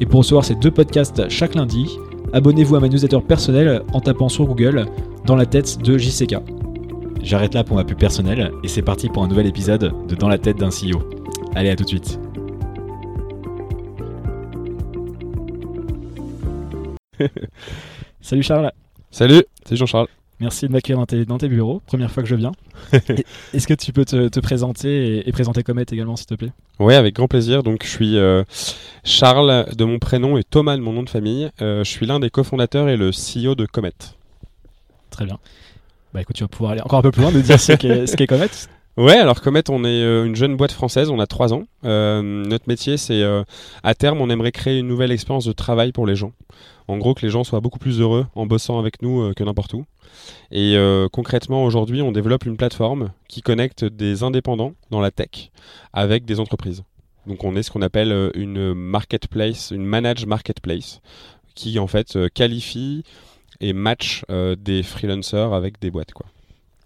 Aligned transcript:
Et 0.00 0.06
pour 0.06 0.20
recevoir 0.20 0.44
ces 0.44 0.54
deux 0.54 0.70
podcasts 0.70 1.28
chaque 1.28 1.54
lundi, 1.54 1.98
abonnez-vous 2.32 2.74
à 2.76 2.80
ma 2.80 2.88
newsletter 2.88 3.20
personnelle 3.20 3.82
en 3.92 4.00
tapant 4.00 4.30
sur 4.30 4.46
Google 4.46 4.86
Dans 5.26 5.36
la 5.36 5.44
tête 5.44 5.78
de 5.82 5.98
JCK. 5.98 6.36
J'arrête 7.22 7.52
là 7.52 7.64
pour 7.64 7.76
ma 7.76 7.84
pub 7.84 7.98
personnelle 7.98 8.50
et 8.64 8.68
c'est 8.68 8.80
parti 8.80 9.10
pour 9.10 9.22
un 9.22 9.28
nouvel 9.28 9.46
épisode 9.46 9.92
de 10.08 10.14
Dans 10.14 10.28
la 10.28 10.38
tête 10.38 10.56
d'un 10.56 10.70
CEO. 10.70 11.02
Allez, 11.54 11.68
à 11.68 11.76
tout 11.76 11.84
de 11.84 11.88
suite. 11.88 12.18
Salut 18.22 18.42
Charles. 18.42 18.72
Salut, 19.10 19.44
c'est 19.66 19.76
Jean-Charles. 19.76 20.08
Merci 20.40 20.66
de 20.66 20.72
m'accueillir 20.72 20.98
dans 21.26 21.38
tes, 21.38 21.48
bureaux. 21.48 21.82
Première 21.86 22.10
fois 22.10 22.22
que 22.22 22.28
je 22.28 22.34
viens. 22.34 22.52
Est-ce 23.52 23.66
que 23.66 23.74
tu 23.74 23.92
peux 23.92 24.06
te, 24.06 24.40
présenter 24.40 25.28
et, 25.28 25.32
présenter 25.32 25.62
Comet 25.62 25.84
également, 25.92 26.16
s'il 26.16 26.26
te 26.26 26.34
plaît? 26.34 26.52
Oui, 26.78 26.94
avec 26.94 27.14
grand 27.14 27.28
plaisir. 27.28 27.62
Donc, 27.62 27.84
je 27.84 27.90
suis 27.90 28.16
euh, 28.16 28.42
Charles 29.04 29.66
de 29.76 29.84
mon 29.84 29.98
prénom 29.98 30.38
et 30.38 30.42
Thomas 30.42 30.78
de 30.78 30.82
mon 30.82 30.94
nom 30.94 31.02
de 31.02 31.10
famille. 31.10 31.50
Euh, 31.60 31.84
je 31.84 31.90
suis 31.90 32.06
l'un 32.06 32.20
des 32.20 32.30
cofondateurs 32.30 32.88
et 32.88 32.96
le 32.96 33.10
CEO 33.10 33.54
de 33.54 33.66
Comet. 33.66 33.92
Très 35.10 35.26
bien. 35.26 35.38
Bah 36.14 36.22
écoute, 36.22 36.36
tu 36.36 36.42
vas 36.42 36.48
pouvoir 36.48 36.72
aller 36.72 36.80
encore 36.80 37.00
un 37.00 37.02
peu 37.02 37.10
plus 37.10 37.22
loin, 37.22 37.32
de 37.32 37.40
dire 37.40 37.60
ce 37.60 37.72
qu'est 37.74 38.26
Comet. 38.26 38.48
Ouais, 38.96 39.16
alors 39.16 39.40
Comet, 39.40 39.70
on 39.70 39.84
est 39.84 40.02
euh, 40.02 40.26
une 40.26 40.36
jeune 40.36 40.56
boîte 40.56 40.72
française, 40.72 41.10
on 41.10 41.20
a 41.20 41.26
trois 41.26 41.54
ans. 41.54 41.64
notre 41.82 42.68
métier, 42.68 42.96
c'est 42.96 43.22
à 43.82 43.94
terme, 43.94 44.20
on 44.20 44.30
aimerait 44.30 44.52
créer 44.52 44.78
une 44.78 44.88
nouvelle 44.88 45.12
expérience 45.12 45.44
de 45.44 45.52
travail 45.52 45.92
pour 45.92 46.06
les 46.06 46.16
gens. 46.16 46.32
En 46.88 46.98
gros, 46.98 47.14
que 47.14 47.22
les 47.22 47.30
gens 47.30 47.44
soient 47.44 47.60
beaucoup 47.60 47.78
plus 47.78 48.00
heureux 48.00 48.26
en 48.34 48.46
bossant 48.46 48.78
avec 48.78 49.00
nous 49.00 49.32
que 49.34 49.44
n'importe 49.44 49.74
où. 49.74 49.84
Et 50.50 50.76
euh, 50.76 51.08
concrètement, 51.08 51.64
aujourd'hui, 51.64 52.02
on 52.02 52.12
développe 52.12 52.44
une 52.44 52.56
plateforme 52.56 53.12
qui 53.28 53.42
connecte 53.42 53.84
des 53.84 54.22
indépendants 54.22 54.74
dans 54.90 55.00
la 55.00 55.10
tech 55.10 55.50
avec 55.92 56.24
des 56.24 56.40
entreprises. 56.40 56.82
Donc 57.26 57.44
on 57.44 57.54
est 57.54 57.62
ce 57.62 57.70
qu'on 57.70 57.82
appelle 57.82 58.12
euh, 58.12 58.30
une 58.34 58.74
marketplace, 58.74 59.70
une 59.70 59.84
managed 59.84 60.26
marketplace, 60.26 61.00
qui 61.54 61.78
en 61.78 61.86
fait 61.86 62.16
euh, 62.16 62.28
qualifie 62.32 63.04
et 63.60 63.74
match 63.74 64.24
des 64.30 64.82
freelancers 64.82 65.52
avec 65.52 65.78
des 65.80 65.90
boîtes. 65.90 66.14
Quoi. 66.14 66.24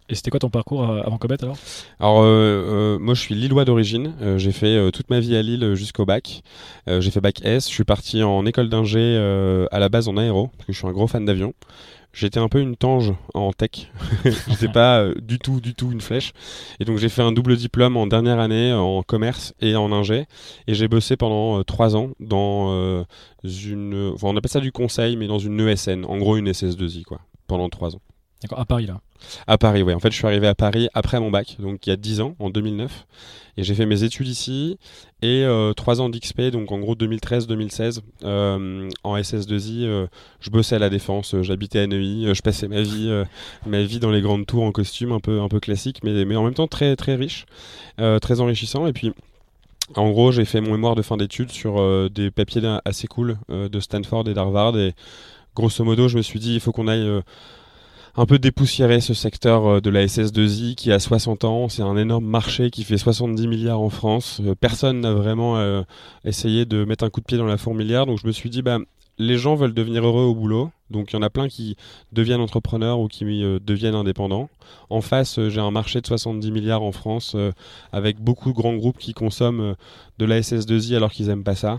Et 0.09 0.15
c'était 0.15 0.31
quoi 0.31 0.41
ton 0.41 0.51
parcours 0.51 0.85
avant 0.85 1.17
Comet 1.17 1.43
alors? 1.43 1.57
Alors 1.99 2.23
moi 3.01 3.15
je 3.15 3.21
suis 3.21 3.35
lillois 3.35 3.65
d'origine, 3.65 4.13
j'ai 4.37 4.53
fait 4.53 4.91
toute 4.93 5.09
ma 5.09 5.19
vie 5.19 5.35
à 5.35 5.43
Lille 5.43 5.75
jusqu'au 5.75 6.05
bac. 6.05 6.43
j'ai 6.87 7.11
fait 7.11 7.21
bac 7.21 7.41
S, 7.43 7.69
je 7.69 7.75
suis 7.75 7.85
parti 7.85 8.23
en 8.23 8.45
école 8.45 8.69
d'ingé 8.69 9.17
à 9.71 9.79
la 9.79 9.89
base 9.89 10.09
en 10.09 10.19
aéro, 10.19 10.49
parce 10.49 10.67
que 10.67 10.73
je 10.73 10.79
suis 10.79 10.87
un 10.87 10.93
gros 10.93 11.07
fan 11.07 11.25
d'avion. 11.25 11.55
J'étais 12.15 12.39
un 12.39 12.49
peu 12.49 12.61
une 12.61 12.77
tange 12.77 13.13
en 13.35 13.53
tech. 13.53 13.91
J'étais 14.49 14.69
pas 14.69 15.01
euh, 15.01 15.15
du 15.21 15.41
tout, 15.41 15.61
du 15.61 15.75
tout 15.75 15.91
une 15.91 16.01
flèche. 16.01 16.33
Et 16.79 16.85
donc 16.85 16.99
j'ai 16.99 17.09
fait 17.09 17.23
un 17.23 17.33
double 17.33 17.57
diplôme 17.57 17.97
en 17.97 18.07
dernière 18.07 18.39
année 18.39 18.73
en 18.73 19.03
commerce 19.03 19.53
et 19.61 19.75
en 19.75 19.91
ingé. 19.91 20.27
Et 20.69 20.75
j'ai 20.75 20.87
bossé 20.87 21.17
pendant 21.17 21.59
euh, 21.59 21.65
trois 21.65 21.97
ans 21.97 22.11
dans 22.21 22.71
euh, 22.71 23.03
une, 23.43 24.13
enfin 24.15 24.29
on 24.29 24.37
appelle 24.37 24.51
ça 24.51 24.61
du 24.61 24.71
conseil, 24.71 25.17
mais 25.17 25.27
dans 25.27 25.41
une 25.41 25.59
ESN, 25.61 26.05
en 26.05 26.17
gros 26.19 26.37
une 26.37 26.49
SS2I 26.49 27.03
quoi, 27.03 27.21
pendant 27.49 27.69
trois 27.69 27.97
ans. 27.97 28.01
D'accord, 28.41 28.61
à 28.61 28.65
Paris 28.65 28.87
là. 28.87 29.01
À 29.47 29.59
Paris, 29.59 29.83
oui. 29.83 29.93
En 29.93 30.01
fait, 30.01 30.11
je 30.11 30.17
suis 30.17 30.27
arrivé 30.27 30.47
à 30.47 30.55
Paris 30.55 30.89
après 30.95 31.21
mon 31.21 31.31
bac, 31.31 31.57
donc 31.59 31.87
il 31.87 31.91
y 31.91 31.93
a 31.93 31.97
10 31.97 32.21
ans, 32.21 32.37
en 32.39 32.51
2009. 32.51 33.07
Et 33.57 33.63
j'ai 33.63 33.75
fait 33.75 33.87
mes 33.87 34.03
études 34.03 34.27
ici 34.27 34.79
et 35.23 35.45
euh, 35.45 35.73
3 35.75 36.01
ans 36.01 36.09
d'XP, 36.09 36.43
donc 36.51 36.73
en 36.73 36.79
gros 36.79 36.97
2013-2016. 36.97 38.01
Euh, 38.25 38.89
en 39.05 39.17
SS2I, 39.17 39.85
euh, 39.85 40.07
je 40.41 40.51
bossais 40.51 40.77
à 40.77 40.79
la 40.79 40.91
Défense, 40.91 41.37
j'habitais 41.43 41.81
à 41.81 41.87
Neuilly, 41.87 42.35
je 42.35 42.43
passais 42.43 42.67
ma 42.67 42.83
vie, 42.83 43.11
ma 43.67 43.83
vie 43.83 44.01
dans 44.01 44.11
les 44.11 44.21
grandes 44.21 44.47
tours 44.47 44.65
en 44.65 44.73
costume, 44.73 45.13
un 45.13 45.21
peu, 45.21 45.41
un 45.41 45.49
peu 45.49 45.61
classique, 45.61 46.01
mais, 46.03 46.25
mais 46.25 46.37
en 46.37 46.45
même 46.45 46.55
temps 46.55 46.67
très, 46.67 46.97
très 46.97 47.15
riche, 47.15 47.47
très 47.97 48.41
enrichissant. 48.41 48.87
Et 48.87 48.93
puis. 48.93 49.13
En 49.97 50.09
gros, 50.09 50.33
j'ai 50.33 50.47
fait 50.47 50.63
mon 50.63 50.71
mémoire 50.71 50.95
de 50.95 51.03
fin 51.03 51.19
d'études 51.19 51.51
sur 51.51 52.09
des 52.09 52.31
papiers 52.31 52.63
assez 52.87 53.07
cool 53.07 53.37
de 53.51 53.81
Stanford 53.81 54.27
et 54.31 54.33
d'Harvard. 54.33 54.79
Et 54.79 54.95
grosso 55.55 55.85
modo, 55.85 56.09
je 56.09 56.17
me 56.17 56.23
suis 56.23 56.41
dit, 56.41 56.55
il 56.55 56.61
faut 56.61 56.73
qu'on 56.73 56.89
aille 56.89 57.21
un 58.17 58.27
peu 58.27 58.39
dépoussiérer 58.39 59.01
ce 59.01 59.15
secteur 59.15 59.67
euh, 59.67 59.81
de 59.81 59.91
la 59.91 60.07
SS2I 60.07 60.75
qui 60.75 60.93
a 60.93 60.99
60 60.99 61.45
ans. 61.45 61.69
C'est 61.69 61.83
un 61.83 61.97
énorme 61.97 62.27
marché 62.27 62.71
qui 62.71 62.85
fait 62.85 62.99
70 62.99 63.47
milliards 63.49 63.81
en 63.81 63.91
France. 63.91 64.41
Euh, 64.45 64.55
personne 64.55 65.01
n'a 65.01 65.13
vraiment 65.13 65.59
euh, 65.59 65.83
essayé 66.25 66.65
de 66.65 66.85
mettre 66.85 67.05
un 67.05 67.11
coup 67.11 67.21
de 67.21 67.27
pied 67.27 67.39
dans 67.39 67.47
la 67.47 67.57
fourmilière. 67.57 68.07
Donc 68.07 68.19
je 68.21 68.27
me 68.27 68.33
suis 68.33 68.51
dit, 68.51 68.63
bah, 68.63 68.79
les 69.19 69.37
gens 69.37 69.57
veulent 69.57 69.75
devenir 69.75 70.05
heureux 70.07 70.25
au 70.25 70.35
boulot. 70.35 70.71
Donc 70.91 71.13
il 71.13 71.17
y 71.17 71.19
en 71.19 71.23
a 71.23 71.31
plein 71.31 71.49
qui 71.49 71.77
deviennent 72.13 72.41
entrepreneurs 72.41 73.01
ou 73.01 73.09
qui 73.09 73.25
deviennent 73.25 73.95
indépendants. 73.95 74.49
En 74.91 75.01
face, 75.01 75.41
j'ai 75.49 75.61
un 75.61 75.71
marché 75.71 76.01
de 76.01 76.07
70 76.07 76.51
milliards 76.53 76.83
en 76.83 76.93
France 76.93 77.37
avec 77.93 78.21
beaucoup 78.21 78.51
de 78.51 78.55
grands 78.55 78.75
groupes 78.75 78.99
qui 78.99 79.13
consomment 79.13 79.75
de 80.19 80.25
la 80.25 80.41
SS2I 80.41 80.97
alors 80.97 81.11
qu'ils 81.11 81.29
n'aiment 81.29 81.45
pas 81.45 81.55
ça. 81.55 81.79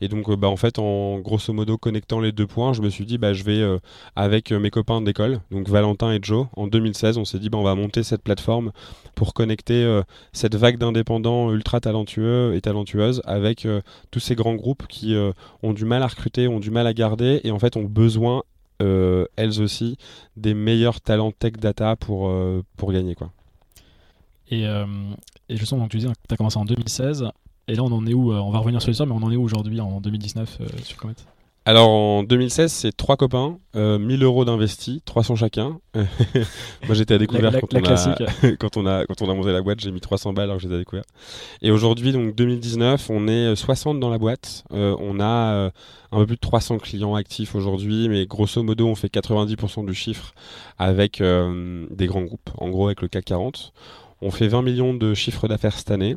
Et 0.00 0.08
donc, 0.08 0.28
euh, 0.28 0.36
bah, 0.36 0.48
en 0.48 0.56
fait, 0.56 0.78
en 0.78 1.18
grosso 1.18 1.52
modo 1.52 1.78
connectant 1.78 2.20
les 2.20 2.32
deux 2.32 2.46
points, 2.46 2.72
je 2.72 2.82
me 2.82 2.90
suis 2.90 3.06
dit, 3.06 3.18
bah, 3.18 3.32
je 3.32 3.44
vais 3.44 3.60
euh, 3.60 3.78
avec 4.16 4.52
euh, 4.52 4.58
mes 4.58 4.70
copains 4.70 5.00
d'école, 5.00 5.40
donc 5.50 5.68
Valentin 5.68 6.12
et 6.12 6.18
Joe, 6.20 6.46
en 6.56 6.66
2016, 6.66 7.18
on 7.18 7.24
s'est 7.24 7.38
dit, 7.38 7.50
bah, 7.50 7.58
on 7.58 7.62
va 7.62 7.74
monter 7.74 8.02
cette 8.02 8.22
plateforme 8.22 8.72
pour 9.14 9.34
connecter 9.34 10.02
cette 10.32 10.54
vague 10.54 10.78
d'indépendants 10.78 11.52
ultra 11.52 11.80
talentueux 11.80 12.54
et 12.54 12.60
talentueuses 12.62 13.20
avec 13.24 13.68
tous 14.10 14.20
ces 14.20 14.34
grands 14.34 14.54
groupes 14.54 14.86
qui 14.88 15.14
ont 15.62 15.72
du 15.74 15.84
mal 15.84 16.02
à 16.02 16.06
recruter, 16.06 16.48
ont 16.48 16.60
du 16.60 16.70
mal 16.70 16.86
à 16.86 16.94
garder 16.94 17.40
et 17.44 17.50
en 17.50 17.58
fait 17.58 17.76
ont 17.76 17.84
besoin, 17.84 18.42
elles 18.80 19.60
aussi, 19.60 19.98
des 20.36 20.54
meilleurs 20.54 21.02
talents 21.02 21.30
tech 21.30 21.52
data 21.52 21.94
pour, 21.94 22.32
pour 22.76 22.92
gagner. 22.92 23.14
Quoi. 23.14 23.30
Et, 24.50 24.62
et 24.62 25.56
justement, 25.56 25.82
donc, 25.82 25.90
tu 25.90 25.98
dis 25.98 26.06
tu 26.06 26.34
as 26.34 26.36
commencé 26.36 26.58
en 26.58 26.64
2016. 26.64 27.28
Et 27.68 27.74
là, 27.74 27.82
on 27.82 27.92
en 27.92 28.06
est 28.06 28.14
où 28.14 28.32
euh, 28.32 28.38
On 28.38 28.50
va 28.50 28.58
revenir 28.58 28.80
sur 28.80 28.90
l'histoire, 28.90 29.08
mais 29.08 29.14
on 29.14 29.24
en 29.24 29.30
est 29.30 29.36
où 29.36 29.44
aujourd'hui, 29.44 29.80
en 29.80 30.00
2019, 30.00 30.58
euh, 30.60 30.66
sur 30.82 30.96
Comet? 30.96 31.14
Alors 31.64 31.90
en 31.90 32.24
2016, 32.24 32.72
c'est 32.72 32.96
trois 32.96 33.16
copains, 33.16 33.56
1000 33.76 33.80
euh, 33.80 34.24
euros 34.24 34.44
d'investis, 34.44 35.00
300 35.04 35.36
chacun. 35.36 35.78
Moi 35.94 36.94
j'étais 36.94 37.14
à 37.14 37.18
découvert 37.18 37.52
quand, 37.52 37.72
on 37.72 37.84
a, 37.84 38.16
quand, 38.58 38.76
on 38.76 38.84
a, 38.84 39.06
quand 39.06 39.22
on 39.22 39.30
a 39.30 39.34
monté 39.34 39.52
la 39.52 39.62
boîte, 39.62 39.78
j'ai 39.78 39.92
mis 39.92 40.00
300 40.00 40.32
balles 40.32 40.46
alors 40.46 40.56
que 40.56 40.62
j'étais 40.62 40.74
à 40.74 40.78
découvert. 40.78 41.04
Et 41.60 41.70
aujourd'hui, 41.70 42.10
donc 42.10 42.34
2019, 42.34 43.10
on 43.10 43.28
est 43.28 43.54
60 43.54 44.00
dans 44.00 44.10
la 44.10 44.18
boîte. 44.18 44.64
on 44.72 45.20
a 45.20 45.70
un 46.10 46.18
peu 46.18 46.26
plus 46.26 46.34
de 46.34 46.40
300 46.40 46.78
clients 46.78 47.14
actifs 47.14 47.54
aujourd'hui, 47.54 48.08
mais 48.08 48.26
grosso 48.26 48.60
modo, 48.64 48.88
on 48.88 48.96
fait 48.96 49.14
90% 49.14 49.86
du 49.86 49.94
chiffre 49.94 50.34
avec 50.80 51.22
des 51.22 52.06
grands 52.06 52.22
groupes, 52.22 52.50
en 52.58 52.70
gros 52.70 52.86
avec 52.86 53.02
le 53.02 53.06
CAC 53.06 53.26
40. 53.26 53.72
On 54.20 54.32
fait 54.32 54.48
20 54.48 54.62
millions 54.62 54.94
de 54.94 55.14
chiffres 55.14 55.46
d'affaires 55.46 55.78
cette 55.78 55.92
année. 55.92 56.16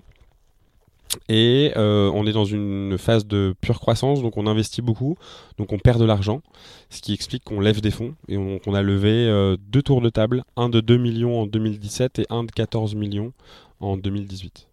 Et 1.30 1.72
euh, 1.76 2.12
on 2.14 2.26
est 2.28 2.32
dans 2.32 2.46
une 2.46 2.98
phase 2.98 3.26
de 3.26 3.56
pure 3.62 3.80
croissance, 3.80 4.22
donc 4.22 4.38
on 4.38 4.48
investit 4.48 4.82
beaucoup, 4.82 5.18
donc 5.58 5.72
on 5.72 5.78
perd 5.78 6.00
de 6.00 6.06
l'argent, 6.06 6.42
ce 6.90 7.02
qui 7.02 7.14
explique 7.14 7.44
qu'on 7.44 7.60
lève 7.60 7.82
des 7.82 7.92
fonds. 7.92 8.16
Et 8.28 8.38
on, 8.38 8.74
a 8.74 8.82
levé 8.82 9.28
euh, 9.28 9.58
deux 9.70 9.82
tours 9.82 10.02
de 10.02 10.10
table, 10.10 10.44
un 10.56 10.70
de 10.70 10.82
2 10.82 10.98
millions 10.98 11.42
en 11.42 11.48
2017 11.48 12.20
et 12.20 12.26
un 12.30 12.44
de 12.44 12.52
14 12.52 12.96
millions 12.96 13.34
en 13.80 13.98
2018. 13.98 14.68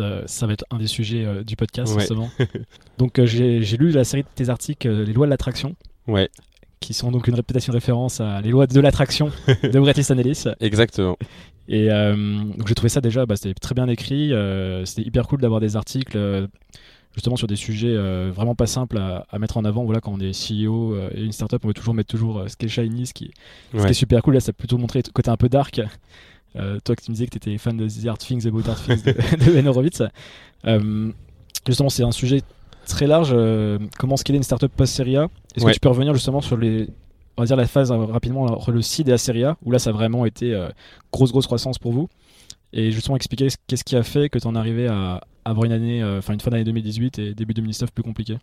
Euh, 0.00 0.22
ça 0.26 0.46
va 0.46 0.54
être, 0.54 0.64
un 0.70 0.78
des 0.78 0.86
sujets 0.86 1.44
du 1.44 1.56
podcast, 1.56 1.92
justement. 1.98 2.30
donc 2.98 3.22
j'ai 3.24 3.60
lu 3.76 3.90
la 3.90 4.04
série 4.04 4.22
de 4.22 4.28
tes 4.34 4.48
articles, 4.48 4.88
Les 4.88 5.12
lois 5.12 5.26
de 5.26 5.30
l'attraction. 5.30 5.76
Ouais 6.06 6.30
qui 6.80 6.94
sont 6.94 7.10
donc 7.10 7.28
une 7.28 7.34
réputation 7.34 7.72
référence 7.72 8.20
à 8.20 8.40
les 8.40 8.50
lois 8.50 8.66
de 8.66 8.80
l'attraction 8.80 9.30
de 9.62 9.78
Bret 9.78 9.92
Easton 9.96 10.16
Ellis. 10.16 10.44
Exactement. 10.60 11.16
Et 11.70 11.88
euh, 11.88 12.14
donc 12.56 12.66
j'ai 12.66 12.74
trouvé 12.74 12.88
ça 12.88 13.00
déjà, 13.00 13.26
bah, 13.26 13.36
c'était 13.36 13.54
très 13.54 13.76
bien 13.76 13.86
écrit, 13.86 14.32
euh, 14.32 14.84
c'était 14.84 15.02
hyper 15.02 15.28
cool 15.28 15.40
d'avoir 15.40 15.60
des 15.60 15.76
articles 15.76 16.18
euh, 16.18 16.48
justement 17.14 17.36
sur 17.36 17.46
des 17.46 17.54
sujets 17.54 17.96
vraiment 18.30 18.56
pas 18.56 18.66
simples 18.66 18.98
à, 18.98 19.38
mettre 19.38 19.56
en 19.56 19.64
avant. 19.64 19.84
Voilà, 19.84 20.00
quand 20.00 20.12
on 20.12 20.18
est 20.20 20.32
CEO 20.32 20.96
et 21.14 21.22
une 21.22 21.32
startup, 21.32 21.64
on 21.64 21.68
veut 21.68 21.74
toujours 21.74 21.94
mettre 21.94 22.10
toujours 22.10 22.44
ce 22.48 22.56
qui 22.56 22.66
est 22.66 22.68
shiny, 22.68 23.06
ce 23.06 23.14
qui, 23.14 23.30
est 23.72 23.92
super 23.92 24.22
cool. 24.22 24.34
Là, 24.34 24.40
ça 24.40 24.50
a 24.50 24.52
plutôt 24.52 24.78
montré 24.78 25.00
le 25.04 25.12
côté 25.12 25.30
un 25.30 25.36
peu 25.36 25.48
dark. 25.48 25.80
toi 26.54 26.96
qui 26.96 27.10
me 27.10 27.14
disais 27.14 27.26
que 27.26 27.30
tu 27.30 27.36
étais 27.38 27.58
fan 27.58 27.76
de 27.76 27.88
The 27.88 28.06
Art 28.06 28.18
Things 28.18 28.46
About 28.46 28.68
Art 28.68 28.82
Things 28.82 29.02
de, 29.02 29.12
de 29.44 29.52
Ben 29.52 29.66
Horowitz. 29.66 30.02
justement, 31.66 31.88
c'est 31.88 32.04
un 32.04 32.12
sujet 32.12 32.42
très 32.86 33.08
large. 33.08 33.34
comment 33.98 34.16
scaler 34.16 34.36
une 34.38 34.44
startup 34.44 34.72
post-série 34.72 35.16
Est-ce 35.16 35.64
que 35.64 35.72
tu 35.72 35.80
peux 35.80 35.88
revenir 35.88 36.14
justement 36.14 36.40
sur 36.40 36.56
les 36.56 36.88
on 37.40 37.44
va 37.44 37.46
dire 37.46 37.56
la 37.56 37.66
phase 37.66 37.90
euh, 37.90 37.96
rapidement 38.04 38.42
entre 38.42 38.70
le 38.70 38.82
seed 38.82 39.08
et 39.08 39.12
la 39.12 39.18
série 39.18 39.44
A, 39.44 39.56
où 39.64 39.70
là 39.70 39.78
ça 39.78 39.90
a 39.90 39.92
vraiment 39.94 40.26
été 40.26 40.52
euh, 40.52 40.68
grosse 41.10 41.32
grosse 41.32 41.46
croissance 41.46 41.78
pour 41.78 41.92
vous. 41.92 42.10
Et 42.74 42.90
justement 42.92 43.16
expliquer 43.16 43.48
qu'est-ce 43.66 43.82
qui 43.82 43.96
a 43.96 44.02
fait 44.02 44.28
que 44.28 44.38
tu 44.38 44.46
en 44.46 44.54
arrivé 44.54 44.86
à, 44.88 45.22
avoir 45.46 45.64
une 45.64 45.72
année, 45.72 46.04
enfin 46.04 46.34
une 46.34 46.40
fin 46.40 46.50
d'année 46.50 46.64
2018 46.64 47.18
et 47.18 47.34
début 47.34 47.54
2019 47.54 47.90
plus 47.92 48.02
compliqué? 48.02 48.36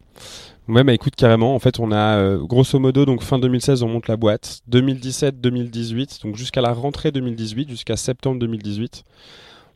Ouais, 0.68 0.84
bah 0.84 0.94
écoute, 0.94 1.16
carrément. 1.16 1.54
En 1.54 1.60
fait, 1.60 1.80
on 1.80 1.92
a 1.92 2.36
grosso 2.38 2.78
modo, 2.80 3.06
donc 3.06 3.22
fin 3.22 3.40
2016, 3.40 3.84
on 3.84 3.88
monte 3.88 4.08
la 4.08 4.18
boîte. 4.18 4.62
2017-2018, 4.70 6.24
donc 6.24 6.36
jusqu'à 6.36 6.60
la 6.60 6.74
rentrée 6.74 7.12
2018, 7.12 7.70
jusqu'à 7.70 7.96
septembre 7.96 8.40
2018 8.40 9.04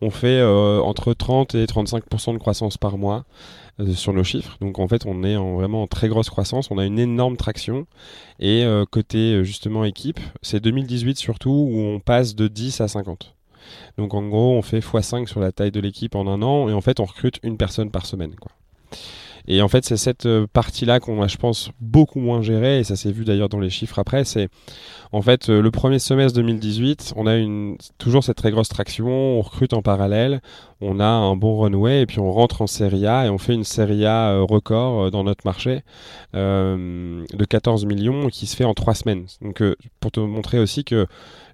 on 0.01 0.09
fait 0.09 0.41
entre 0.43 1.13
30 1.13 1.55
et 1.55 1.65
35% 1.65 2.33
de 2.33 2.37
croissance 2.39 2.77
par 2.77 2.97
mois. 2.97 3.25
Euh, 3.81 3.93
sur 3.93 4.13
nos 4.13 4.23
chiffres. 4.23 4.57
Donc 4.59 4.79
en 4.79 4.87
fait, 4.87 5.05
on 5.05 5.23
est 5.23 5.35
en, 5.35 5.55
vraiment 5.55 5.83
en 5.83 5.87
très 5.87 6.09
grosse 6.09 6.29
croissance. 6.29 6.71
On 6.71 6.77
a 6.77 6.85
une 6.85 6.99
énorme 6.99 7.37
traction. 7.37 7.87
Et 8.39 8.63
euh, 8.63 8.85
côté 8.85 9.33
euh, 9.33 9.43
justement 9.43 9.85
équipe, 9.85 10.19
c'est 10.41 10.59
2018 10.59 11.17
surtout 11.17 11.69
où 11.71 11.79
on 11.79 11.99
passe 11.99 12.35
de 12.35 12.47
10 12.47 12.81
à 12.81 12.87
50. 12.87 13.35
Donc 13.97 14.13
en 14.13 14.27
gros, 14.27 14.53
on 14.53 14.61
fait 14.61 14.79
x5 14.79 15.27
sur 15.27 15.39
la 15.39 15.51
taille 15.51 15.71
de 15.71 15.79
l'équipe 15.79 16.15
en 16.15 16.27
un 16.27 16.41
an 16.41 16.69
et 16.69 16.73
en 16.73 16.81
fait, 16.81 16.99
on 16.99 17.05
recrute 17.05 17.39
une 17.43 17.57
personne 17.57 17.91
par 17.91 18.05
semaine. 18.05 18.35
Quoi. 18.35 18.51
Et 19.47 19.61
en 19.61 19.67
fait, 19.67 19.85
c'est 19.85 19.97
cette 19.97 20.27
partie-là 20.53 20.99
qu'on 20.99 21.21
a, 21.21 21.27
je 21.27 21.37
pense, 21.37 21.71
beaucoup 21.79 22.19
moins 22.19 22.41
gérée, 22.41 22.79
et 22.79 22.83
ça 22.83 22.95
s'est 22.95 23.11
vu 23.11 23.25
d'ailleurs 23.25 23.49
dans 23.49 23.59
les 23.59 23.69
chiffres 23.69 23.99
après, 23.99 24.23
c'est 24.23 24.49
en 25.13 25.21
fait, 25.21 25.49
euh, 25.49 25.61
le 25.61 25.71
premier 25.71 25.99
semestre 25.99 26.37
2018, 26.37 27.13
on 27.17 27.27
a 27.27 27.35
toujours 27.97 28.23
cette 28.23 28.37
très 28.37 28.51
grosse 28.51 28.69
traction, 28.69 29.09
on 29.09 29.41
recrute 29.41 29.73
en 29.73 29.81
parallèle, 29.81 30.41
on 30.79 31.01
a 31.01 31.05
un 31.05 31.35
bon 31.35 31.59
runway 31.59 32.01
et 32.01 32.05
puis 32.05 32.19
on 32.19 32.31
rentre 32.31 32.61
en 32.61 32.67
Serie 32.67 33.05
A 33.07 33.25
et 33.25 33.29
on 33.29 33.37
fait 33.37 33.53
une 33.53 33.65
Serie 33.65 34.05
A 34.05 34.31
euh, 34.31 34.43
record 34.43 35.01
euh, 35.01 35.09
dans 35.09 35.25
notre 35.25 35.45
marché 35.45 35.83
de 36.33 37.45
14 37.45 37.85
millions 37.85 38.27
qui 38.29 38.47
se 38.47 38.55
fait 38.55 38.63
en 38.63 38.73
trois 38.73 38.95
semaines. 38.95 39.25
Donc 39.41 39.61
pour 39.99 40.11
te 40.11 40.21
montrer 40.21 40.59
aussi 40.59 40.85
que 40.85 41.07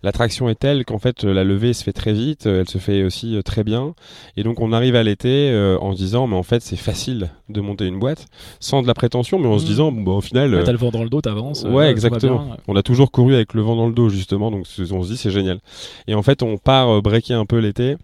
l'attraction 0.08 0.50
est 0.50 0.56
telle 0.56 0.86
qu'en 0.86 1.00
fait 1.00 1.24
la 1.24 1.44
levée 1.44 1.74
se 1.74 1.84
fait 1.84 1.94
très 1.94 2.14
vite, 2.14 2.46
elle 2.46 2.70
se 2.70 2.78
fait 2.78 3.04
aussi 3.04 3.40
très 3.44 3.64
bien 3.64 3.94
et 4.38 4.44
donc 4.44 4.60
on 4.60 4.72
arrive 4.72 4.96
à 4.96 5.04
l'été 5.04 5.52
en 5.80 5.92
se 5.92 5.98
disant 5.98 6.28
mais 6.28 6.36
en 6.36 6.44
fait 6.44 6.62
c'est 6.62 6.76
facile 6.76 7.30
de 7.50 7.62
monter 7.62 7.86
une 7.86 8.00
boîte 8.00 8.26
sans 8.60 8.82
de 8.82 8.88
la 8.88 8.94
prétention 8.94 9.38
mais 9.40 9.48
en 9.48 9.60
se 9.60 9.64
mmh. 9.64 9.68
disant 9.68 9.92
bon 9.92 10.02
bah, 10.02 10.12
au 10.14 10.22
final 10.22 10.56
ouais, 10.56 10.64
t'as 10.64 10.72
le 10.72 10.78
vent 10.78 10.92
dans 10.92 11.04
le 11.04 11.10
dos 11.10 11.22
t'avances 11.22 11.64
ouais 11.64 11.90
exactement 11.90 12.58
on 12.68 12.76
a 12.76 12.84
toujours 12.84 13.12
couru 13.12 13.36
avec 13.36 13.54
le 13.54 13.62
vent 13.62 13.76
dans 13.76 13.88
le 13.88 13.94
dos 13.94 14.10
justement, 14.10 14.52
donc 14.52 14.66
on 14.92 15.04
se 15.04 15.10
dit 15.10 15.18
c'est 15.18 15.32
génial. 15.32 15.60
Et 16.08 16.16
en 16.16 16.22
fait 16.22 16.44
on 16.44 16.58
part 16.58 16.90
euh, 16.90 17.02
breaker 17.02 17.34
un 17.34 17.46
peu 17.46 17.58
l'été. 17.58 17.98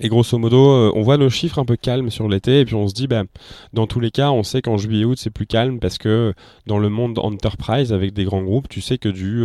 Et 0.00 0.08
grosso 0.08 0.38
modo, 0.38 0.70
euh, 0.70 0.92
on 0.94 1.02
voit 1.02 1.16
nos 1.16 1.30
chiffres 1.30 1.58
un 1.58 1.64
peu 1.64 1.76
calmes 1.76 2.10
sur 2.10 2.28
l'été, 2.28 2.60
et 2.60 2.64
puis 2.64 2.74
on 2.74 2.86
se 2.86 2.94
dit, 2.94 3.06
bah, 3.06 3.24
dans 3.72 3.86
tous 3.86 4.00
les 4.00 4.10
cas, 4.10 4.30
on 4.30 4.42
sait 4.42 4.62
qu'en 4.62 4.76
juillet-août, 4.76 5.18
c'est 5.18 5.30
plus 5.30 5.46
calme, 5.46 5.80
parce 5.80 5.98
que 5.98 6.34
dans 6.66 6.78
le 6.78 6.88
monde 6.88 7.18
enterprise, 7.18 7.92
avec 7.92 8.12
des 8.12 8.24
grands 8.24 8.42
groupes, 8.42 8.68
tu 8.68 8.80
sais 8.80 8.98
que 8.98 9.08
du 9.08 9.42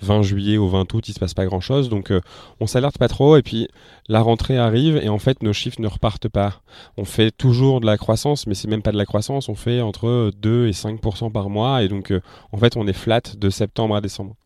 20 0.00 0.20
euh, 0.20 0.22
juillet 0.22 0.56
au 0.56 0.68
20 0.68 0.94
août, 0.94 1.08
il 1.08 1.12
se 1.12 1.18
passe 1.18 1.34
pas 1.34 1.44
grand-chose, 1.44 1.88
donc 1.88 2.12
on 2.60 2.66
s'alerte 2.66 2.98
pas 2.98 3.08
trop, 3.08 3.36
et 3.36 3.42
puis 3.42 3.68
la 4.08 4.22
rentrée 4.22 4.56
arrive, 4.56 4.96
et 4.96 5.08
en 5.08 5.18
fait, 5.18 5.42
nos 5.42 5.52
chiffres 5.52 5.80
ne 5.80 5.88
repartent 5.88 6.28
pas. 6.28 6.62
On 6.96 7.04
fait 7.04 7.30
toujours 7.30 7.80
de 7.80 7.86
la 7.86 7.98
croissance, 7.98 8.46
mais 8.46 8.54
c'est 8.54 8.68
même 8.68 8.82
pas 8.82 8.92
de 8.92 8.98
la 8.98 9.06
croissance, 9.06 9.48
on 9.48 9.54
fait 9.54 9.82
entre 9.82 10.30
2 10.40 10.68
et 10.68 10.72
5% 10.72 11.30
par 11.30 11.50
mois, 11.50 11.82
et 11.82 11.88
donc, 11.88 12.12
en 12.52 12.56
fait, 12.56 12.76
on 12.76 12.86
est 12.86 12.94
flat 12.94 13.22
de 13.36 13.50
septembre 13.50 13.96
à 13.96 14.00
décembre. 14.00 14.36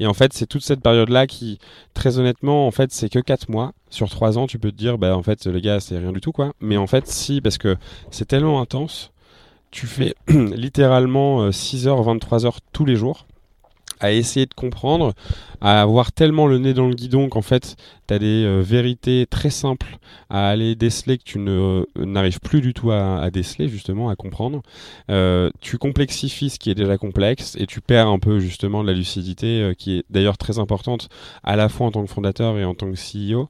Et 0.00 0.06
en 0.06 0.14
fait, 0.14 0.32
c'est 0.32 0.46
toute 0.46 0.62
cette 0.62 0.80
période-là 0.80 1.26
qui, 1.26 1.58
très 1.94 2.18
honnêtement, 2.18 2.66
en 2.66 2.70
fait, 2.70 2.92
c'est 2.92 3.08
que 3.08 3.18
4 3.18 3.48
mois. 3.48 3.72
Sur 3.90 4.10
3 4.10 4.38
ans, 4.38 4.46
tu 4.46 4.58
peux 4.58 4.72
te 4.72 4.76
dire, 4.76 4.98
bah 4.98 5.16
en 5.16 5.22
fait, 5.22 5.46
les 5.46 5.60
gars, 5.60 5.80
c'est 5.80 5.98
rien 5.98 6.12
du 6.12 6.20
tout, 6.20 6.32
quoi. 6.32 6.52
Mais 6.60 6.76
en 6.76 6.86
fait, 6.86 7.06
si, 7.06 7.40
parce 7.40 7.58
que 7.58 7.76
c'est 8.10 8.26
tellement 8.26 8.60
intense, 8.60 9.12
tu 9.70 9.86
fais 9.86 10.14
littéralement 10.28 11.48
6h, 11.50 11.88
euh, 11.88 12.14
23h 12.14 12.56
tous 12.72 12.84
les 12.84 12.96
jours 12.96 13.26
à 14.04 14.12
essayer 14.12 14.44
de 14.44 14.54
comprendre, 14.54 15.14
à 15.62 15.80
avoir 15.80 16.12
tellement 16.12 16.46
le 16.46 16.58
nez 16.58 16.74
dans 16.74 16.86
le 16.86 16.94
guidon 16.94 17.30
qu'en 17.30 17.40
fait, 17.40 17.76
tu 18.06 18.14
as 18.14 18.18
des 18.18 18.44
euh, 18.44 18.60
vérités 18.60 19.26
très 19.28 19.48
simples 19.48 19.96
à 20.28 20.50
aller 20.50 20.74
déceler 20.74 21.16
que 21.16 21.22
tu 21.24 21.38
euh, 21.38 21.84
n'arrives 21.96 22.40
plus 22.40 22.60
du 22.60 22.74
tout 22.74 22.90
à, 22.90 23.30
déceler, 23.30 23.68
justement, 23.68 24.10
à 24.10 24.16
comprendre. 24.16 24.62
Euh, 25.10 25.48
tu 25.60 25.78
complexifies 25.78 26.50
ce 26.50 26.58
qui 26.58 26.70
est 26.70 26.74
déjà 26.74 26.98
complexe 26.98 27.56
et 27.58 27.66
tu 27.66 27.80
perds 27.80 28.08
un 28.08 28.18
peu, 28.18 28.40
justement, 28.40 28.82
de 28.82 28.88
la 28.88 28.94
lucidité 28.94 29.72
qui 29.78 29.98
est 29.98 30.04
d'ailleurs 30.10 30.36
très 30.36 30.58
importante 30.58 31.08
à 31.42 31.56
la 31.56 31.70
fois 31.70 31.86
en 31.86 31.90
tant 31.90 32.04
que 32.04 32.10
fondateur 32.10 32.58
et 32.58 32.64
en 32.64 32.74
tant 32.74 32.90
que 32.92 32.98
CEO. 32.98 33.48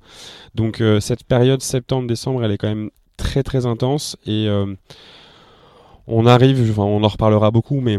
Donc, 0.54 0.82
cette 1.00 1.24
période 1.24 1.62
septembre-décembre, 1.62 2.44
elle 2.44 2.52
est 2.52 2.58
quand 2.58 2.68
même 2.68 2.90
très 3.16 3.42
très 3.42 3.66
intense 3.66 4.16
et 4.26 4.48
on 6.06 6.26
arrive, 6.26 6.70
enfin, 6.70 6.82
on 6.82 7.02
en 7.02 7.08
reparlera 7.08 7.50
beaucoup, 7.50 7.80
mais 7.80 7.98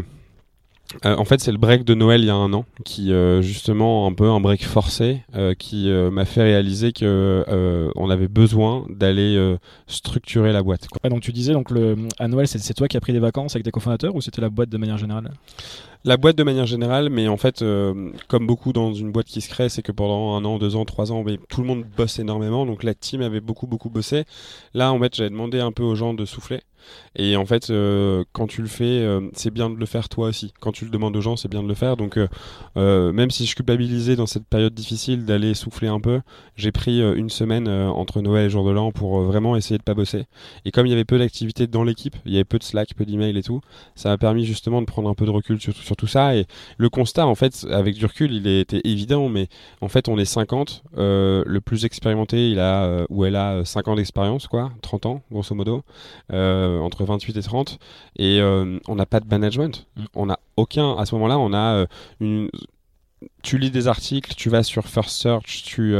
euh, 1.04 1.16
en 1.16 1.24
fait, 1.24 1.40
c'est 1.40 1.52
le 1.52 1.58
break 1.58 1.84
de 1.84 1.94
Noël 1.94 2.20
il 2.20 2.26
y 2.26 2.30
a 2.30 2.34
un 2.34 2.52
an, 2.52 2.64
qui 2.84 3.12
euh, 3.12 3.42
justement 3.42 4.06
un 4.06 4.12
peu 4.12 4.28
un 4.28 4.40
break 4.40 4.64
forcé, 4.64 5.22
euh, 5.34 5.54
qui 5.54 5.88
m'a 5.88 6.24
fait 6.24 6.42
réaliser 6.42 6.92
que 6.92 7.44
on 7.96 8.10
avait 8.10 8.28
besoin 8.28 8.86
d'aller 8.88 9.56
structurer 9.86 10.52
la 10.52 10.62
boîte. 10.62 10.86
donc 11.08 11.20
tu 11.20 11.32
disais 11.32 11.52
donc 11.52 11.70
à 12.18 12.28
Noël, 12.28 12.46
c'est 12.48 12.74
toi 12.74 12.88
qui 12.88 12.96
as 12.96 13.00
pris 13.00 13.12
des 13.12 13.18
vacances 13.18 13.54
avec 13.54 13.64
tes 13.64 13.70
cofondateurs 13.70 14.14
ou 14.14 14.20
c'était 14.20 14.40
la 14.40 14.50
boîte 14.50 14.68
de 14.68 14.78
manière 14.78 14.98
générale? 14.98 15.30
La 16.06 16.16
boîte 16.16 16.36
de 16.36 16.42
manière 16.42 16.66
générale, 16.66 17.10
mais 17.10 17.28
en 17.28 17.36
fait, 17.36 17.64
comme 18.28 18.46
beaucoup 18.46 18.72
dans 18.72 18.94
une 18.94 19.12
boîte 19.12 19.26
qui 19.26 19.40
se 19.40 19.48
crée, 19.48 19.68
c'est 19.68 19.82
que 19.82 19.92
pendant 19.92 20.34
un 20.36 20.44
an, 20.44 20.58
deux 20.58 20.76
ans, 20.76 20.84
trois 20.84 21.12
ans, 21.12 21.24
tout 21.48 21.60
le 21.60 21.66
monde 21.66 21.84
bosse 21.96 22.18
énormément, 22.18 22.64
donc 22.64 22.82
la 22.82 22.94
team 22.94 23.20
avait 23.22 23.40
beaucoup, 23.40 23.66
beaucoup 23.66 23.90
bossé. 23.90 24.24
Là, 24.72 24.92
en 24.92 24.98
fait, 25.00 25.14
j'avais 25.14 25.30
demandé 25.30 25.60
un 25.60 25.72
peu 25.72 25.82
aux 25.82 25.94
gens 25.94 26.14
de 26.14 26.24
souffler. 26.24 26.60
Et 27.16 27.36
en 27.36 27.46
fait, 27.46 27.70
euh, 27.70 28.24
quand 28.32 28.46
tu 28.46 28.62
le 28.62 28.68
fais, 28.68 28.84
euh, 28.84 29.28
c'est 29.32 29.50
bien 29.50 29.70
de 29.70 29.76
le 29.76 29.86
faire 29.86 30.08
toi 30.08 30.28
aussi. 30.28 30.52
Quand 30.60 30.72
tu 30.72 30.84
le 30.84 30.90
demandes 30.90 31.16
aux 31.16 31.20
gens, 31.20 31.36
c'est 31.36 31.48
bien 31.48 31.62
de 31.62 31.68
le 31.68 31.74
faire. 31.74 31.96
Donc, 31.96 32.18
euh, 32.76 33.12
même 33.12 33.30
si 33.30 33.46
je 33.46 33.54
culpabilisais 33.54 34.16
dans 34.16 34.26
cette 34.26 34.46
période 34.46 34.74
difficile 34.74 35.24
d'aller 35.24 35.54
souffler 35.54 35.88
un 35.88 36.00
peu, 36.00 36.20
j'ai 36.56 36.72
pris 36.72 37.00
une 37.00 37.30
semaine 37.30 37.68
entre 37.68 38.20
Noël 38.20 38.46
et 38.46 38.50
jour 38.50 38.66
de 38.66 38.70
l'an 38.70 38.92
pour 38.92 39.20
vraiment 39.22 39.56
essayer 39.56 39.78
de 39.78 39.82
pas 39.82 39.94
bosser. 39.94 40.26
Et 40.64 40.70
comme 40.70 40.86
il 40.86 40.90
y 40.90 40.92
avait 40.92 41.04
peu 41.04 41.18
d'activité 41.18 41.66
dans 41.66 41.84
l'équipe, 41.84 42.16
il 42.24 42.32
y 42.32 42.36
avait 42.36 42.44
peu 42.44 42.58
de 42.58 42.64
Slack, 42.64 42.94
peu 42.94 43.04
d'emails 43.04 43.36
et 43.36 43.42
tout, 43.42 43.60
ça 43.94 44.10
m'a 44.10 44.18
permis 44.18 44.44
justement 44.44 44.80
de 44.80 44.86
prendre 44.86 45.08
un 45.08 45.14
peu 45.14 45.24
de 45.24 45.30
recul 45.30 45.60
sur, 45.60 45.74
sur, 45.74 45.95
tout 45.96 46.06
ça. 46.06 46.36
Et 46.36 46.46
le 46.78 46.88
constat, 46.88 47.26
en 47.26 47.34
fait, 47.34 47.66
avec 47.70 47.94
du 47.94 48.06
recul, 48.06 48.32
il 48.32 48.46
était 48.46 48.80
évident, 48.84 49.28
mais 49.28 49.48
en 49.80 49.88
fait, 49.88 50.08
on 50.08 50.18
est 50.18 50.24
50. 50.24 50.84
le 50.96 51.58
plus 51.60 51.84
expérimenté, 51.84 52.50
il 52.50 52.60
a 52.60 53.04
ou 53.08 53.24
elle 53.24 53.36
a 53.36 53.64
5 53.64 53.88
ans 53.88 53.96
d'expérience, 53.96 54.46
quoi, 54.46 54.72
30 54.82 55.06
ans, 55.06 55.22
grosso 55.30 55.54
modo. 55.54 55.82
Euh, 56.32 56.80
entre 56.80 57.04
28 57.04 57.36
et 57.36 57.42
30 57.42 57.78
et 58.16 58.40
euh, 58.40 58.78
on 58.88 58.94
n'a 58.94 59.06
pas 59.06 59.20
de 59.20 59.28
management. 59.28 59.86
Mm. 59.96 60.04
On 60.14 60.26
n'a 60.26 60.38
aucun. 60.56 60.96
À 60.96 61.06
ce 61.06 61.14
moment-là, 61.14 61.38
on 61.38 61.52
a 61.52 61.74
euh, 61.74 61.86
une 62.20 62.50
tu 63.46 63.58
lis 63.58 63.70
des 63.70 63.86
articles, 63.86 64.34
tu 64.36 64.50
vas 64.50 64.64
sur 64.64 64.86
First 64.86 65.10
Search, 65.10 65.62
tu 65.64 65.94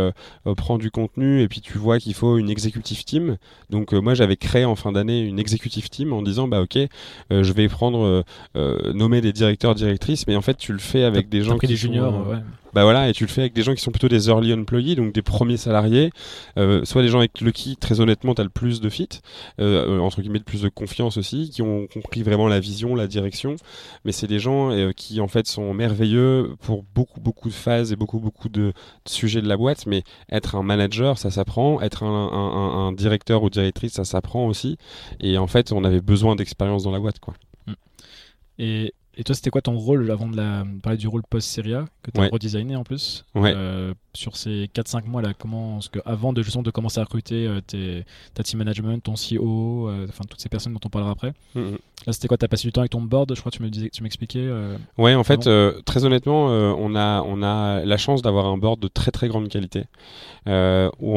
prends 0.57 0.79
du 0.79 0.91
contenu 0.91 1.43
et 1.43 1.49
puis 1.49 1.61
tu 1.61 1.79
vois 1.79 1.99
qu'il 1.99 2.15
faut 2.15 2.39
une 2.39 2.51
executive 2.51 3.05
team. 3.05 3.37
Donc 3.71 3.93
moi 3.93 4.15
j'avais 4.15 4.37
créé 4.37 4.65
en 4.65 4.75
fin 4.75 4.91
d'année 4.91 5.21
une 5.21 5.39
executive 5.39 5.89
team 5.89 6.13
en 6.13 6.23
disant 6.23 6.49
bah 6.49 6.61
ok 6.61 6.77
je 7.31 7.53
vais 7.53 7.69
prendre 7.69 8.25
nommer 8.93 9.21
des 9.21 9.33
directeurs 9.33 9.77
directrices 9.77 10.27
mais 10.27 10.35
en 10.35 10.43
fait 10.43 10.57
tu 10.57 10.73
le 10.73 10.81
fais 10.81 11.05
avec 11.05 11.29
des 11.29 11.43
gens 11.43 11.57
qui 11.57 11.69
des 11.69 11.77
juniors 11.77 12.27
bah 12.77 12.85
voilà, 12.85 13.09
et 13.09 13.15
tu 13.15 13.25
le 13.25 13.31
fais 13.31 13.41
avec 13.41 13.55
des 13.55 13.63
gens 13.63 13.75
qui 13.75 13.81
sont 13.81 13.91
plutôt 13.91 14.09
des 14.09 14.29
early 14.29 14.53
employees, 14.53 14.97
donc 14.97 15.15
des 15.15 15.23
premiers 15.23 15.57
salariés, 15.57 16.11
euh, 16.59 16.85
soit 16.85 17.01
des 17.01 17.09
gens 17.09 17.21
avec 17.21 17.41
le 17.41 17.51
qui, 17.51 17.75
très 17.79 18.01
honnêtement, 18.01 18.35
tu 18.35 18.43
as 18.43 18.45
le 18.45 18.51
plus 18.51 18.83
de 18.83 18.91
fit, 18.91 19.09
euh, 19.61 19.99
entre 19.99 20.21
guillemets, 20.21 20.41
le 20.41 20.45
plus 20.45 20.61
de 20.61 20.69
confiance 20.69 21.17
aussi, 21.17 21.49
qui 21.49 21.63
ont 21.63 21.87
compris 21.87 22.23
vraiment 22.23 22.49
la 22.49 22.61
vision, 22.61 22.95
la 22.95 23.07
direction, 23.07 23.57
mais 24.05 24.13
c'est 24.13 24.27
des 24.27 24.39
gens 24.39 24.73
euh, 24.73 24.93
qui 24.93 25.23
en 25.23 25.27
fait 25.27 25.47
sont 25.47 25.73
merveilleux 25.73 26.55
pour 26.61 26.85
beaucoup, 26.95 27.19
beaucoup 27.19 27.36
de 27.45 27.51
phases 27.51 27.93
et 27.93 27.97
beaucoup, 27.97 28.19
beaucoup 28.19 28.49
de, 28.49 28.73
sujets 29.07 29.43
de 29.43 29.49
la 29.49 29.57
boîte, 29.57 29.87
mais 29.87 30.03
être 30.31 30.57
un 30.57 30.63
manager, 30.63 31.19
ça 31.19 31.31
s'apprend, 31.31 31.81
être 31.81 32.03
un, 32.03 32.29
un, 32.33 32.87
un, 32.89 32.93
directeur 32.93 33.43
ou 33.43 33.51
directrice, 33.51 33.93
ça 33.93 34.05
s'apprend 34.05 34.47
aussi, 34.47 34.79
et 35.21 35.39
en 35.39 35.47
fait, 35.47 35.73
on 35.73 35.85
avait 35.85 36.01
besoin 36.01 36.37
d'expérience 36.37 36.83
dans 36.83 36.93
la 36.93 37.01
boîte, 37.01 37.21
quoi. 37.21 37.35
Et 38.59 38.95
et 39.19 39.25
toi, 39.25 39.35
c'était 39.35 39.51
quoi 39.51 39.63
ton 39.63 39.79
rôle 39.79 40.11
avant 40.11 40.29
de 40.29 40.37
la... 40.37 40.65
parler 40.83 40.99
du 40.99 41.09
rôle 41.09 41.23
post-Seria 41.29 41.87
que 42.03 42.11
tu 42.11 42.21
as 42.21 42.29
redesigné 42.29 42.77
en 42.77 42.85
plus? 42.85 43.25
Euh, 43.35 43.95
Sur 44.17 44.37
ces 44.37 44.69
4-5 44.75 45.07
mois 45.07 45.23
là, 45.23 45.33
comment, 45.39 45.79
que 45.93 46.01
avant 46.05 46.33
de, 46.33 46.43
justement, 46.43 46.63
de 46.63 46.71
commencer 46.71 46.99
à 47.01 47.05
recruter 47.05 47.47
euh, 47.47 47.61
tes, 47.65 48.05
ta 48.35 48.43
team 48.43 48.59
management, 48.59 49.03
ton 49.03 49.15
CEO, 49.15 49.89
euh, 49.89 50.07
enfin 50.09 50.25
toutes 50.29 50.41
ces 50.41 50.49
personnes 50.49 50.73
dont 50.73 50.81
on 50.85 50.89
parlera 50.89 51.13
après. 51.13 51.33
Mm-hmm. 51.55 51.79
Là, 52.07 52.13
c'était 52.13 52.29
quoi 52.29 52.37
Tu 52.37 52.45
as 52.45 52.49
passé 52.49 52.67
du 52.67 52.73
temps 52.73 52.81
avec 52.81 52.93
ton 52.93 53.01
board 53.01 53.33
Je 53.35 53.41
crois 53.41 53.51
que 53.51 53.57
tu 53.57 53.63
me 53.63 53.71
disais, 53.71 53.91
tu 53.91 54.03
m'expliquais. 54.03 54.49
ouais, 54.99 55.15
en 55.15 55.25
fait, 55.25 55.49
très 55.85 56.05
honnêtement, 56.05 56.47
on, 56.47 56.95
a, 56.95 57.23
on 57.23 57.43
a 57.43 57.85
la 57.85 57.97
chance 57.97 58.23
d'avoir 58.23 58.47
un 58.47 58.59
board 58.59 58.81
de 58.81 58.89
très 58.89 59.11
très 59.11 59.29
grande 59.29 59.49
qualité. 59.49 59.85
où 60.47 60.51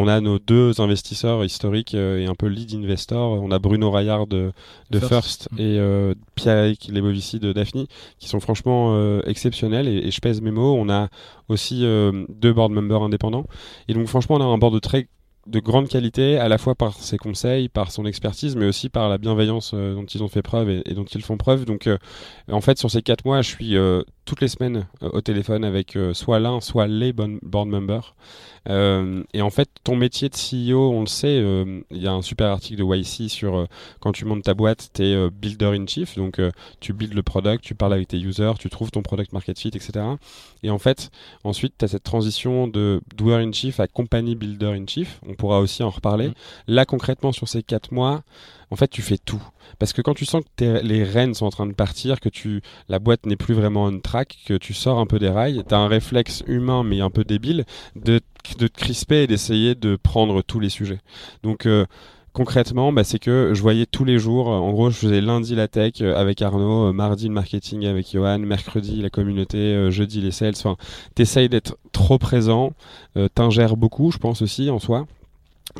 on 0.02 0.08
a 0.08 0.22
nos 0.22 0.40
deux 0.40 0.80
investisseurs 0.82 1.44
historiques 1.44 1.94
et 1.94 2.26
un 2.26 2.36
peu 2.36 2.48
lead 2.48 2.74
investor. 2.74 3.42
On 3.42 3.52
a 3.52 3.60
Bruno 3.60 3.92
Raillard 3.92 4.26
de, 4.26 4.52
de 4.90 5.00
First, 5.00 5.50
mm. 5.52 5.60
et 5.60 6.14
Pierre-Eric 6.36 6.88
Lebovici 6.88 7.40
de 7.40 7.52
Daphne 7.52 7.86
qui 8.20 8.30
sont 8.30 8.40
franchement 8.40 8.94
euh, 8.94 9.22
exceptionnels 9.26 9.88
et, 9.88 10.12
je 10.12 10.22
pèse 10.22 10.42
mes 10.42 10.52
mots. 10.52 10.76
On 10.76 10.90
a 10.90 11.10
aussi 11.48 11.86
euh, 11.86 12.26
deux 12.30 12.54
board 12.54 12.72
members 12.72 12.89
indépendants 12.96 13.46
et 13.88 13.94
donc 13.94 14.08
franchement 14.08 14.38
on 14.38 14.42
a 14.42 14.46
un 14.46 14.58
board 14.58 14.74
de 14.74 14.80
très 14.80 15.08
de 15.48 15.60
grande 15.60 15.88
qualité, 15.88 16.38
à 16.38 16.48
la 16.48 16.58
fois 16.58 16.76
par 16.76 16.94
ses 16.94 17.18
conseils, 17.18 17.70
par 17.70 17.92
son 17.92 18.06
expertise, 18.06 18.56
mais 18.56 18.68
aussi 18.68 18.90
par 18.90 19.10
la 19.10 19.18
bienveillance 19.18 19.72
euh, 19.74 19.96
dont 19.96 20.06
ils 20.06 20.22
ont 20.22 20.28
fait 20.28 20.44
preuve 20.44 20.70
et, 20.70 20.94
dont 20.94 21.06
ils 21.06 21.24
font 21.24 21.38
preuve. 21.38 21.66
Donc, 21.66 21.90
en 22.52 22.62
fait, 22.62 22.78
sur 22.78 22.92
ces 22.92 23.02
quatre 23.02 23.26
mois, 23.26 23.42
je 23.42 23.50
suis 23.50 23.76
toutes 24.30 24.42
les 24.42 24.48
semaines 24.48 24.86
au 25.02 25.22
téléphone 25.22 25.66
avec 25.66 25.98
soit 26.14 26.38
l'un, 26.40 26.62
soit 26.62 26.86
les 26.86 27.14
board 27.14 27.68
members. 27.68 28.14
et 28.68 29.42
en 29.42 29.50
fait, 29.50 29.70
ton 29.84 29.96
métier 29.96 30.30
de 30.30 30.36
CEO, 30.36 30.92
on 30.92 31.02
le 31.02 31.08
sait, 31.08 31.44
il 31.90 31.98
y 31.98 32.08
a 32.08 32.12
un 32.12 32.22
super 32.22 32.50
article 32.52 32.78
de 32.78 32.96
YC 32.96 33.28
sur 33.28 33.68
quand 34.00 34.12
tu 34.12 34.26
montes 34.26 34.44
ta 34.44 34.54
boîte, 34.54 34.92
tu 34.94 35.04
es 35.04 35.30
builder 35.32 35.72
in 35.76 35.88
chief, 35.88 36.16
donc 36.16 36.40
tu 36.80 36.94
builds 36.94 37.16
le 37.16 37.24
product, 37.24 37.64
tu 37.64 37.74
parles 37.74 37.94
avec 37.94 38.10
tes 38.10 38.20
users, 38.20 38.54
tu 38.60 38.70
trouves 38.70 38.92
ton 38.92 39.02
product 39.02 39.34
market 39.34 39.58
fit, 39.58 39.70
etc. 39.70 40.06
Et 40.62 40.70
en 40.70 40.78
fait, 40.78 41.10
ensuite, 41.44 41.74
tu 41.78 41.86
as 41.86 41.88
cette 41.88 42.04
transition 42.04 42.68
de 42.68 43.02
doer 43.16 43.42
in 43.42 43.52
chief 43.52 43.80
à 43.80 43.88
company 43.88 44.36
builder 44.36 44.74
in 44.74 44.86
chief. 44.86 45.20
On 45.28 45.34
pourra 45.34 45.60
aussi 45.60 45.84
en 45.84 45.90
reparler. 45.90 46.30
Mmh. 46.30 46.34
Là, 46.68 46.86
concrètement, 46.86 47.32
sur 47.32 47.48
ces 47.48 47.64
quatre 47.64 47.92
mois, 47.92 48.24
en 48.72 48.76
fait, 48.76 48.88
tu 48.88 49.02
fais 49.02 49.18
tout. 49.18 49.42
Parce 49.80 49.94
que 49.94 50.02
quand 50.02 50.14
tu 50.14 50.26
sens 50.26 50.44
que 50.58 50.82
les 50.84 51.04
rênes 51.04 51.34
sont 51.34 51.46
en 51.46 51.50
train 51.52 51.66
de 51.66 51.74
partir, 51.74 52.20
que 52.20 52.30
tu, 52.30 52.62
la 52.88 53.00
boîte 53.00 53.26
n'est 53.26 53.36
plus 53.36 53.54
vraiment 53.54 53.86
on 53.86 54.00
track, 54.00 54.38
que 54.46 54.56
tu 54.56 54.74
sors 54.74 55.00
un 55.00 55.06
peu 55.06 55.20
des 55.20 55.30
rails, 55.30 55.64
tu 55.68 55.74
as 55.74 55.78
un 55.78 55.88
réflexe 55.88 56.44
humain 56.48 56.84
mais 56.84 57.02
un 57.02 57.10
peu 57.10 57.24
débile 57.24 57.66
de, 57.96 58.22
de 58.58 58.68
te 58.68 58.80
crisper 58.80 59.24
et 59.24 59.28
d'essayer 59.28 59.76
de 59.76 59.96
prendre 59.96 60.42
tous 60.42 60.60
les 60.60 60.70
sujets. 60.70 61.00
Donc, 61.44 61.66
euh, 61.66 61.86
concrètement, 62.34 62.94
bah, 62.94 63.04
c'est 63.04 63.20
que 63.20 63.54
je 63.54 63.62
voyais 63.62 63.86
tous 63.86 64.06
les 64.06 64.20
jours, 64.20 64.48
en 64.48 64.72
gros, 64.72 64.90
je 64.90 64.98
faisais 64.98 65.22
lundi 65.22 65.56
la 65.56 65.68
tech 65.68 65.94
euh, 66.02 66.16
avec 66.16 66.42
Arnaud, 66.42 66.90
euh, 66.90 66.94
mardi 66.94 67.28
le 67.28 67.34
marketing 67.34 67.86
avec 67.86 68.12
Johan, 68.12 68.40
mercredi 68.40 69.02
la 69.02 69.10
communauté, 69.10 69.90
jeudi 69.92 70.22
les 70.22 70.32
sales. 70.32 70.54
Enfin, 70.58 70.78
t'essayes 71.16 71.50
d'être 71.50 71.78
trop 71.92 72.18
présent, 72.20 72.74
t'ingères 73.34 73.78
beaucoup, 73.78 74.12
je 74.12 74.18
pense 74.18 74.42
aussi 74.42 74.70
en 74.70 74.80
soi. 74.80 75.08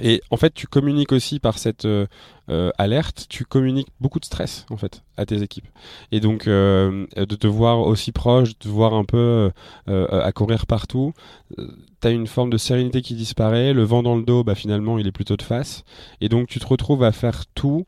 Et 0.02 0.22
en 0.30 0.38
fait, 0.38 0.54
tu 0.54 0.68
communiques 0.68 1.12
aussi 1.12 1.40
par 1.40 1.58
cette 1.58 1.86
euh, 1.86 2.06
euh, 2.50 2.72
alerte, 2.78 3.26
tu 3.30 3.46
communiques 3.46 3.90
beaucoup 4.00 4.20
de 4.20 4.26
stress 4.26 4.66
en 4.70 4.78
fait 4.78 5.04
à 5.18 5.26
tes 5.26 5.42
équipes. 5.42 5.68
Et 6.12 6.20
donc 6.20 6.48
euh, 6.48 7.06
de 7.16 7.36
te 7.36 7.48
voir 7.48 7.80
aussi 7.82 8.12
proche, 8.12 8.50
de 8.50 8.60
te 8.60 8.68
voir 8.68 8.94
un 8.94 9.04
peu 9.04 9.52
à 9.88 10.32
courir 10.32 10.66
partout, 10.66 11.14
tu 11.58 12.08
as 12.08 12.12
une 12.12 12.28
forme 12.28 12.50
de 12.50 12.58
sérénité 12.58 13.02
qui 13.02 13.16
disparaît, 13.16 13.74
le 13.74 13.84
vent 13.84 14.04
dans 14.04 14.16
le 14.16 14.24
dos, 14.24 14.44
bah, 14.44 14.56
finalement, 14.56 14.98
il 14.98 15.08
est 15.08 15.12
plutôt 15.12 15.38
de 15.38 15.42
face. 15.42 15.84
Et 16.22 16.30
donc 16.30 16.48
tu 16.48 16.60
te 16.60 16.68
retrouves 16.68 17.04
à 17.04 17.12
faire 17.12 17.46
tout. 17.48 17.86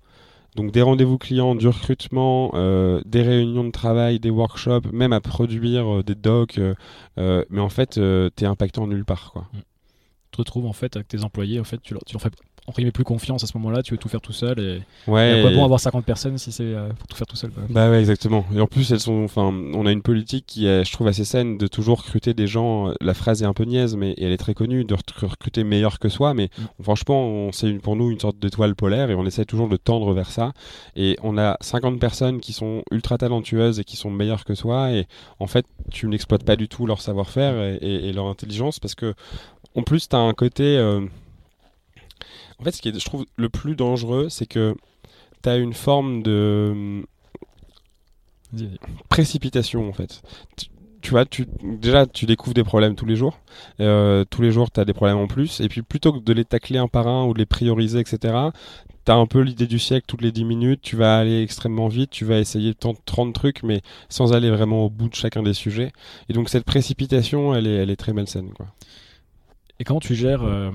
Donc 0.56 0.72
des 0.72 0.82
rendez-vous 0.82 1.18
clients, 1.18 1.56
du 1.56 1.68
recrutement, 1.68 2.52
des 3.06 3.22
réunions 3.22 3.64
de 3.64 3.72
travail, 3.72 4.20
des 4.20 4.30
workshops, 4.30 4.92
même 4.92 5.14
à 5.14 5.22
produire 5.22 6.04
des 6.04 6.16
docs. 6.16 6.60
mais 7.18 7.62
en 7.62 7.70
fait, 7.70 7.92
tu 7.92 8.44
es 8.44 8.48
impacté 8.48 8.80
en 8.80 8.88
nulle 8.88 9.06
part. 9.06 9.32
Quoi. 9.32 9.48
Mm 9.54 9.71
te 10.32 10.38
retrouves 10.38 10.66
en 10.66 10.74
fait 10.74 10.96
avec 10.96 11.08
tes 11.08 11.24
employés, 11.24 11.60
en 11.60 11.64
fait, 11.64 11.82
tu 11.82 11.94
leur, 11.94 12.04
tu 12.06 12.14
leur 12.14 12.22
fais 12.22 12.32
entre 12.68 12.82
plus 12.92 13.04
confiance 13.04 13.44
à 13.44 13.48
ce 13.48 13.58
moment-là, 13.58 13.82
tu 13.82 13.94
veux 13.94 13.98
tout 13.98 14.10
faire 14.10 14.22
tout 14.22 14.34
seul 14.34 14.60
et, 14.60 14.82
ouais, 15.08 15.40
et 15.40 15.42
quoi 15.42 15.52
bon 15.52 15.66
avoir 15.66 15.80
50 15.80 16.06
personnes 16.06 16.38
si 16.38 16.52
c'est 16.52 16.64
euh, 16.64 16.90
pour 16.90 17.08
tout 17.08 17.18
faire 17.18 17.28
tout 17.28 17.36
seul 17.36 17.52
Bah 17.70 17.90
ouais, 17.90 18.00
exactement. 18.00 18.46
Et 18.56 18.62
en 18.62 18.68
plus, 18.68 18.92
elles 18.92 19.00
sont, 19.00 19.24
enfin, 19.24 19.52
on 19.74 19.86
a 19.86 19.92
une 19.92 20.02
politique 20.02 20.46
qui 20.46 20.68
est, 20.68 20.86
je 20.86 20.92
trouve, 20.92 21.08
assez 21.08 21.26
saine 21.26 21.58
de 21.58 21.68
toujours 21.68 22.00
recruter 22.00 22.34
des 22.34 22.48
gens. 22.48 22.90
Euh, 22.90 22.94
la 23.02 23.14
phrase 23.14 23.42
est 23.42 23.46
un 23.46 23.54
peu 23.54 23.64
niaise, 23.64 23.96
mais 23.96 24.14
elle 24.18 24.32
est 24.32 24.38
très 24.38 24.54
connue 24.54 24.86
de 24.86 24.94
recruter 24.94 25.64
meilleur 25.64 26.00
que 26.00 26.08
soi. 26.08 26.34
Mais 26.34 26.50
mm. 26.58 26.84
franchement, 26.84 27.52
c'est 27.52 27.74
pour 27.74 27.96
nous 27.96 28.12
une 28.12 28.20
sorte 28.20 28.38
d'étoile 28.38 28.76
polaire 28.76 29.10
et 29.10 29.16
on 29.16 29.26
essaie 29.26 29.46
toujours 29.46 29.68
de 29.68 29.78
tendre 29.78 30.14
vers 30.14 30.30
ça. 30.30 30.54
Et 30.96 31.18
on 31.24 31.38
a 31.38 31.58
50 31.62 32.00
personnes 32.00 32.40
qui 32.40 32.54
sont 32.54 32.84
ultra 32.92 33.18
talentueuses 33.18 33.80
et 33.80 33.84
qui 33.84 33.98
sont 33.98 34.12
meilleures 34.12 34.46
que 34.46 34.54
soi. 34.54 34.92
Et 34.92 35.08
en 35.40 35.48
fait, 35.48 35.66
tu 35.92 36.08
n'exploites 36.08 36.44
pas 36.44 36.56
du 36.56 36.68
tout 36.68 36.86
leur 36.86 37.02
savoir-faire 37.02 37.80
et, 37.82 38.10
et, 38.10 38.14
leur 38.14 38.28
intelligence 38.28 38.80
parce 38.80 38.96
que 38.96 39.14
en 39.76 39.84
plus, 39.84 40.10
tu 40.10 40.16
as 40.16 40.20
un 40.20 40.34
côté. 40.34 40.78
Euh, 40.78 41.02
en 42.60 42.64
fait, 42.64 42.72
ce 42.72 42.82
qui 42.82 42.90
est, 42.90 43.00
je 43.00 43.06
trouve, 43.06 43.26
le 43.38 43.50
plus 43.50 43.76
dangereux, 43.76 44.30
c'est 44.30 44.46
que 44.46 44.76
tu 45.44 45.50
as 45.50 45.58
une 45.58 45.74
forme 45.74 46.22
de 46.24 47.04
précipitation, 49.10 49.88
en 49.88 49.94
fait. 49.94 50.22
Tu, 51.02 51.12
vois, 51.12 51.26
tu, 51.26 51.48
déjà, 51.64 52.06
tu 52.06 52.26
découvres 52.26 52.54
des 52.54 52.64
problèmes 52.64 52.96
tous 52.96 53.06
les 53.06 53.16
jours. 53.16 53.40
Euh, 53.80 54.24
tous 54.30 54.42
les 54.42 54.52
jours, 54.52 54.70
tu 54.70 54.80
as 54.80 54.86
des 54.86 54.94
problèmes 54.94 55.18
en 55.18 55.28
plus. 55.28 55.60
Et 55.62 55.68
puis, 55.68 55.82
plutôt 55.82 56.14
que 56.14 56.20
de 56.20 56.34
les 56.34 56.46
tacler 56.46 56.78
un 56.78 56.88
par 56.88 57.08
un 57.08 57.26
ou 57.26 57.34
de 57.34 57.40
les 57.40 57.46
prioriser, 57.46 58.00
etc., 58.00 58.20
tu 59.04 59.12
as 59.12 59.16
un 59.16 59.26
peu 59.26 59.42
l'idée 59.42 59.66
du 59.66 59.80
siècle 59.80 60.06
toutes 60.08 60.22
les 60.22 60.32
10 60.32 60.46
minutes. 60.46 60.82
Tu 60.84 60.96
vas 60.96 61.18
aller 61.18 61.42
extrêmement 61.42 61.88
vite. 61.88 62.12
Tu 62.12 62.26
vas 62.26 62.38
essayer 62.38 62.74
de 62.74 62.78
30 63.06 63.34
trucs, 63.34 63.64
mais 63.64 63.82
sans 64.10 64.34
aller 64.34 64.52
vraiment 64.52 64.86
au 64.86 64.90
bout 64.92 65.10
de 65.10 65.16
chacun 65.16 65.42
des 65.42 65.54
sujets. 65.54 65.92
Et 66.30 66.34
donc, 66.34 66.50
cette 66.50 66.66
précipitation, 66.66 67.56
elle 67.56 67.66
est, 67.66 67.76
elle 67.78 67.90
est 67.90 67.96
très 67.96 68.14
malsaine. 68.14 68.52
Quoi. 68.54 68.68
Et 69.82 69.84
comment 69.84 70.00
tu 70.00 70.14
gères, 70.14 70.44
euh, 70.44 70.70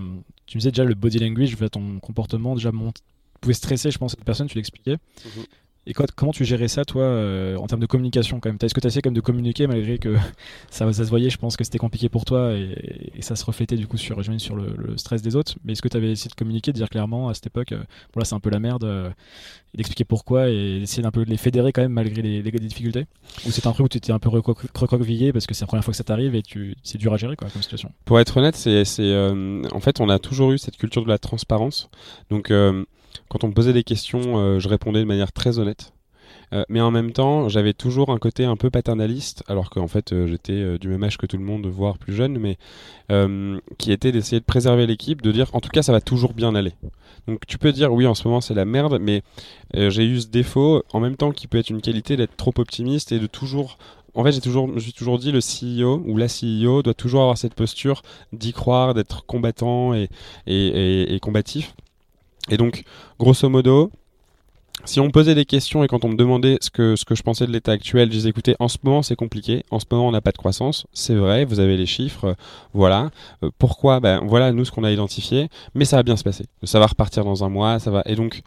tu 0.46 0.56
me 0.56 0.60
disais 0.60 0.72
déjà 0.72 0.82
le 0.82 0.96
body 0.96 1.20
language, 1.20 1.56
ton 1.70 2.00
comportement 2.00 2.56
déjà 2.56 2.72
monte, 2.72 3.02
pouvait 3.40 3.54
stresser, 3.54 3.92
je 3.92 3.98
pense, 3.98 4.10
cette 4.10 4.25
personne, 4.25 4.48
tu 4.48 4.56
l'expliquais. 4.56 4.96
Mhm. 5.25 5.44
Et 5.88 5.92
comment 5.92 6.32
tu 6.32 6.44
gérais 6.44 6.66
ça, 6.66 6.84
toi, 6.84 7.02
euh, 7.04 7.56
en 7.56 7.66
termes 7.68 7.80
de 7.80 7.86
communication 7.86 8.40
quand 8.40 8.48
même? 8.48 8.58
Est-ce 8.60 8.74
que 8.74 8.80
tu 8.80 8.88
as 8.88 8.88
essayé 8.88 9.02
de 9.02 9.20
communiquer 9.20 9.68
malgré 9.68 9.98
que 9.98 10.16
ça, 10.70 10.92
se 10.92 11.02
voyait 11.04 11.30
Je 11.30 11.38
pense 11.38 11.56
que 11.56 11.62
c'était 11.62 11.78
compliqué 11.78 12.08
pour 12.08 12.24
toi 12.24 12.52
et, 12.54 13.20
ça 13.20 13.36
se 13.36 13.44
reflétait 13.44 13.76
du 13.76 13.86
coup 13.86 13.96
sur, 13.96 14.20
sur 14.38 14.56
le, 14.56 14.96
stress 14.96 15.22
des 15.22 15.36
autres. 15.36 15.54
Mais 15.64 15.72
est-ce 15.72 15.82
que 15.82 15.88
tu 15.88 15.96
avais 15.96 16.10
essayé 16.10 16.28
de 16.28 16.34
communiquer, 16.34 16.72
de 16.72 16.76
dire 16.76 16.88
clairement 16.88 17.28
à 17.28 17.34
cette 17.34 17.46
époque, 17.46 17.70
euh, 17.72 17.78
bon 18.12 18.18
là 18.18 18.24
c'est 18.24 18.34
un 18.34 18.40
peu 18.40 18.50
la 18.50 18.58
merde, 18.58 18.84
euh, 18.84 19.10
d'expliquer 19.74 20.04
pourquoi 20.04 20.48
et 20.48 20.80
d'essayer 20.80 21.04
d'un 21.04 21.12
peu 21.12 21.24
de 21.24 21.30
les 21.30 21.36
fédérer 21.36 21.72
quand 21.72 21.82
même 21.82 21.92
malgré 21.92 22.20
les, 22.20 22.42
difficultés? 22.42 23.06
Ou 23.46 23.52
c'est 23.52 23.66
un 23.66 23.72
truc 23.72 23.86
où 23.86 23.88
tu 23.88 23.98
étais 23.98 24.12
un 24.12 24.18
peu 24.18 24.28
recroquevillé 24.28 25.32
parce 25.32 25.46
que 25.46 25.54
c'est 25.54 25.62
la 25.62 25.68
première 25.68 25.84
fois 25.84 25.92
que 25.92 25.98
ça 25.98 26.04
t'arrive 26.04 26.34
et 26.34 26.42
c'est 26.82 26.98
dur 26.98 27.12
à 27.12 27.16
gérer 27.16 27.36
comme 27.36 27.48
situation? 27.48 27.92
Pour 28.04 28.18
être 28.18 28.36
honnête, 28.36 28.56
c'est, 28.56 28.82
en 29.72 29.80
fait 29.80 30.00
on 30.00 30.08
a 30.08 30.18
toujours 30.18 30.50
eu 30.50 30.58
cette 30.58 30.76
culture 30.76 31.04
de 31.04 31.08
la 31.08 31.18
transparence. 31.18 31.88
Donc 32.30 32.50
quand 33.28 33.44
on 33.44 33.49
me 33.49 33.52
posait 33.52 33.73
des 33.73 33.85
questions, 33.85 34.38
euh, 34.38 34.58
je 34.58 34.68
répondais 34.68 35.00
de 35.00 35.04
manière 35.04 35.32
très 35.32 35.58
honnête. 35.58 35.92
Euh, 36.52 36.64
mais 36.68 36.80
en 36.80 36.92
même 36.92 37.12
temps, 37.12 37.49
j'avais 37.49 37.73
toujours 37.73 38.11
un 38.11 38.18
côté 38.18 38.44
un 38.44 38.56
peu 38.56 38.70
paternaliste, 38.70 39.42
alors 39.49 39.68
qu'en 39.68 39.88
fait 39.88 40.12
euh, 40.12 40.28
j'étais 40.28 40.78
du 40.78 40.88
même 40.88 41.02
âge 41.02 41.18
que 41.18 41.26
tout 41.26 41.37
le 41.37 41.42
monde, 41.44 41.66
voire 41.66 41.99
plus 41.99 42.14
jeune, 42.14 42.38
mais 42.38 42.56
qui 43.78 43.92
était 43.92 44.12
d'essayer 44.12 44.40
de 44.40 44.44
préserver 44.44 44.87
l'équipe, 44.87 45.23
de 45.23 45.32
dire 45.32 45.49
en 45.52 45.61
tout 45.61 45.70
cas 45.70 45.82
ça 45.82 45.92
va 45.92 46.00
toujours 46.00 46.35
bien 46.35 46.54
aller. 46.54 46.73
Donc 47.28 47.46
tu 47.46 47.58
peux 47.58 47.73
dire 47.73 47.92
oui 47.92 48.06
en 48.06 48.14
ce 48.14 48.26
moment 48.26 48.40
c'est 48.40 48.54
la 48.54 48.64
merde, 48.64 48.99
mais 49.00 49.23
j'ai 49.75 50.04
eu 50.04 50.20
ce 50.20 50.26
défaut 50.26 50.82
en 50.92 51.00
même 51.00 51.16
temps 51.16 51.30
qui 51.30 51.46
peut 51.46 51.58
être 51.58 51.70
une 51.70 51.80
qualité 51.80 52.16
d'être 52.16 52.37
trop 52.37 52.52
optimiste 52.58 53.12
et 53.12 53.20
de 53.20 53.26
toujours 53.26 53.78
en 54.16 54.25
fait, 54.25 54.32
j'ai 54.32 54.40
toujours, 54.40 54.78
j'ai 54.78 54.92
toujours 54.92 55.18
dit 55.18 55.30
le 55.30 55.40
CEO 55.40 56.02
ou 56.06 56.16
la 56.16 56.26
CEO 56.26 56.82
doit 56.82 56.94
toujours 56.94 57.20
avoir 57.20 57.37
cette 57.37 57.54
posture 57.54 58.02
d'y 58.32 58.54
croire, 58.54 58.94
d'être 58.94 59.26
combattant 59.26 59.92
et, 59.92 60.08
et, 60.46 61.14
et 61.14 61.20
combatif. 61.20 61.75
Et 62.50 62.56
donc, 62.56 62.84
grosso 63.18 63.48
modo, 63.48 63.90
si 64.84 65.00
on 65.00 65.06
me 65.06 65.10
posait 65.10 65.34
des 65.34 65.44
questions 65.44 65.82
et 65.82 65.88
quand 65.88 66.04
on 66.04 66.08
me 66.08 66.16
demandait 66.16 66.58
ce 66.60 66.70
que, 66.70 66.96
ce 66.96 67.04
que 67.04 67.14
je 67.14 67.22
pensais 67.22 67.46
de 67.46 67.52
l'état 67.52 67.72
actuel, 67.72 68.08
je 68.08 68.16
disais 68.16 68.28
écoutez, 68.28 68.54
en 68.60 68.68
ce 68.68 68.78
moment 68.82 69.02
c'est 69.02 69.16
compliqué, 69.16 69.64
en 69.70 69.80
ce 69.80 69.86
moment 69.90 70.08
on 70.08 70.12
n'a 70.12 70.20
pas 70.20 70.32
de 70.32 70.38
croissance, 70.38 70.86
c'est 70.92 71.14
vrai, 71.14 71.44
vous 71.44 71.60
avez 71.60 71.76
les 71.76 71.86
chiffres, 71.86 72.36
voilà. 72.72 73.10
Euh, 73.42 73.50
pourquoi? 73.58 74.00
Ben 74.00 74.20
voilà 74.24 74.52
nous 74.52 74.64
ce 74.64 74.70
qu'on 74.70 74.84
a 74.84 74.92
identifié, 74.92 75.48
mais 75.74 75.84
ça 75.84 75.96
va 75.96 76.02
bien 76.02 76.16
se 76.16 76.24
passer. 76.24 76.46
Ça 76.62 76.78
va 76.78 76.86
repartir 76.86 77.24
dans 77.24 77.42
un 77.42 77.48
mois, 77.48 77.78
ça 77.78 77.90
va. 77.90 78.02
Et 78.06 78.14
donc 78.14 78.42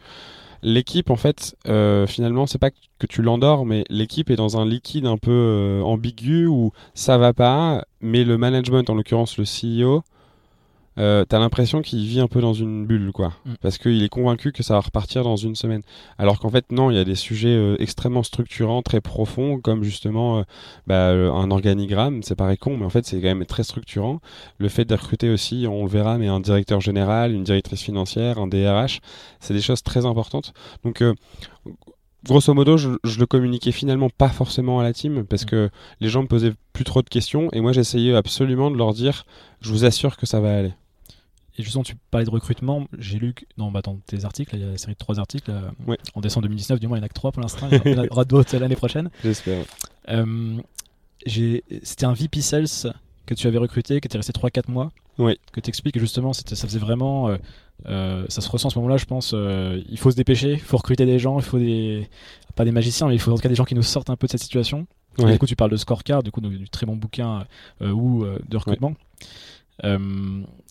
l'équipe 0.62 1.10
en 1.10 1.16
fait, 1.16 1.56
euh, 1.68 2.06
finalement 2.06 2.46
c'est 2.46 2.58
pas 2.58 2.70
que 2.70 3.06
tu 3.06 3.22
l'endors, 3.22 3.66
mais 3.66 3.84
l'équipe 3.90 4.30
est 4.30 4.36
dans 4.36 4.58
un 4.58 4.64
liquide 4.64 5.06
un 5.06 5.18
peu 5.18 5.30
euh, 5.30 5.82
ambigu 5.82 6.46
où 6.46 6.72
ça 6.94 7.18
va 7.18 7.32
pas, 7.32 7.84
mais 8.00 8.24
le 8.24 8.38
management, 8.38 8.88
en 8.88 8.94
l'occurrence 8.94 9.36
le 9.36 9.44
CEO, 9.44 10.02
euh, 11.00 11.24
t'as 11.24 11.38
l'impression 11.38 11.82
qu'il 11.82 12.06
vit 12.06 12.20
un 12.20 12.28
peu 12.28 12.40
dans 12.40 12.52
une 12.52 12.86
bulle, 12.86 13.10
quoi. 13.12 13.32
Mm. 13.46 13.54
Parce 13.62 13.78
qu'il 13.78 14.02
est 14.02 14.08
convaincu 14.08 14.52
que 14.52 14.62
ça 14.62 14.74
va 14.74 14.80
repartir 14.80 15.24
dans 15.24 15.36
une 15.36 15.56
semaine. 15.56 15.82
Alors 16.18 16.38
qu'en 16.38 16.50
fait, 16.50 16.70
non, 16.70 16.90
il 16.90 16.96
y 16.96 16.98
a 16.98 17.04
des 17.04 17.14
sujets 17.14 17.48
euh, 17.48 17.76
extrêmement 17.78 18.22
structurants, 18.22 18.82
très 18.82 19.00
profonds, 19.00 19.58
comme 19.60 19.82
justement 19.82 20.38
euh, 20.38 20.42
bah, 20.86 21.08
un 21.08 21.50
organigramme. 21.50 22.22
C'est 22.22 22.36
pareil 22.36 22.58
con, 22.58 22.76
mais 22.76 22.84
en 22.84 22.90
fait, 22.90 23.06
c'est 23.06 23.16
quand 23.20 23.28
même 23.28 23.46
très 23.46 23.62
structurant. 23.62 24.20
Le 24.58 24.68
fait 24.68 24.84
de 24.84 24.94
recruter 24.94 25.30
aussi, 25.30 25.66
on 25.68 25.84
le 25.84 25.90
verra, 25.90 26.18
mais 26.18 26.28
un 26.28 26.40
directeur 26.40 26.80
général, 26.80 27.32
une 27.32 27.44
directrice 27.44 27.82
financière, 27.82 28.38
un 28.38 28.46
DRH, 28.46 29.00
c'est 29.40 29.54
des 29.54 29.62
choses 29.62 29.82
très 29.82 30.04
importantes. 30.06 30.52
Donc, 30.84 31.02
grosso 32.24 32.52
modo, 32.54 32.76
je, 32.76 32.88
le 32.88 33.26
communiquais 33.26 33.72
finalement 33.72 34.10
pas 34.10 34.28
forcément 34.28 34.80
à 34.80 34.82
la 34.82 34.92
team 34.92 35.24
parce 35.24 35.44
mm. 35.44 35.46
que 35.46 35.70
les 36.00 36.08
gens 36.08 36.22
me 36.22 36.28
posaient 36.28 36.52
plus 36.72 36.84
trop 36.84 37.02
de 37.02 37.08
questions 37.08 37.48
et 37.52 37.60
moi 37.60 37.72
j'essayais 37.72 38.14
absolument 38.14 38.70
de 38.70 38.76
leur 38.76 38.92
dire 38.92 39.24
je 39.60 39.70
vous 39.70 39.84
assure 39.84 40.16
que 40.16 40.26
ça 40.26 40.40
va 40.40 40.56
aller. 40.56 40.72
Et 41.60 41.62
justement, 41.62 41.84
tu 41.84 41.94
parlais 42.10 42.24
de 42.24 42.30
recrutement. 42.30 42.86
J'ai 42.98 43.18
lu 43.18 43.34
dans, 43.58 43.70
bah, 43.70 43.82
dans, 43.82 43.96
tes 44.06 44.24
articles, 44.24 44.56
il 44.56 44.62
y 44.62 44.64
a 44.64 44.70
une 44.70 44.78
série 44.78 44.94
de 44.94 44.98
trois 44.98 45.20
articles. 45.20 45.50
Euh, 45.50 45.96
en 46.14 46.22
décembre 46.22 46.44
2019, 46.44 46.80
du 46.80 46.88
moins, 46.88 46.96
il 46.96 47.00
n'y 47.00 47.04
en 47.04 47.06
a 47.06 47.08
que 47.10 47.14
trois 47.14 47.32
pour 47.32 47.42
l'instant. 47.42 47.68
Il 47.84 47.92
y 47.92 47.98
en 47.98 48.06
aura 48.06 48.24
d'autres 48.24 48.56
l'année 48.56 48.76
prochaine. 48.76 49.10
J'espère. 49.22 49.66
Euh, 50.08 50.56
c'était 51.26 52.06
un 52.06 52.14
VP 52.14 52.40
Sales 52.40 52.94
que 53.26 53.34
tu 53.34 53.46
avais 53.46 53.58
recruté, 53.58 54.00
qui 54.00 54.06
était 54.06 54.16
resté 54.16 54.32
3-4 54.32 54.70
mois. 54.70 54.90
Oui. 55.18 55.38
Que 55.52 55.60
tu 55.60 55.68
expliques 55.68 55.98
justement, 55.98 56.32
ça 56.32 56.42
faisait 56.56 56.78
vraiment. 56.78 57.36
Euh, 57.86 58.24
ça 58.30 58.40
se 58.40 58.48
ressent 58.48 58.68
en 58.68 58.70
ce 58.70 58.78
moment-là, 58.78 58.96
je 58.96 59.04
pense. 59.04 59.34
il 59.34 59.98
faut 59.98 60.10
se 60.10 60.16
dépêcher, 60.16 60.52
il 60.52 60.60
faut 60.60 60.78
recruter 60.78 61.04
des 61.04 61.18
gens, 61.18 61.38
il 61.38 61.44
faut 61.44 61.58
des. 61.58 62.08
Pas 62.56 62.64
des 62.64 62.72
magiciens, 62.72 63.06
mais 63.06 63.14
il 63.14 63.20
faut 63.20 63.30
en 63.30 63.36
tout 63.36 63.42
cas 63.42 63.50
des 63.50 63.54
gens 63.54 63.66
qui 63.66 63.74
nous 63.74 63.82
sortent 63.82 64.08
un 64.08 64.16
peu 64.16 64.26
de 64.26 64.32
cette 64.32 64.42
situation. 64.42 64.86
du 65.18 65.38
coup, 65.38 65.46
tu 65.46 65.56
parles 65.56 65.70
de 65.70 65.76
scorecard, 65.76 66.22
du 66.22 66.30
coup, 66.30 66.40
du, 66.40 66.70
très 66.70 66.86
bon 66.86 66.96
bouquin 66.96 67.44
ou 67.82 68.24
de 68.24 68.56
recrutement. 68.56 68.94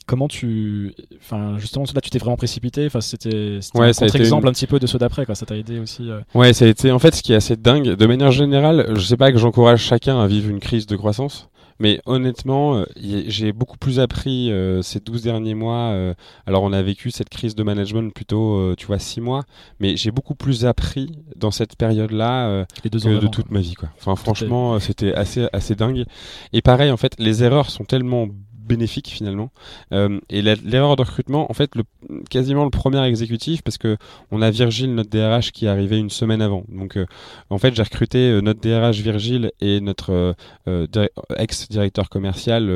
Comment 0.05 0.27
tu. 0.27 0.93
Enfin, 1.19 1.57
justement, 1.57 1.85
là, 1.93 2.01
tu 2.01 2.09
t'es 2.09 2.19
vraiment 2.19 2.37
précipité. 2.37 2.85
Enfin, 2.87 3.01
c'était 3.01 3.59
Ouais, 3.75 3.89
un 3.89 3.93
contre-exemple 3.93 4.43
une- 4.45 4.49
un 4.49 4.53
petit 4.53 4.67
peu 4.67 4.79
de 4.79 4.87
ceux 4.87 4.97
d'après, 4.97 5.25
quoi. 5.25 5.35
Ça 5.35 5.45
t'a 5.45 5.55
aidé 5.55 5.79
aussi. 5.79 6.09
euh. 6.09 6.21
Ouais, 6.33 6.53
ça 6.53 6.65
a 6.65 6.67
été 6.67 6.91
en 6.91 6.99
fait 6.99 7.15
ce 7.15 7.21
qui 7.23 7.33
est 7.33 7.35
assez 7.35 7.55
dingue. 7.55 7.89
De 7.95 8.05
manière 8.05 8.31
générale, 8.31 8.93
je 8.95 9.01
sais 9.01 9.17
pas 9.17 9.31
que 9.31 9.37
j'encourage 9.37 9.81
chacun 9.81 10.19
à 10.19 10.27
vivre 10.27 10.49
une 10.49 10.59
crise 10.59 10.85
de 10.87 10.95
croissance, 10.95 11.49
mais 11.79 12.01
honnêtement, 12.05 12.75
euh, 12.77 12.85
j'ai 12.97 13.53
beaucoup 13.53 13.77
plus 13.77 13.99
appris 13.99 14.51
euh, 14.51 14.81
ces 14.81 14.99
12 14.99 15.21
derniers 15.23 15.53
mois. 15.53 15.91
euh, 15.91 16.13
alors, 16.45 16.63
on 16.63 16.73
a 16.73 16.81
vécu 16.81 17.11
cette 17.11 17.29
crise 17.29 17.55
de 17.55 17.63
management 17.63 18.13
plutôt, 18.13 18.55
euh, 18.57 18.75
tu 18.77 18.85
vois, 18.87 18.99
6 18.99 19.21
mois, 19.21 19.43
mais 19.79 19.95
j'ai 19.95 20.11
beaucoup 20.11 20.35
plus 20.35 20.65
appris 20.65 21.11
dans 21.35 21.51
cette 21.51 21.75
période-là 21.75 22.47
euh, 22.47 22.65
que 22.83 22.89
de 22.89 23.27
toute 23.27 23.51
ma 23.51 23.59
vie, 23.61 23.75
quoi. 23.75 23.89
Enfin, 23.99 24.15
franchement, 24.15 24.73
euh, 24.75 24.79
c'était 24.79 25.13
assez, 25.13 25.47
assez 25.53 25.75
dingue. 25.75 26.05
Et 26.51 26.61
pareil, 26.61 26.91
en 26.91 26.97
fait, 26.97 27.13
les 27.19 27.43
erreurs 27.43 27.69
sont 27.69 27.85
tellement 27.85 28.27
bénéfiques 28.69 29.09
finalement. 29.09 29.51
Euh, 29.91 30.19
et 30.29 30.41
l'erreur 30.41 30.95
de 30.95 31.01
recrutement, 31.01 31.51
en 31.51 31.53
fait, 31.53 31.75
le, 31.75 31.83
quasiment 32.29 32.63
le 32.63 32.69
premier 32.69 33.03
exécutif, 33.05 33.61
parce 33.63 33.77
que 33.77 33.97
on 34.31 34.41
a 34.41 34.49
Virgile, 34.51 34.95
notre 34.95 35.09
DRH, 35.09 35.51
qui 35.51 35.65
est 35.65 35.69
arrivé 35.69 35.97
une 35.97 36.09
semaine 36.09 36.41
avant. 36.41 36.63
Donc, 36.69 36.95
euh, 36.95 37.05
en 37.49 37.57
fait, 37.57 37.75
j'ai 37.75 37.83
recruté 37.83 38.19
euh, 38.29 38.39
notre 38.41 38.61
DRH 38.61 39.01
Virgile 39.01 39.51
et 39.59 39.81
notre 39.81 40.35
dir- 40.67 41.09
ex-directeur 41.35 42.07
commercial 42.09 42.69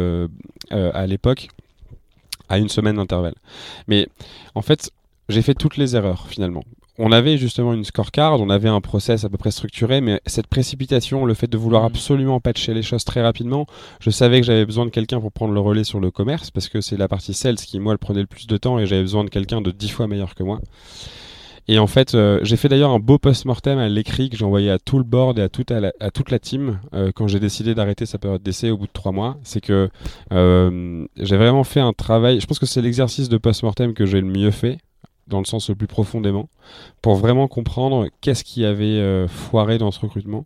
à 0.71 1.07
l'époque 1.07 1.47
à 2.50 2.57
une 2.57 2.69
semaine 2.69 2.97
d'intervalle. 2.97 3.35
Mais 3.88 4.07
en 4.55 4.62
fait, 4.62 4.91
j'ai 5.29 5.41
fait 5.41 5.53
toutes 5.53 5.77
les 5.77 5.95
erreurs 5.95 6.27
finalement. 6.27 6.63
On 7.00 7.12
avait 7.12 7.38
justement 7.38 7.73
une 7.73 7.83
scorecard, 7.83 8.39
on 8.39 8.50
avait 8.51 8.69
un 8.69 8.81
process 8.81 9.23
à 9.23 9.29
peu 9.29 9.38
près 9.38 9.50
structuré, 9.50 10.00
mais 10.00 10.21
cette 10.27 10.45
précipitation, 10.45 11.25
le 11.25 11.33
fait 11.33 11.47
de 11.47 11.57
vouloir 11.57 11.81
Mhm. 11.83 11.88
absolument 11.88 12.39
patcher 12.39 12.73
les 12.75 12.83
choses 12.83 13.03
très 13.03 13.21
rapidement, 13.23 13.65
je 14.00 14.12
savais 14.12 14.39
que 14.41 14.45
j'avais 14.45 14.65
besoin 14.65 14.85
de 14.85 14.91
quelqu'un 14.91 15.19
pour 15.19 15.31
prendre 15.31 15.53
le 15.53 15.59
relais 15.59 15.83
sur 15.83 16.00
le 16.00 16.12
commerce, 16.12 16.51
parce 16.51 16.69
que 16.69 16.81
c'est 16.81 16.97
la 16.97 17.07
partie 17.07 17.33
sales 17.33 17.55
qui, 17.55 17.79
moi, 17.79 17.93
le 17.93 17.97
prenait 17.97 18.21
le 18.21 18.27
plus 18.27 18.45
de 18.45 18.57
temps, 18.57 18.77
et 18.77 18.85
j'avais 18.85 19.01
besoin 19.01 19.23
de 19.23 19.29
quelqu'un 19.29 19.62
de 19.62 19.71
dix 19.71 19.89
fois 19.89 20.07
meilleur 20.07 20.35
que 20.35 20.43
moi. 20.43 20.59
Et 21.67 21.79
en 21.79 21.88
fait, 21.88 22.13
euh, 22.13 22.39
j'ai 22.43 22.57
fait 22.57 22.67
d'ailleurs 22.67 22.91
un 22.91 23.00
beau 23.00 23.17
post-mortem 23.17 23.79
à 23.79 23.88
l'écrit 23.88 24.29
que 24.29 24.35
j'ai 24.35 24.43
envoyé 24.43 24.69
à 24.69 24.77
tout 24.79 24.97
le 24.97 25.05
board 25.05 25.39
et 25.39 25.41
à 25.41 25.50
toute, 25.50 25.71
à 25.71 25.79
la, 25.79 25.93
à 26.01 26.12
toute 26.12 26.29
la 26.29 26.38
team 26.38 26.79
euh, 26.93 27.12
quand 27.15 27.27
j'ai 27.27 27.39
décidé 27.39 27.73
d'arrêter 27.73 28.05
sa 28.05 28.17
période 28.17 28.43
d'essai 28.43 28.69
au 28.69 28.77
bout 28.77 28.85
de 28.88 28.91
trois 28.91 29.13
mois. 29.13 29.38
C'est 29.43 29.62
que 29.62 29.89
euh, 30.33 31.05
j'ai 31.15 31.38
vraiment 31.38 31.63
fait 31.63 31.79
un 31.79 31.93
travail. 31.93 32.41
Je 32.41 32.45
pense 32.47 32.59
que 32.59 32.65
c'est 32.65 32.81
l'exercice 32.81 33.29
de 33.29 33.38
post-mortem 33.38 33.93
que 33.93 34.05
j'ai 34.05 34.19
le 34.19 34.27
mieux 34.27 34.51
fait, 34.51 34.77
dans 35.27 35.39
le 35.39 35.46
sens 35.46 35.70
le 35.70 35.75
plus 35.75 35.88
profondément, 35.88 36.50
pour 37.01 37.15
vraiment 37.15 37.48
comprendre 37.48 38.08
qu'est-ce 38.22 38.44
qui 38.44 38.65
avait 38.65 39.00
euh, 39.00 39.27
foiré 39.27 39.77
dans 39.77 39.92
ce 39.92 40.00
recrutement. 40.00 40.46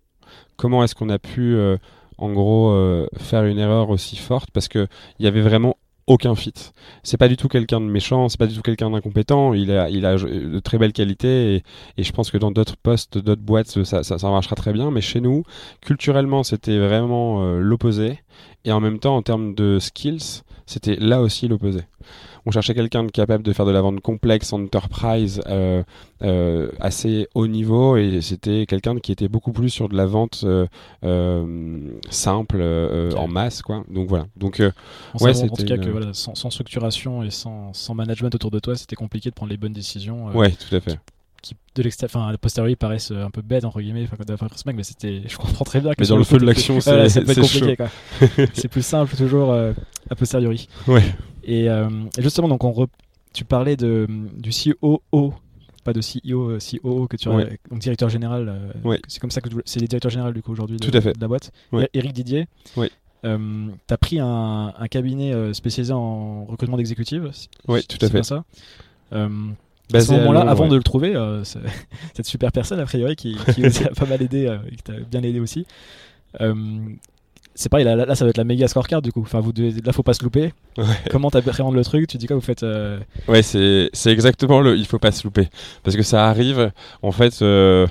Comment 0.55 0.83
est-ce 0.83 0.95
qu'on 0.95 1.09
a 1.09 1.19
pu, 1.19 1.55
euh, 1.55 1.77
en 2.17 2.31
gros, 2.31 2.71
euh, 2.71 3.07
faire 3.17 3.45
une 3.45 3.59
erreur 3.59 3.89
aussi 3.89 4.15
forte 4.15 4.51
parce 4.51 4.67
que 4.67 4.87
il 5.19 5.25
y 5.25 5.27
avait 5.27 5.41
vraiment 5.41 5.77
aucun 6.05 6.35
fit. 6.35 6.53
C'est 7.03 7.17
pas 7.17 7.27
du 7.27 7.35
tout 7.35 7.49
quelqu'un 7.49 7.81
de 7.81 7.85
méchant, 7.85 8.29
c'est 8.29 8.39
pas 8.39 8.47
du 8.47 8.55
tout 8.55 8.61
quelqu'un 8.61 8.89
d'incompétent. 8.89 9.53
Il 9.53 9.71
a, 9.71 9.89
il 9.89 10.05
a 10.05 10.15
de 10.15 10.59
très 10.59 10.77
belles 10.77 10.93
qualités 10.93 11.63
et, 11.97 12.03
je 12.03 12.11
pense 12.13 12.31
que 12.31 12.37
dans 12.37 12.51
d'autres 12.51 12.77
postes, 12.77 13.17
d'autres 13.17 13.41
boîtes, 13.41 13.83
ça, 13.83 14.29
marchera 14.29 14.55
très 14.55 14.71
bien. 14.71 14.89
Mais 14.89 15.01
chez 15.01 15.19
nous, 15.19 15.43
culturellement, 15.81 16.43
c'était 16.43 16.79
vraiment 16.79 17.57
l'opposé. 17.57 18.19
Et 18.63 18.71
en 18.71 18.79
même 18.79 18.99
temps, 18.99 19.17
en 19.17 19.21
termes 19.21 19.53
de 19.53 19.79
skills, 19.79 20.43
c'était 20.65 20.95
là 20.95 21.21
aussi 21.21 21.49
l'opposé. 21.49 21.81
On 22.47 22.51
cherchait 22.51 22.73
quelqu'un 22.73 23.03
de 23.03 23.11
capable 23.11 23.43
de 23.43 23.51
faire 23.51 23.65
de 23.65 23.71
la 23.71 23.81
vente 23.81 23.99
complexe, 23.99 24.53
enterprise, 24.53 25.41
euh, 25.47 25.83
euh, 26.21 26.69
assez 26.79 27.27
haut 27.35 27.45
niveau, 27.45 27.97
et 27.97 28.21
c'était 28.21 28.65
quelqu'un 28.65 28.97
qui 28.99 29.11
était 29.11 29.27
beaucoup 29.27 29.51
plus 29.51 29.69
sur 29.69 29.89
de 29.89 29.97
la 29.97 30.05
vente 30.05 30.45
euh, 30.45 30.65
euh, 31.03 31.91
simple, 32.09 32.59
euh, 32.61 33.11
en 33.17 33.27
masse, 33.27 33.61
quoi. 33.61 33.83
Donc 33.91 34.07
voilà. 34.07 34.27
Donc 34.37 34.61
On 35.13 35.25
Ouais, 35.25 35.37
en 35.43 35.49
tout 35.49 35.65
cas 35.65 35.77
que 35.77 35.89
voilà, 35.89 36.13
sans, 36.13 36.35
sans 36.35 36.49
structuration 36.49 37.21
et 37.21 37.31
sans, 37.31 37.73
sans 37.73 37.93
management 37.93 38.33
autour 38.33 38.49
de 38.49 38.59
toi, 38.59 38.77
c'était 38.77 38.95
compliqué 38.95 39.29
de 39.29 39.35
prendre 39.35 39.49
les 39.51 39.57
bonnes 39.57 39.73
décisions. 39.73 40.27
ouais, 40.27 40.51
tout 40.51 40.73
à 40.73 40.79
fait. 40.79 40.97
Qui, 41.41 41.53
de 41.75 41.83
l'extérieur, 41.83 42.15
enfin, 42.15 42.33
a 42.33 42.37
posteriori 42.37 42.77
paraissent 42.77 43.11
un 43.11 43.29
peu 43.29 43.41
bêtes 43.41 43.65
entre 43.65 43.81
guillemets, 43.81 44.07
enfin, 44.09 44.47
ce 44.55 44.63
mec, 44.65 44.75
mais 44.77 44.83
c'était, 44.83 45.23
je 45.27 45.35
comprends 45.35 45.65
très 45.65 45.81
bien. 45.81 45.91
que 45.91 45.97
Mais 45.99 46.07
dans 46.07 46.17
le 46.17 46.23
feu 46.23 46.37
de 46.37 46.45
l'action, 46.45 46.79
c'est 46.79 47.25
compliqué. 47.25 47.75
c'est 48.53 48.69
plus 48.69 48.85
simple 48.85 49.17
toujours 49.17 49.51
euh, 49.51 49.73
a 50.09 50.15
posteriori. 50.15 50.69
Ouais. 50.87 51.03
Et, 51.47 51.69
euh, 51.69 51.89
et 52.17 52.21
justement, 52.21 52.47
donc 52.47 52.63
on 52.63 52.71
re- 52.71 52.87
tu 53.33 53.43
parlais 53.45 53.75
de, 53.77 54.05
du 54.35 54.51
COO, 54.51 55.33
pas 55.83 55.93
de 55.93 56.01
CEO, 56.01 56.49
euh, 56.51 56.59
COO 56.59 57.07
que 57.07 57.15
tu 57.17 57.29
as, 57.29 57.31
donc 57.71 57.79
directeur 57.79 58.09
général. 58.09 58.49
euh, 58.49 58.71
Ouais. 58.87 58.99
C'est 59.07 59.19
comme 59.19 59.31
ça 59.31 59.41
que 59.41 59.49
tu- 59.49 59.55
c'est 59.65 59.79
les 59.79 59.87
directeurs 59.87 60.11
généraux 60.11 60.31
du 60.31 60.41
coup 60.43 60.51
aujourd'hui 60.51 60.77
de, 60.77 60.83
la 61.21 61.27
boîte. 61.27 61.51
Ouais. 61.71 61.89
Eric 61.93 62.13
Didier. 62.13 62.47
Euh, 63.25 63.67
t'as 63.87 63.97
pris 63.97 64.19
un, 64.19 64.73
un 64.77 64.87
cabinet 64.87 65.53
spécialisé 65.53 65.91
en 65.93 66.45
recrutement 66.45 66.77
d'exécutifs. 66.77 67.21
c'est- 67.31 67.49
Ouais, 67.67 67.81
tout 67.81 67.97
à 68.05 68.09
fait. 68.09 68.17
ça. 68.23 68.43
Euh, 69.13 69.27
à 69.93 70.01
ce 70.01 70.11
moment-là, 70.19 70.41
avant 70.51 70.63
de 70.71 70.75
le 70.75 70.83
trouver, 70.83 71.13
cette 72.13 72.25
super 72.25 72.51
personne 72.51 72.79
a 72.81 72.85
priori 72.85 73.15
qui, 73.15 73.37
qui 73.55 73.61
vous 73.61 73.83
a 73.83 73.89
pas 73.95 74.05
mal 74.05 74.21
aidé, 74.21 74.53
et 74.69 74.75
qui 74.75 74.83
t'a 74.83 74.99
bien 74.99 75.23
aidé 75.23 75.39
aussi. 75.39 75.65
C'est 77.59 77.69
pareil, 77.69 77.85
là, 77.85 78.13
ça 78.13 78.23
va 78.23 78.29
être 78.29 78.37
la 78.37 78.43
méga 78.43 78.67
scorecard 78.67 79.01
du 79.01 79.11
coup. 79.11 79.21
Enfin, 79.21 79.39
vous 79.39 79.51
devez, 79.51 79.81
là, 79.83 79.91
faut 79.91 80.03
pas 80.03 80.13
se 80.13 80.23
louper. 80.23 80.53
Ouais. 80.77 80.85
Comment 81.09 81.31
t'appréhendes 81.31 81.73
le 81.73 81.83
truc? 81.83 82.07
Tu 82.07 82.17
dis 82.19 82.27
quoi? 82.27 82.35
Vous 82.35 82.41
faites 82.41 82.61
euh, 82.61 82.99
Ouais, 83.27 83.41
c'est 83.41 83.89
c'est 83.93 84.11
exactement 84.11 84.61
le. 84.61 84.77
Il 84.77 84.85
faut 84.85 84.99
pas 84.99 85.11
se 85.11 85.23
louper 85.23 85.49
parce 85.81 85.97
que 85.97 86.03
ça 86.03 86.27
arrive. 86.27 86.71
En 87.01 87.11
fait, 87.11 87.41
euh, 87.41 87.87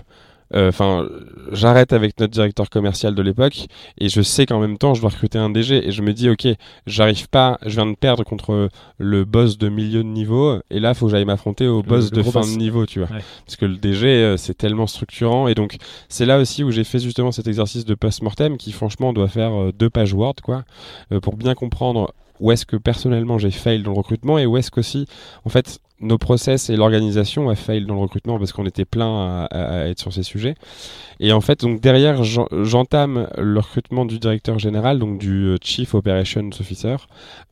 enfin, 0.54 1.08
j'arrête 1.52 1.92
avec 1.92 2.18
notre 2.20 2.32
directeur 2.32 2.70
commercial 2.70 3.14
de 3.14 3.22
l'époque 3.22 3.66
et 3.98 4.08
je 4.08 4.22
sais 4.22 4.46
qu'en 4.46 4.60
même 4.60 4.78
temps, 4.78 4.94
je 4.94 5.00
dois 5.00 5.10
recruter 5.10 5.38
un 5.38 5.50
DG 5.50 5.86
et 5.86 5.92
je 5.92 6.02
me 6.02 6.12
dis, 6.12 6.28
ok, 6.30 6.46
j'arrive 6.86 7.28
pas. 7.28 7.58
Je 7.64 7.74
viens 7.76 7.86
de 7.86 7.94
perdre 7.96 8.24
contre 8.24 8.68
le 8.98 9.24
boss 9.24 9.58
de 9.58 9.68
milieu 9.68 10.02
de 10.02 10.08
niveau 10.08 10.58
et 10.70 10.80
là, 10.80 10.94
faut 10.94 11.06
que 11.06 11.12
j'aille 11.12 11.24
m'affronter 11.24 11.66
au 11.66 11.82
boss 11.82 12.10
le 12.10 12.16
de 12.18 12.22
fin 12.22 12.40
boss. 12.40 12.52
de 12.52 12.58
niveau, 12.58 12.86
tu 12.86 13.00
vois. 13.00 13.08
Ouais. 13.08 13.22
Parce 13.44 13.56
que 13.56 13.66
le 13.66 13.76
DG, 13.76 14.06
euh, 14.06 14.36
c'est 14.36 14.54
tellement 14.54 14.86
structurant 14.86 15.48
et 15.48 15.54
donc 15.54 15.76
c'est 16.08 16.26
là 16.26 16.38
aussi 16.38 16.62
où 16.64 16.70
j'ai 16.70 16.84
fait 16.84 16.98
justement 16.98 17.32
cet 17.32 17.46
exercice 17.46 17.84
de 17.84 17.94
post-mortem 17.94 18.56
qui, 18.56 18.72
franchement, 18.72 19.12
doit 19.12 19.28
faire 19.28 19.52
euh, 19.52 19.72
deux 19.72 19.90
pages 19.90 20.12
Word, 20.12 20.36
quoi, 20.42 20.64
euh, 21.12 21.20
pour 21.20 21.36
bien 21.36 21.54
comprendre 21.54 22.12
où 22.40 22.52
est-ce 22.52 22.66
que 22.66 22.76
personnellement 22.76 23.38
j'ai 23.38 23.50
fail 23.50 23.82
dans 23.82 23.92
le 23.92 23.96
recrutement 23.96 24.38
et 24.38 24.46
où 24.46 24.56
est-ce 24.56 24.70
qu'aussi, 24.70 25.06
en 25.44 25.48
fait, 25.48 25.80
nos 26.00 26.18
process 26.18 26.68
et 26.68 26.76
l'organisation 26.76 27.48
a 27.48 27.54
fail 27.54 27.86
dans 27.86 27.94
le 27.94 28.00
recrutement 28.00 28.38
parce 28.38 28.52
qu'on 28.52 28.66
était 28.66 28.84
plein 28.84 29.46
à, 29.50 29.86
être 29.88 29.98
sur 29.98 30.12
ces 30.12 30.22
sujets. 30.22 30.54
Et 31.20 31.32
en 31.32 31.40
fait, 31.40 31.60
donc 31.62 31.80
derrière, 31.80 32.22
j'en- 32.24 32.48
j'entame 32.62 33.28
le 33.38 33.58
recrutement 33.58 34.04
du 34.04 34.18
directeur 34.18 34.58
général, 34.58 34.98
donc 34.98 35.16
du 35.18 35.46
euh, 35.46 35.56
Chief 35.62 35.94
Operations 35.94 36.50
Officer, 36.60 36.96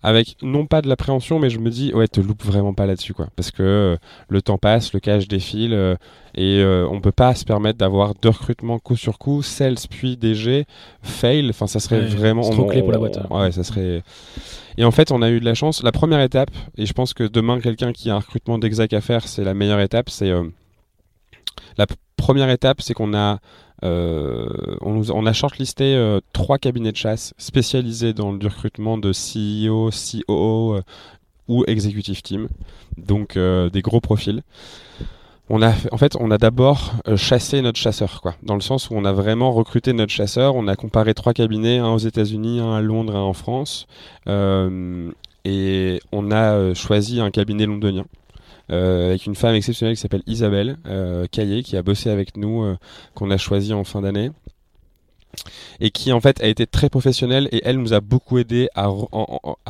avec 0.02 0.36
non 0.42 0.66
pas 0.66 0.82
de 0.82 0.88
l'appréhension, 0.88 1.38
mais 1.38 1.48
je 1.48 1.58
me 1.58 1.70
dis, 1.70 1.94
ouais, 1.94 2.06
te 2.06 2.20
loupe 2.20 2.44
vraiment 2.44 2.74
pas 2.74 2.84
là-dessus, 2.84 3.14
quoi. 3.14 3.28
Parce 3.36 3.50
que 3.50 3.62
euh, 3.62 3.96
le 4.28 4.42
temps 4.42 4.58
passe, 4.58 4.92
le 4.92 5.00
cash 5.00 5.26
défile, 5.26 5.72
euh, 5.72 5.96
et 6.34 6.58
euh, 6.58 6.86
on 6.90 7.00
peut 7.00 7.12
pas 7.12 7.34
se 7.34 7.46
permettre 7.46 7.78
d'avoir 7.78 8.12
deux 8.20 8.28
recrutements 8.28 8.78
coup 8.78 8.96
sur 8.96 9.18
coup, 9.18 9.40
sales 9.42 9.76
puis 9.88 10.18
DG, 10.18 10.66
fail, 11.02 11.48
enfin, 11.48 11.66
ça 11.66 11.80
serait 11.80 12.00
Ouais, 12.00 12.06
vraiment. 12.06 12.42
c'est 12.42 12.50
trop 12.50 12.64
on- 12.64 12.66
clé 12.66 12.82
pour 12.82 12.92
la 12.92 12.98
on- 12.98 13.00
boîte. 13.00 13.18
Ouais, 13.30 13.50
ça 13.52 13.64
serait. 13.64 14.02
Et 14.76 14.84
en 14.84 14.90
fait, 14.90 15.12
on 15.12 15.22
a 15.22 15.30
eu 15.30 15.38
de 15.40 15.44
la 15.44 15.54
chance. 15.54 15.82
La 15.84 15.92
première 15.92 16.20
étape, 16.20 16.50
et 16.76 16.84
je 16.84 16.92
pense 16.92 17.14
que 17.14 17.22
demain, 17.22 17.60
quelqu'un 17.60 17.92
qui 17.92 18.10
a 18.10 18.16
un 18.16 18.18
recrutement 18.18 18.33
d'exac 18.58 18.92
à 18.92 19.00
faire, 19.00 19.26
c'est 19.28 19.44
la 19.44 19.54
meilleure 19.54 19.80
étape. 19.80 20.10
C'est 20.10 20.30
euh, 20.30 20.44
la 21.78 21.86
première 22.16 22.50
étape, 22.50 22.80
c'est 22.80 22.94
qu'on 22.94 23.14
a 23.14 23.40
euh, 23.84 24.48
on, 24.80 25.02
on 25.10 25.26
a 25.26 25.32
shortlisté 25.32 25.94
euh, 25.94 26.20
trois 26.32 26.58
cabinets 26.58 26.92
de 26.92 26.96
chasse 26.96 27.34
spécialisés 27.36 28.14
dans 28.14 28.32
le 28.32 28.46
recrutement 28.46 28.96
de 28.96 29.10
CEO, 29.10 29.90
COO 29.90 30.74
euh, 30.74 30.82
ou 31.48 31.64
executive 31.66 32.22
team, 32.22 32.48
donc 32.96 33.36
des 33.36 33.82
gros 33.82 34.00
profils. 34.00 34.42
On 35.50 35.60
a, 35.60 35.74
en 35.92 35.98
fait, 35.98 36.16
on 36.18 36.30
a 36.30 36.38
d'abord 36.38 36.94
chassé 37.16 37.60
notre 37.60 37.78
chasseur, 37.78 38.22
quoi, 38.22 38.34
dans 38.42 38.54
le 38.54 38.62
sens 38.62 38.88
où 38.88 38.94
on 38.94 39.04
a 39.04 39.12
vraiment 39.12 39.52
recruté 39.52 39.92
notre 39.92 40.10
chasseur. 40.10 40.56
On 40.56 40.66
a 40.68 40.74
comparé 40.74 41.12
trois 41.12 41.34
cabinets, 41.34 41.76
un 41.76 41.90
aux 41.90 41.98
États-Unis, 41.98 42.60
un 42.60 42.72
à 42.72 42.80
Londres, 42.80 43.14
un 43.14 43.20
en 43.20 43.34
France, 43.34 43.86
et 44.26 46.00
on 46.12 46.30
a 46.30 46.72
choisi 46.72 47.20
un 47.20 47.30
cabinet 47.30 47.66
londonien. 47.66 48.06
Euh, 48.70 49.08
avec 49.08 49.26
une 49.26 49.34
femme 49.34 49.54
exceptionnelle 49.54 49.94
qui 49.94 50.00
s'appelle 50.00 50.22
Isabelle 50.26 50.78
euh, 50.86 51.26
Caillé, 51.30 51.62
qui 51.62 51.76
a 51.76 51.82
bossé 51.82 52.10
avec 52.10 52.36
nous, 52.36 52.62
euh, 52.62 52.76
qu'on 53.14 53.30
a 53.30 53.36
choisi 53.36 53.72
en 53.72 53.84
fin 53.84 54.00
d'année, 54.00 54.30
et 55.80 55.90
qui 55.90 56.12
en 56.12 56.20
fait 56.20 56.42
a 56.42 56.46
été 56.46 56.66
très 56.66 56.88
professionnelle 56.88 57.48
et 57.50 57.60
elle 57.64 57.78
nous 57.78 57.92
a 57.92 58.00
beaucoup 58.00 58.38
aidé 58.38 58.68
à, 58.74 58.88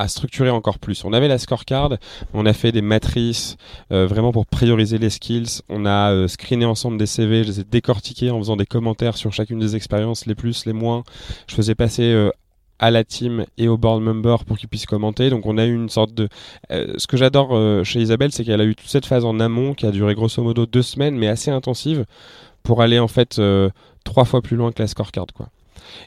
structurer 0.09 0.51
encore 0.51 0.79
plus. 0.79 1.05
On 1.05 1.13
avait 1.13 1.29
la 1.29 1.39
scorecard, 1.39 1.97
on 2.35 2.45
a 2.47 2.53
fait 2.53 2.71
des 2.71 2.83
matrices 2.83 3.57
euh, 3.91 4.07
vraiment 4.07 4.31
pour 4.31 4.47
prioriser 4.47 4.99
les 4.99 5.11
skills, 5.11 5.63
on 5.69 5.87
a 5.87 6.29
screené 6.29 6.67
ensemble 6.67 6.99
des 6.99 7.07
CV, 7.07 7.45
je 7.45 7.49
les 7.49 7.61
ai 7.61 7.65
décortiqués 7.65 8.31
en 8.31 8.39
faisant 8.39 8.57
des 8.57 8.67
commentaires 8.67 9.17
sur 9.17 9.33
chacune 9.33 9.59
des 9.59 9.75
expériences, 9.75 10.27
les 10.27 10.35
plus, 10.35 10.67
les 10.67 10.73
moins. 10.73 11.03
Je 11.47 11.55
faisais 11.55 11.75
passer 11.75 12.31
à 12.85 12.90
la 12.90 13.03
team 13.03 13.47
et 13.57 13.66
au 13.66 13.79
board 13.79 14.03
member 14.03 14.44
pour 14.44 14.59
qu'ils 14.59 14.68
puissent 14.68 14.85
commenter. 14.85 15.31
Donc 15.31 15.47
on 15.47 15.57
a 15.57 15.64
eu 15.64 15.75
une 15.75 15.88
sorte 15.88 16.12
de... 16.12 16.29
euh, 16.70 16.92
ce 16.99 17.07
que 17.07 17.16
j'adore 17.16 17.51
euh, 17.53 17.83
chez 17.83 18.01
Isabelle, 18.01 18.31
c'est 18.31 18.44
qu'elle 18.44 18.61
a 18.61 18.64
eu 18.64 18.75
toute 18.75 18.90
cette 18.90 19.07
phase 19.07 19.25
en 19.25 19.40
amont 19.40 19.73
qui 19.73 19.87
a 19.87 19.90
duré 19.90 20.14
grosso 20.14 20.42
modo 20.42 20.66
deux 20.66 20.83
semaines, 20.83 21.16
mais 21.16 21.29
assez 21.29 21.51
intensive, 21.51 22.05
pour 22.62 22.83
aller 22.83 22.99
en 22.99 23.09
fait 23.09 23.38
euh, 23.38 23.70
trois 24.05 24.27
fois 24.27 24.42
plus 24.42 24.57
loin 24.57 24.70
que 24.70 24.83
la 24.83 24.87
scorecard. 24.87 25.29
Quoi. 25.35 25.49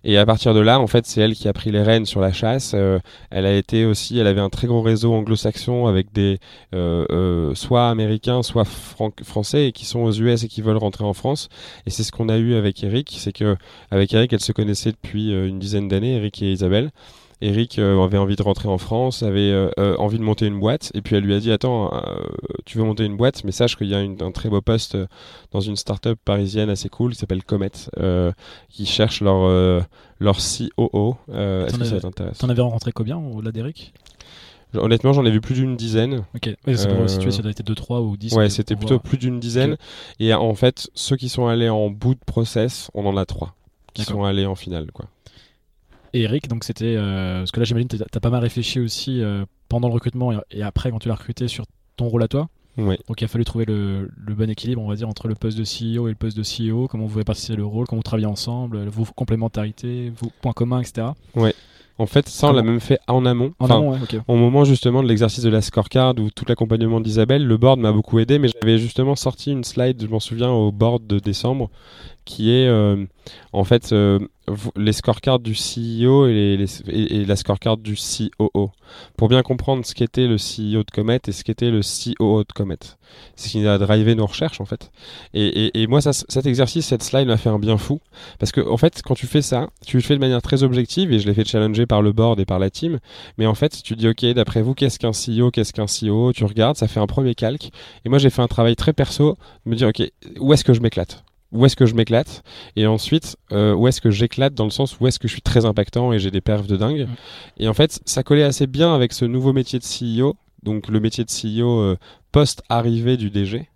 Et 0.03 0.17
à 0.17 0.25
partir 0.25 0.53
de 0.53 0.59
là, 0.59 0.79
en 0.79 0.87
fait, 0.87 1.05
c'est 1.05 1.21
elle 1.21 1.35
qui 1.35 1.47
a 1.47 1.53
pris 1.53 1.71
les 1.71 1.81
rênes 1.81 2.05
sur 2.05 2.21
la 2.21 2.31
chasse. 2.31 2.73
Euh, 2.75 2.99
elle 3.29 3.45
a 3.45 3.55
été 3.55 3.85
aussi, 3.85 4.17
elle 4.19 4.27
avait 4.27 4.41
un 4.41 4.49
très 4.49 4.67
gros 4.67 4.81
réseau 4.81 5.13
anglo-saxon 5.13 5.87
avec 5.87 6.11
des 6.13 6.39
euh, 6.73 7.05
euh, 7.11 7.55
soit 7.55 7.89
américains, 7.89 8.43
soit 8.43 8.65
français 8.65 9.67
et 9.67 9.71
qui 9.71 9.85
sont 9.85 9.99
aux 10.01 10.11
US 10.11 10.43
et 10.43 10.47
qui 10.47 10.61
veulent 10.61 10.77
rentrer 10.77 11.03
en 11.03 11.13
France. 11.13 11.49
Et 11.85 11.89
c'est 11.89 12.03
ce 12.03 12.11
qu'on 12.11 12.29
a 12.29 12.37
eu 12.37 12.55
avec 12.55 12.83
Eric, 12.83 13.15
c'est 13.19 13.33
que 13.33 13.55
avec 13.91 14.13
Eric, 14.13 14.33
elle 14.33 14.39
se 14.39 14.51
connaissait 14.51 14.91
depuis 14.91 15.31
une 15.31 15.59
dizaine 15.59 15.87
d'années, 15.87 16.15
Eric 16.15 16.41
et 16.41 16.51
Isabelle. 16.51 16.91
Eric 17.41 17.77
euh, 17.77 18.03
avait 18.03 18.17
envie 18.17 18.35
de 18.35 18.41
rentrer 18.41 18.67
en 18.67 18.77
France, 18.77 19.21
avait 19.21 19.51
euh, 19.51 19.69
euh, 19.77 19.95
envie 19.97 20.17
de 20.17 20.23
monter 20.23 20.47
une 20.47 20.59
boîte, 20.59 20.91
et 20.95 21.01
puis 21.01 21.15
elle 21.15 21.23
lui 21.23 21.33
a 21.33 21.39
dit 21.39 21.51
Attends, 21.51 21.91
tu 22.65 22.77
veux 22.77 22.83
monter 22.83 23.05
une 23.05 23.15
boîte, 23.15 23.43
mais 23.43 23.51
sache 23.51 23.75
qu'il 23.75 23.87
y 23.87 23.95
a 23.95 23.99
un 23.99 24.31
très 24.31 24.49
beau 24.49 24.61
poste 24.61 24.97
dans 25.51 25.59
une 25.59 25.75
start-up 25.75 26.19
parisienne 26.23 26.69
assez 26.69 26.89
cool 26.89 27.13
qui 27.13 27.19
s'appelle 27.19 27.43
Comet, 27.43 27.71
qui 28.69 28.85
cherche 28.85 29.21
leur, 29.21 29.85
leur 30.19 30.37
COO. 30.37 31.17
Est-ce 31.29 31.77
que 31.77 31.85
ça 31.85 31.99
t'intéresse? 31.99 32.37
T'en 32.39 32.49
avais 32.49 32.61
rencontré 32.61 32.91
combien 32.91 33.17
au-delà 33.17 33.51
d'Eric? 33.51 33.93
Honnêtement, 34.73 35.13
j'en 35.13 35.25
ai 35.25 35.31
vu 35.31 35.39
plus 35.39 35.55
d'une 35.55 35.77
dizaine. 35.77 36.25
Ok, 36.35 36.49
c'est 36.65 36.95
pour 36.95 37.09
situer, 37.09 37.31
ça 37.31 37.41
doit 37.41 37.51
être 37.51 37.63
2, 37.63 37.73
3 37.73 38.01
ou 38.01 38.17
10. 38.17 38.33
Ouais, 38.33 38.49
c'était 38.49 38.75
plutôt 38.75 38.99
plus 38.99 39.17
d'une 39.17 39.39
dizaine. 39.39 39.77
Et 40.19 40.33
en 40.33 40.55
fait, 40.55 40.89
ceux 40.95 41.15
qui 41.15 41.29
sont 41.29 41.47
allés 41.47 41.69
en 41.69 41.89
bout 41.89 42.15
de 42.15 42.23
process, 42.25 42.89
on 42.93 43.05
en 43.05 43.15
a 43.15 43.25
3 43.25 43.53
qui 43.93 44.03
sont 44.03 44.23
allés 44.23 44.45
en 44.45 44.55
finale. 44.55 44.91
quoi. 44.91 45.05
Et 46.17 46.21
Eric, 46.21 46.47
donc 46.47 46.63
c'était. 46.63 46.95
Euh, 46.97 47.41
parce 47.41 47.51
que 47.51 47.59
là, 47.59 47.63
j'imagine, 47.63 47.87
tu 47.87 47.97
as 48.01 48.19
pas 48.19 48.31
mal 48.31 48.41
réfléchi 48.41 48.79
aussi 48.79 49.21
euh, 49.21 49.45
pendant 49.69 49.87
le 49.87 49.93
recrutement 49.93 50.31
et, 50.49 50.63
après, 50.63 50.89
quand 50.89 50.97
tu 50.97 51.09
l'as 51.09 51.15
recruté, 51.15 51.47
sur 51.47 51.65
ton 51.95 52.07
rôle 52.07 52.23
à 52.23 52.27
toi. 52.27 52.49
Oui. 52.75 52.95
Donc 53.07 53.21
il 53.21 53.25
a 53.25 53.27
fallu 53.27 53.45
trouver 53.45 53.65
le, 53.65 54.09
bon 54.17 54.49
équilibre, 54.49 54.81
on 54.81 54.87
va 54.87 54.95
dire, 54.95 55.07
entre 55.07 55.27
le 55.27 55.35
poste 55.35 55.57
de 55.57 55.63
CEO 55.63 56.07
et 56.07 56.11
le 56.11 56.15
poste 56.15 56.35
de 56.37 56.43
CEO, 56.43 56.87
comment 56.87 57.05
vous 57.05 57.17
répartissez 57.17 57.55
le 57.55 57.65
rôle, 57.65 57.85
comment 57.85 57.99
vous 57.99 58.03
travaillez 58.03 58.27
ensemble, 58.27 58.87
vos 58.87 59.05
complémentarités, 59.15 60.11
vos 60.15 60.31
points 60.41 60.53
communs, 60.53 60.81
etc. 60.81 61.07
Oui. 61.35 61.51
En 61.99 62.05
fait, 62.05 62.29
ça, 62.29 62.49
on 62.49 62.53
l'a 62.53 62.61
même 62.61 62.79
fait 62.79 62.99
en 63.07 63.25
amont. 63.25 63.53
En 63.57 63.69
amont, 63.69 63.91
ouais, 63.93 63.99
Au 64.27 64.35
moment 64.35 64.63
justement 64.63 65.01
de 65.01 65.07
l'exercice 65.07 65.43
de 65.43 65.49
la 65.49 65.61
scorecard 65.61 66.13
ou 66.19 66.29
tout 66.29 66.45
l'accompagnement 66.47 66.99
d'Isabelle, 66.99 67.45
le 67.45 67.57
board 67.57 67.79
m'a 67.79 67.91
beaucoup 67.91 68.19
aidé, 68.19 68.37
mais 68.37 68.49
j'avais 68.49 68.77
justement 68.77 69.15
sorti 69.15 69.51
une 69.51 69.63
slide, 69.63 69.99
je 70.01 70.07
m'en 70.07 70.19
souviens, 70.19 70.51
au 70.51 70.71
board 70.71 71.07
de 71.07 71.17
décembre, 71.17 71.71
qui 72.27 72.51
est 72.51 72.67
euh, 72.67 73.05
en 73.53 73.63
fait 73.63 73.93
euh, 73.93 74.19
les 74.75 74.93
scorecards 74.93 75.39
du 75.39 75.53
CEO 75.53 76.27
et, 76.27 76.57
la 77.25 77.35
scorecard 77.35 77.77
du 77.77 77.95
COO. 77.95 78.71
Pour 79.17 79.29
bien 79.29 79.41
comprendre 79.41 79.85
ce 79.85 79.95
qu'était 79.95 80.27
le 80.27 80.35
CEO 80.35 80.83
de 80.83 80.91
Comet 80.93 81.19
et 81.27 81.31
ce 81.31 81.43
qu'était 81.43 81.71
le 81.71 81.81
COO 81.81 82.43
de 82.43 82.53
Comet. 82.53 82.77
C'est 83.35 83.47
ce 83.47 83.51
qui 83.53 83.67
a 83.67 83.77
drivé 83.77 84.13
nos 84.13 84.25
recherches 84.25 84.61
en 84.61 84.65
fait. 84.65 84.91
Et, 85.33 85.87
moi, 85.87 86.01
cet 86.01 86.45
exercice, 86.45 86.85
cette 86.85 87.03
slide 87.03 87.27
m'a 87.27 87.37
fait 87.37 87.49
un 87.49 87.59
bien 87.59 87.77
fou. 87.77 87.99
Parce 88.39 88.51
que 88.51 88.61
en 88.61 88.77
fait, 88.77 89.01
quand 89.03 89.15
tu 89.15 89.25
fais 89.25 89.41
ça, 89.41 89.69
tu 89.85 89.97
le 89.97 90.03
fais 90.03 90.15
de 90.15 90.19
manière 90.19 90.41
très 90.41 90.63
objective 90.63 91.11
et 91.13 91.19
je 91.19 91.27
l'ai 91.27 91.33
fait 91.33 91.47
challenger 91.47 91.85
par 91.85 92.01
le 92.01 92.11
board 92.11 92.39
et 92.39 92.45
par 92.45 92.59
la 92.59 92.69
team. 92.69 92.99
Mais 93.37 93.45
en 93.45 93.55
fait, 93.55 93.81
tu 93.81 93.95
dis, 93.95 94.07
OK, 94.07 94.25
d'après 94.25 94.61
vous, 94.61 94.73
qu'est-ce 94.73 94.99
qu'un 94.99 95.11
CEO, 95.11 95.49
qu'est-ce 95.51 95.73
qu'un 95.73 95.85
COO 95.87 96.33
Tu 96.33 96.43
regardes, 96.43 96.75
ça 96.75 96.87
fait 96.87 96.99
un 96.99 97.07
premier 97.07 97.35
calque. 97.35 97.69
Et 98.05 98.09
moi, 98.09 98.17
j'ai 98.17 98.29
fait 98.29 98.41
un 98.41 98.47
travail 98.47 98.75
très 98.75 98.93
perso 98.93 99.37
de 99.65 99.71
me 99.71 99.75
dire, 99.75 99.87
OK, 99.87 100.03
où 100.39 100.53
est-ce 100.53 100.65
que 100.65 100.73
je 100.73 100.81
m'éclate? 100.81 101.23
Où 101.51 101.65
est-ce 101.65 101.75
que 101.75 101.85
je 101.85 101.95
m'éclate 101.95 102.43
et 102.75 102.87
ensuite 102.87 103.37
euh, 103.51 103.73
où 103.73 103.87
est-ce 103.87 104.01
que 104.01 104.11
j'éclate 104.11 104.53
dans 104.53 104.65
le 104.65 104.69
sens 104.69 104.99
où 104.99 105.07
est-ce 105.07 105.19
que 105.19 105.27
je 105.27 105.33
suis 105.33 105.41
très 105.41 105.65
impactant 105.65 106.11
et 106.13 106.19
j'ai 106.19 106.31
des 106.31 106.41
perfs 106.41 106.67
de 106.67 106.77
dingue 106.77 107.07
mm. 107.07 107.63
et 107.63 107.67
en 107.67 107.73
fait 107.73 107.99
ça 108.05 108.23
collait 108.23 108.43
assez 108.43 108.67
bien 108.67 108.93
avec 108.93 109.13
ce 109.13 109.25
nouveau 109.25 109.53
métier 109.53 109.79
de 109.79 109.83
CEO 109.83 110.35
donc 110.63 110.87
le 110.87 110.99
métier 110.99 111.23
de 111.23 111.29
CEO 111.29 111.79
euh, 111.79 111.97
post 112.31 112.63
arrivée 112.69 113.17
du 113.17 113.29
DG 113.29 113.69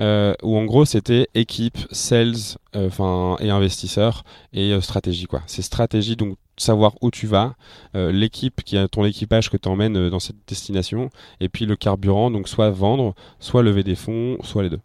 euh, 0.00 0.32
où 0.42 0.56
en 0.56 0.64
gros 0.64 0.86
c'était 0.86 1.28
équipe, 1.34 1.76
sales, 1.90 2.56
enfin 2.74 3.36
et 3.40 3.50
investisseur 3.50 4.22
et 4.54 4.80
stratégie 4.80 5.26
quoi. 5.26 5.42
C'est 5.46 5.60
stratégie 5.60 6.16
donc 6.16 6.38
savoir 6.56 6.94
où 7.02 7.10
tu 7.10 7.26
vas, 7.26 7.54
l'équipe 7.94 8.62
qui 8.64 8.78
a 8.78 8.88
ton 8.88 9.04
équipage 9.04 9.50
que 9.50 9.58
tu 9.58 9.68
emmènes 9.68 10.08
dans 10.08 10.20
cette 10.20 10.36
destination 10.46 11.10
et 11.40 11.50
puis 11.50 11.66
le 11.66 11.76
carburant 11.76 12.30
donc 12.30 12.48
soit 12.48 12.70
vendre, 12.70 13.14
soit 13.40 13.62
lever 13.62 13.82
des 13.82 13.94
fonds, 13.94 14.38
soit 14.42 14.62
les 14.62 14.70
deux. 14.70 14.80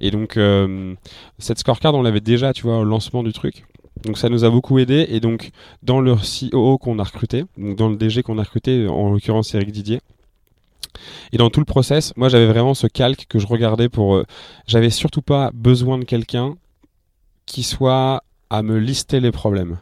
Et 0.00 0.10
donc, 0.10 0.36
euh, 0.36 0.94
cette 1.38 1.58
scorecard, 1.58 1.94
on 1.94 2.02
l'avait 2.02 2.20
déjà, 2.20 2.52
tu 2.52 2.62
vois, 2.62 2.78
au 2.78 2.84
lancement 2.84 3.22
du 3.22 3.32
truc. 3.32 3.64
Donc 4.04 4.18
ça 4.18 4.28
nous 4.28 4.44
a 4.44 4.50
beaucoup 4.50 4.78
aidé. 4.78 5.06
Et 5.10 5.20
donc 5.20 5.50
dans 5.82 6.00
le 6.00 6.14
COO 6.14 6.78
qu'on 6.78 6.98
a 6.98 7.04
recruté, 7.04 7.44
dans 7.56 7.88
le 7.88 7.96
DG 7.96 8.22
qu'on 8.22 8.38
a 8.38 8.42
recruté, 8.42 8.86
en 8.88 9.10
l'occurrence 9.10 9.54
Eric 9.54 9.72
Didier, 9.72 10.00
et 11.32 11.36
dans 11.36 11.50
tout 11.50 11.60
le 11.60 11.66
process, 11.66 12.16
moi 12.16 12.28
j'avais 12.28 12.46
vraiment 12.46 12.74
ce 12.74 12.86
calque 12.86 13.26
que 13.28 13.38
je 13.38 13.46
regardais 13.46 13.88
pour... 13.88 14.16
Euh, 14.16 14.24
j'avais 14.66 14.90
surtout 14.90 15.22
pas 15.22 15.50
besoin 15.54 15.98
de 15.98 16.04
quelqu'un 16.04 16.56
qui 17.46 17.62
soit 17.62 18.22
à 18.48 18.62
me 18.62 18.78
lister 18.78 19.20
les 19.20 19.30
problèmes 19.30 19.78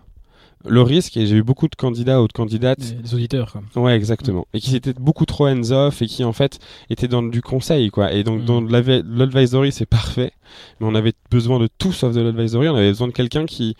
le 0.65 0.83
risque, 0.83 1.17
et 1.17 1.27
j'ai 1.27 1.37
eu 1.37 1.43
beaucoup 1.43 1.69
de 1.69 1.77
candidats 1.77 2.21
ou 2.23 2.29
de 2.29 2.33
candidates. 2.33 2.81
Des, 2.81 3.15
auditeurs, 3.15 3.53
quoi. 3.53 3.63
Ouais, 3.83 3.95
exactement. 3.95 4.47
Et 4.55 4.61
qui 4.61 4.75
étaient 4.77 4.93
beaucoup 4.93 5.25
trop 5.25 5.47
hands-off 5.47 6.03
et 6.03 6.07
qui, 6.07 6.25
en 6.25 6.33
fait, 6.33 6.59
étaient 6.91 7.09
dans 7.09 7.23
du 7.23 7.43
conseil, 7.43 7.91
quoi. 7.91 8.13
Et 8.13 8.25
donc, 8.25 8.43
mm. 8.43 8.45
dans 8.45 8.61
l'advisory, 8.61 9.73
c'est 9.73 9.87
parfait. 9.87 10.33
Mais 10.81 10.87
on 10.87 10.95
avait 10.95 11.13
besoin 11.31 11.59
de 11.59 11.69
tout 11.79 11.93
sauf 11.93 12.15
de 12.15 12.21
l'advisory. 12.21 12.69
On 12.69 12.75
avait 12.75 12.89
besoin 12.89 13.09
de 13.09 13.13
quelqu'un 13.13 13.47
qui, 13.47 13.77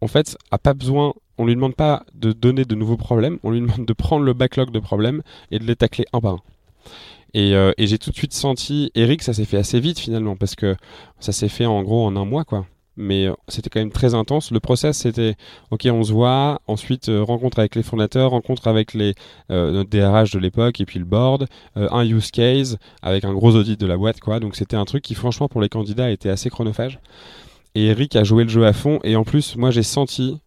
en 0.00 0.08
fait, 0.08 0.36
a 0.50 0.58
pas 0.58 0.74
besoin. 0.74 1.14
On 1.38 1.46
lui 1.46 1.54
demande 1.54 1.74
pas 1.74 2.04
de 2.14 2.32
donner 2.32 2.64
de 2.64 2.74
nouveaux 2.74 2.98
problèmes. 2.98 3.38
On 3.42 3.50
lui 3.50 3.60
demande 3.60 3.86
de 3.86 3.92
prendre 3.92 4.24
le 4.24 4.34
backlog 4.34 4.70
de 4.70 4.80
problèmes 4.80 5.22
et 5.50 5.58
de 5.58 5.64
les 5.64 5.76
tacler 5.76 6.04
un 6.12 6.20
par 6.20 6.34
un. 6.34 6.40
Et, 7.32 7.54
euh, 7.54 7.72
et 7.78 7.86
j'ai 7.86 7.98
tout 7.98 8.10
de 8.10 8.16
suite 8.16 8.34
senti, 8.34 8.90
Eric, 8.94 9.22
ça 9.22 9.32
s'est 9.32 9.44
fait 9.44 9.56
assez 9.56 9.78
vite 9.78 10.00
finalement, 10.00 10.34
parce 10.34 10.56
que 10.56 10.74
ça 11.20 11.30
s'est 11.30 11.48
fait 11.48 11.64
en 11.64 11.82
gros 11.82 12.04
en 12.04 12.16
un 12.16 12.24
mois, 12.24 12.44
quoi 12.44 12.66
mais 13.00 13.26
euh, 13.26 13.34
c'était 13.48 13.70
quand 13.70 13.80
même 13.80 13.90
très 13.90 14.14
intense. 14.14 14.50
Le 14.52 14.60
process, 14.60 14.98
c'était 14.98 15.34
OK, 15.70 15.88
on 15.90 16.04
se 16.04 16.12
voit, 16.12 16.60
ensuite 16.66 17.08
euh, 17.08 17.22
rencontre 17.22 17.58
avec 17.58 17.74
les 17.74 17.82
fondateurs, 17.82 18.30
rencontre 18.30 18.68
avec 18.68 18.94
les 18.94 19.14
euh, 19.50 19.72
notre 19.72 19.90
DRH 19.90 20.32
de 20.32 20.38
l'époque 20.38 20.80
et 20.80 20.84
puis 20.84 20.98
le 20.98 21.04
board, 21.04 21.46
un 21.74 22.04
use 22.04 22.30
case 22.30 22.78
avec 23.02 23.24
un 23.24 23.32
gros 23.32 23.56
audit 23.56 23.80
de 23.80 23.86
la 23.86 23.96
boîte, 23.96 24.20
quoi. 24.20 24.38
Donc 24.38 24.54
c'était 24.54 24.76
un 24.76 24.84
truc 24.84 25.02
qui, 25.02 25.14
franchement, 25.14 25.48
pour 25.48 25.60
les 25.60 25.68
candidats, 25.68 26.10
était 26.10 26.28
assez 26.28 26.50
chronophage. 26.50 27.00
Et 27.74 27.86
Eric 27.86 28.16
a 28.16 28.24
joué 28.24 28.44
le 28.44 28.50
jeu 28.50 28.66
à 28.66 28.72
fond. 28.72 29.00
Et 29.04 29.16
en 29.16 29.24
plus, 29.24 29.56
moi, 29.56 29.70
j'ai 29.70 29.82
senti, 29.82 30.38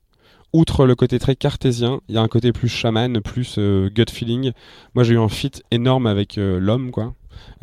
outre 0.51 0.85
le 0.85 0.95
côté 0.95 1.19
très 1.19 1.35
cartésien, 1.35 2.01
il 2.09 2.15
y 2.15 2.17
a 2.17 2.21
un 2.21 2.27
côté 2.27 2.51
plus 2.51 2.69
chaman, 2.69 3.21
plus 3.21 3.57
gut 3.57 4.05
feeling. 4.11 4.51
Moi, 4.93 5.03
j'ai 5.03 5.15
eu 5.15 5.19
un 5.19 5.29
fit 5.29 5.51
énorme 5.71 6.05
avec 6.05 6.35
l'homme, 6.37 6.91
quoi. 6.91 7.13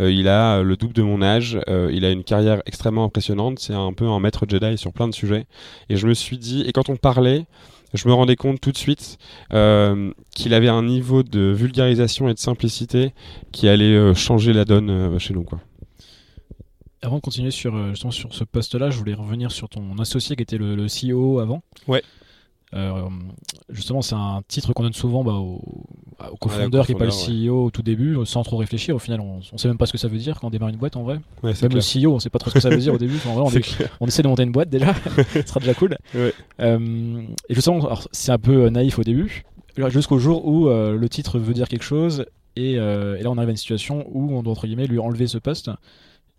Euh, 0.00 0.10
il 0.10 0.28
a 0.28 0.58
euh, 0.58 0.62
le 0.62 0.76
double 0.76 0.94
de 0.94 1.02
mon 1.02 1.22
âge, 1.22 1.58
euh, 1.68 1.90
il 1.92 2.04
a 2.04 2.10
une 2.10 2.24
carrière 2.24 2.62
extrêmement 2.66 3.04
impressionnante, 3.04 3.58
c'est 3.58 3.74
un 3.74 3.92
peu 3.92 4.06
un 4.06 4.20
maître 4.20 4.46
Jedi 4.48 4.78
sur 4.78 4.92
plein 4.92 5.08
de 5.08 5.14
sujets. 5.14 5.46
Et 5.88 5.96
je 5.96 6.06
me 6.06 6.14
suis 6.14 6.38
dit, 6.38 6.62
et 6.66 6.72
quand 6.72 6.88
on 6.88 6.96
parlait, 6.96 7.46
je 7.94 8.08
me 8.08 8.14
rendais 8.14 8.36
compte 8.36 8.60
tout 8.60 8.72
de 8.72 8.76
suite 8.76 9.18
qu'il 9.50 10.54
avait 10.54 10.68
un 10.68 10.82
niveau 10.84 11.22
de 11.22 11.40
vulgarisation 11.52 12.28
et 12.28 12.34
de 12.34 12.38
simplicité 12.38 13.12
qui 13.52 13.68
allait 13.68 14.14
changer 14.14 14.52
la 14.52 14.64
donne 14.64 15.18
chez 15.18 15.34
nous. 15.34 15.42
Quoi. 15.42 15.58
Avant 17.02 17.16
de 17.16 17.20
continuer 17.20 17.50
sur 17.50 17.74
ce 17.94 18.44
poste-là, 18.44 18.90
je 18.90 18.98
voulais 18.98 19.14
revenir 19.14 19.50
sur 19.50 19.68
ton 19.68 19.98
associé 19.98 20.36
qui 20.36 20.42
était 20.42 20.58
le, 20.58 20.76
le 20.76 20.86
CEO 20.86 21.40
avant. 21.40 21.62
Ouais. 21.88 22.04
Euh, 22.74 23.08
justement, 23.68 24.00
c'est 24.00 24.14
un 24.14 24.42
titre 24.46 24.72
qu'on 24.72 24.84
donne 24.84 24.92
souvent 24.92 25.24
bah, 25.24 25.32
au, 25.32 25.60
au 26.30 26.36
cofondeur 26.36 26.86
qui 26.86 26.92
n'est 26.92 26.98
pas 26.98 27.06
le 27.06 27.48
CEO 27.48 27.64
au 27.66 27.70
tout 27.70 27.82
début, 27.82 28.16
sans 28.24 28.42
trop 28.42 28.56
réfléchir. 28.56 28.94
Au 28.94 28.98
final, 28.98 29.20
on, 29.20 29.40
ne 29.52 29.58
sait 29.58 29.68
même 29.68 29.78
pas 29.78 29.86
ce 29.86 29.92
que 29.92 29.98
ça 29.98 30.08
veut 30.08 30.18
dire 30.18 30.38
quand 30.38 30.46
on 30.46 30.50
démarre 30.50 30.68
une 30.68 30.76
boîte 30.76 30.96
en 30.96 31.02
vrai. 31.02 31.20
même 31.42 31.54
le 31.72 31.80
CEO, 31.80 32.14
on 32.14 32.18
sait 32.20 32.30
pas 32.30 32.38
trop 32.38 32.50
ce 32.50 32.54
que 32.54 32.60
ça 32.60 32.70
veut 32.70 32.76
dire 32.76 32.94
au 32.94 32.98
début. 32.98 33.18
on, 34.00 34.06
essaie 34.06 34.22
de 34.22 34.28
monter 34.28 34.44
une 34.44 34.52
boîte 34.52 34.70
déjà, 34.70 34.94
ce 35.32 35.42
sera 35.42 35.60
déjà 35.60 35.74
cool. 35.74 35.96
Euh, 36.60 37.22
et 37.48 37.54
justement, 37.54 37.98
c'est 38.12 38.32
un 38.32 38.38
peu 38.38 38.66
euh, 38.66 38.70
naïf 38.70 38.98
au 38.98 39.04
début, 39.04 39.44
jusqu'au 39.88 40.18
jour 40.18 40.46
où 40.46 40.68
le 40.68 41.08
titre 41.08 41.38
veut 41.38 41.54
dire 41.54 41.68
quelque 41.68 41.84
chose. 41.84 42.26
Et, 42.56 42.72
et, 42.72 42.76
là, 42.76 43.30
on 43.30 43.36
arrive 43.36 43.48
à 43.48 43.52
une 43.52 43.56
situation 43.56 44.04
où 44.12 44.36
on 44.36 44.42
doit 44.42 44.52
entre 44.52 44.66
guillemets 44.66 44.86
lui 44.86 44.98
enlever 44.98 45.26
ce 45.26 45.38
poste 45.38 45.70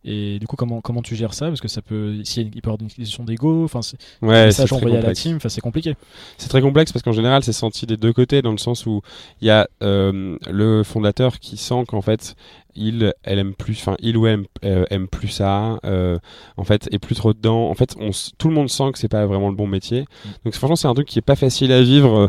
et 0.03 0.39
du 0.39 0.47
coup, 0.47 0.55
comment, 0.55 0.81
comment 0.81 1.03
tu 1.03 1.15
gères 1.15 1.35
ça? 1.35 1.47
Parce 1.47 1.61
que 1.61 1.67
ça 1.67 1.81
peut, 1.83 2.23
s'il 2.23 2.49
peut 2.49 2.57
y 2.57 2.61
avoir 2.65 2.81
une 2.81 2.87
question 2.87 3.23
d'ego, 3.23 3.63
enfin, 3.63 3.81
ouais, 4.23 4.51
ça 4.51 4.63
envoyé 4.73 4.97
à 4.97 5.01
la 5.01 5.13
team, 5.13 5.35
enfin, 5.35 5.49
c'est 5.49 5.61
compliqué. 5.61 5.95
C'est 6.37 6.49
très 6.49 6.61
complexe 6.61 6.91
parce 6.91 7.03
qu'en 7.03 7.11
général, 7.11 7.43
c'est 7.43 7.53
senti 7.53 7.85
des 7.85 7.97
deux 7.97 8.11
côtés, 8.11 8.41
dans 8.41 8.51
le 8.51 8.57
sens 8.57 8.87
où 8.87 9.01
il 9.41 9.47
y 9.47 9.51
a 9.51 9.67
euh, 9.83 10.37
le 10.49 10.83
fondateur 10.83 11.39
qui 11.39 11.55
sent 11.57 11.83
qu'en 11.87 12.01
fait, 12.01 12.35
il, 12.73 13.13
elle 13.21 13.37
aime 13.37 13.53
plus, 13.53 13.73
enfin, 13.73 13.95
il 13.99 14.17
ou 14.17 14.25
elle 14.25 14.45
euh, 14.65 14.85
aime, 14.89 15.07
plus 15.07 15.27
ça, 15.27 15.77
euh, 15.85 16.17
en 16.57 16.63
fait, 16.63 16.89
est 16.91 16.99
plus 16.99 17.15
trop 17.15 17.33
dedans. 17.33 17.69
En 17.69 17.75
fait, 17.75 17.95
on, 17.99 18.09
tout 18.39 18.47
le 18.47 18.55
monde 18.55 18.71
sent 18.71 18.91
que 18.93 18.97
c'est 18.97 19.07
pas 19.07 19.27
vraiment 19.27 19.49
le 19.49 19.55
bon 19.55 19.67
métier. 19.67 20.01
Mm. 20.01 20.29
Donc, 20.45 20.53
franchement, 20.55 20.75
c'est 20.75 20.87
un 20.87 20.95
truc 20.95 21.07
qui 21.07 21.19
est 21.19 21.23
pas 21.23 21.35
facile 21.35 21.71
à 21.71 21.81
vivre 21.83 22.27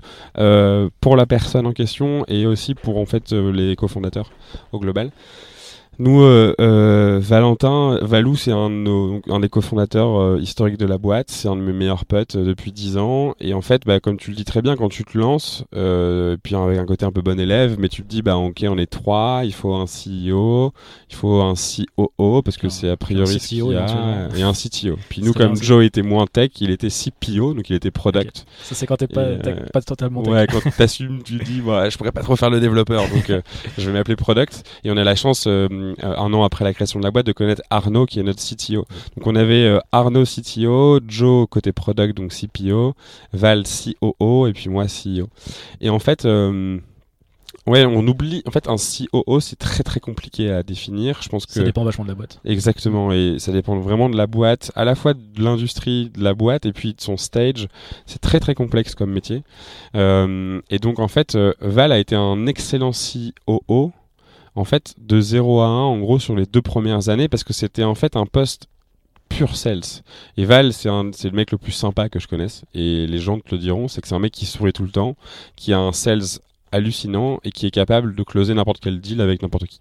pour 1.00 1.16
la 1.16 1.24
personne 1.24 1.66
en 1.66 1.72
question 1.72 2.24
et 2.28 2.44
aussi 2.44 2.74
pour 2.74 2.98
en 2.98 3.06
fait 3.06 3.32
les 3.32 3.76
cofondateurs 3.76 4.30
au 4.72 4.78
global. 4.78 5.10
Nous, 5.98 6.22
euh, 6.22 6.54
euh, 6.58 7.18
Valentin, 7.22 7.98
Valou, 8.00 8.34
c'est 8.34 8.50
un, 8.50 8.70
de 8.70 8.74
nos- 8.74 9.20
un 9.28 9.40
des 9.40 9.48
cofondateurs 9.50 10.18
euh, 10.18 10.38
historiques 10.40 10.78
de 10.78 10.86
la 10.86 10.96
boîte. 10.96 11.30
C'est 11.30 11.48
un 11.48 11.54
de 11.54 11.60
mes 11.60 11.72
meilleurs 11.74 12.06
potes 12.06 12.34
euh, 12.36 12.44
depuis 12.44 12.72
10 12.72 12.96
ans. 12.96 13.34
Et 13.40 13.52
en 13.52 13.60
fait, 13.60 13.82
bah, 13.86 14.00
comme 14.00 14.16
tu 14.16 14.30
le 14.30 14.36
dis 14.36 14.44
très 14.46 14.62
bien, 14.62 14.74
quand 14.74 14.88
tu 14.88 15.04
te 15.04 15.16
lances, 15.18 15.64
euh, 15.76 16.36
puis 16.42 16.54
avec 16.56 16.78
un 16.78 16.86
côté 16.86 17.04
un 17.04 17.12
peu 17.12 17.20
bon 17.20 17.38
élève, 17.38 17.76
mais 17.78 17.88
tu 17.90 18.02
te 18.02 18.08
dis, 18.08 18.22
bah, 18.22 18.36
ok, 18.36 18.64
on 18.68 18.78
est 18.78 18.86
trois, 18.90 19.42
il 19.44 19.52
faut 19.52 19.74
un 19.74 19.84
CEO, 19.86 20.72
il 21.10 21.14
faut 21.14 21.40
un 21.42 21.54
COO, 21.54 22.40
parce 22.42 22.56
que 22.56 22.68
Un- 22.68 22.70
c'est 22.70 22.88
a 22.88 22.96
priori 22.96 23.34
un 23.36 23.38
ce 23.38 23.54
CTO 23.56 23.72
y 23.72 23.76
a, 23.76 24.28
et 24.34 24.42
un 24.42 24.54
CTO. 24.54 24.96
Puis 25.10 25.20
nous, 25.22 25.34
comme 25.34 25.56
Joe 25.56 25.84
était 25.84 26.02
moins 26.02 26.26
tech, 26.26 26.50
il 26.60 26.70
était 26.70 26.88
CPO, 26.90 27.52
donc 27.52 27.68
il 27.68 27.76
était 27.76 27.90
product. 27.90 28.46
Ça, 28.62 28.74
c'est 28.74 28.86
quand 28.86 28.96
t'es 28.96 29.06
pas, 29.08 29.26
pas 29.72 29.82
totalement 29.82 30.22
tech. 30.22 30.32
Ouais, 30.32 30.46
quand 30.50 30.60
t'assumes, 30.76 31.22
tu 31.22 31.34
dis, 31.36 31.60
ouais, 31.60 31.90
je 31.90 31.98
pourrais 31.98 32.12
pas 32.12 32.22
trop 32.22 32.34
faire 32.34 32.50
le 32.50 32.60
développeur, 32.60 33.02
donc 33.10 33.28
euh, 33.28 33.42
je 33.76 33.86
vais 33.88 33.92
m'appeler 33.92 34.16
Product. 34.16 34.64
Et 34.84 34.90
on 34.90 34.96
a 34.96 35.04
la 35.04 35.14
chance, 35.16 35.46
un 36.02 36.32
an 36.32 36.44
après 36.44 36.64
la 36.64 36.72
création 36.72 36.98
de 36.98 37.04
la 37.04 37.10
boîte, 37.10 37.26
de 37.26 37.32
connaître 37.32 37.62
Arnaud, 37.70 38.06
qui 38.06 38.20
est 38.20 38.22
notre 38.22 38.42
CTO. 38.42 38.86
Donc 39.16 39.26
on 39.26 39.36
avait 39.36 39.64
euh, 39.64 39.78
Arnaud 39.92 40.24
CTO, 40.24 41.00
Joe 41.06 41.46
côté 41.48 41.72
Product, 41.72 42.16
donc 42.16 42.32
CPO, 42.32 42.94
Val 43.32 43.64
COO, 43.64 44.46
et 44.46 44.52
puis 44.52 44.68
moi 44.68 44.84
CEO. 44.86 45.28
Et 45.80 45.90
en 45.90 45.98
fait, 45.98 46.24
euh, 46.24 46.78
ouais, 47.66 47.84
on 47.84 48.06
oublie, 48.06 48.42
en 48.46 48.50
fait, 48.50 48.68
un 48.68 48.76
COO, 48.76 49.40
c'est 49.40 49.58
très 49.58 49.82
très 49.82 50.00
compliqué 50.00 50.50
à 50.50 50.62
définir. 50.62 51.22
Je 51.22 51.28
pense 51.28 51.46
que 51.46 51.52
Ça 51.52 51.62
dépend 51.62 51.84
vachement 51.84 52.04
de 52.04 52.10
la 52.10 52.14
boîte. 52.14 52.40
Exactement, 52.44 53.12
et 53.12 53.36
ça 53.38 53.52
dépend 53.52 53.78
vraiment 53.78 54.08
de 54.08 54.16
la 54.16 54.26
boîte, 54.26 54.72
à 54.74 54.84
la 54.84 54.94
fois 54.94 55.14
de 55.14 55.42
l'industrie 55.42 56.10
de 56.10 56.22
la 56.22 56.34
boîte 56.34 56.66
et 56.66 56.72
puis 56.72 56.94
de 56.94 57.00
son 57.00 57.16
stage. 57.16 57.68
C'est 58.06 58.20
très 58.20 58.40
très 58.40 58.54
complexe 58.54 58.94
comme 58.94 59.12
métier. 59.12 59.42
Euh, 59.94 60.60
et 60.70 60.78
donc 60.78 60.98
en 60.98 61.08
fait, 61.08 61.34
euh, 61.34 61.52
Val 61.60 61.92
a 61.92 61.98
été 61.98 62.14
un 62.14 62.46
excellent 62.46 62.92
COO, 62.92 63.92
en 64.54 64.64
fait, 64.64 64.94
de 64.98 65.20
0 65.20 65.60
à 65.60 65.66
1 65.66 65.68
en 65.68 65.98
gros 65.98 66.18
sur 66.18 66.36
les 66.36 66.46
deux 66.46 66.62
premières 66.62 67.08
années, 67.08 67.28
parce 67.28 67.44
que 67.44 67.52
c'était 67.52 67.84
en 67.84 67.94
fait 67.94 68.16
un 68.16 68.26
poste 68.26 68.68
pur 69.28 69.56
sales. 69.56 70.02
Et 70.36 70.44
Val, 70.44 70.72
c'est 70.72 70.88
le 70.88 71.30
mec 71.30 71.52
le 71.52 71.58
plus 71.58 71.72
sympa 71.72 72.08
que 72.08 72.18
je 72.18 72.28
connaisse, 72.28 72.64
et 72.74 73.06
les 73.06 73.18
gens 73.18 73.38
te 73.38 73.54
le 73.54 73.58
diront, 73.58 73.88
c'est 73.88 74.00
que 74.00 74.08
c'est 74.08 74.14
un 74.14 74.18
mec 74.20 74.32
qui 74.32 74.46
sourit 74.46 74.72
tout 74.72 74.84
le 74.84 74.90
temps, 74.90 75.16
qui 75.56 75.72
a 75.72 75.78
un 75.78 75.92
sales 75.92 76.40
hallucinant 76.72 77.38
et 77.44 77.50
qui 77.50 77.66
est 77.66 77.70
capable 77.70 78.14
de 78.14 78.22
closer 78.22 78.54
n'importe 78.54 78.80
quel 78.80 79.00
deal 79.00 79.20
avec 79.20 79.42
n'importe 79.42 79.66
qui. 79.66 79.78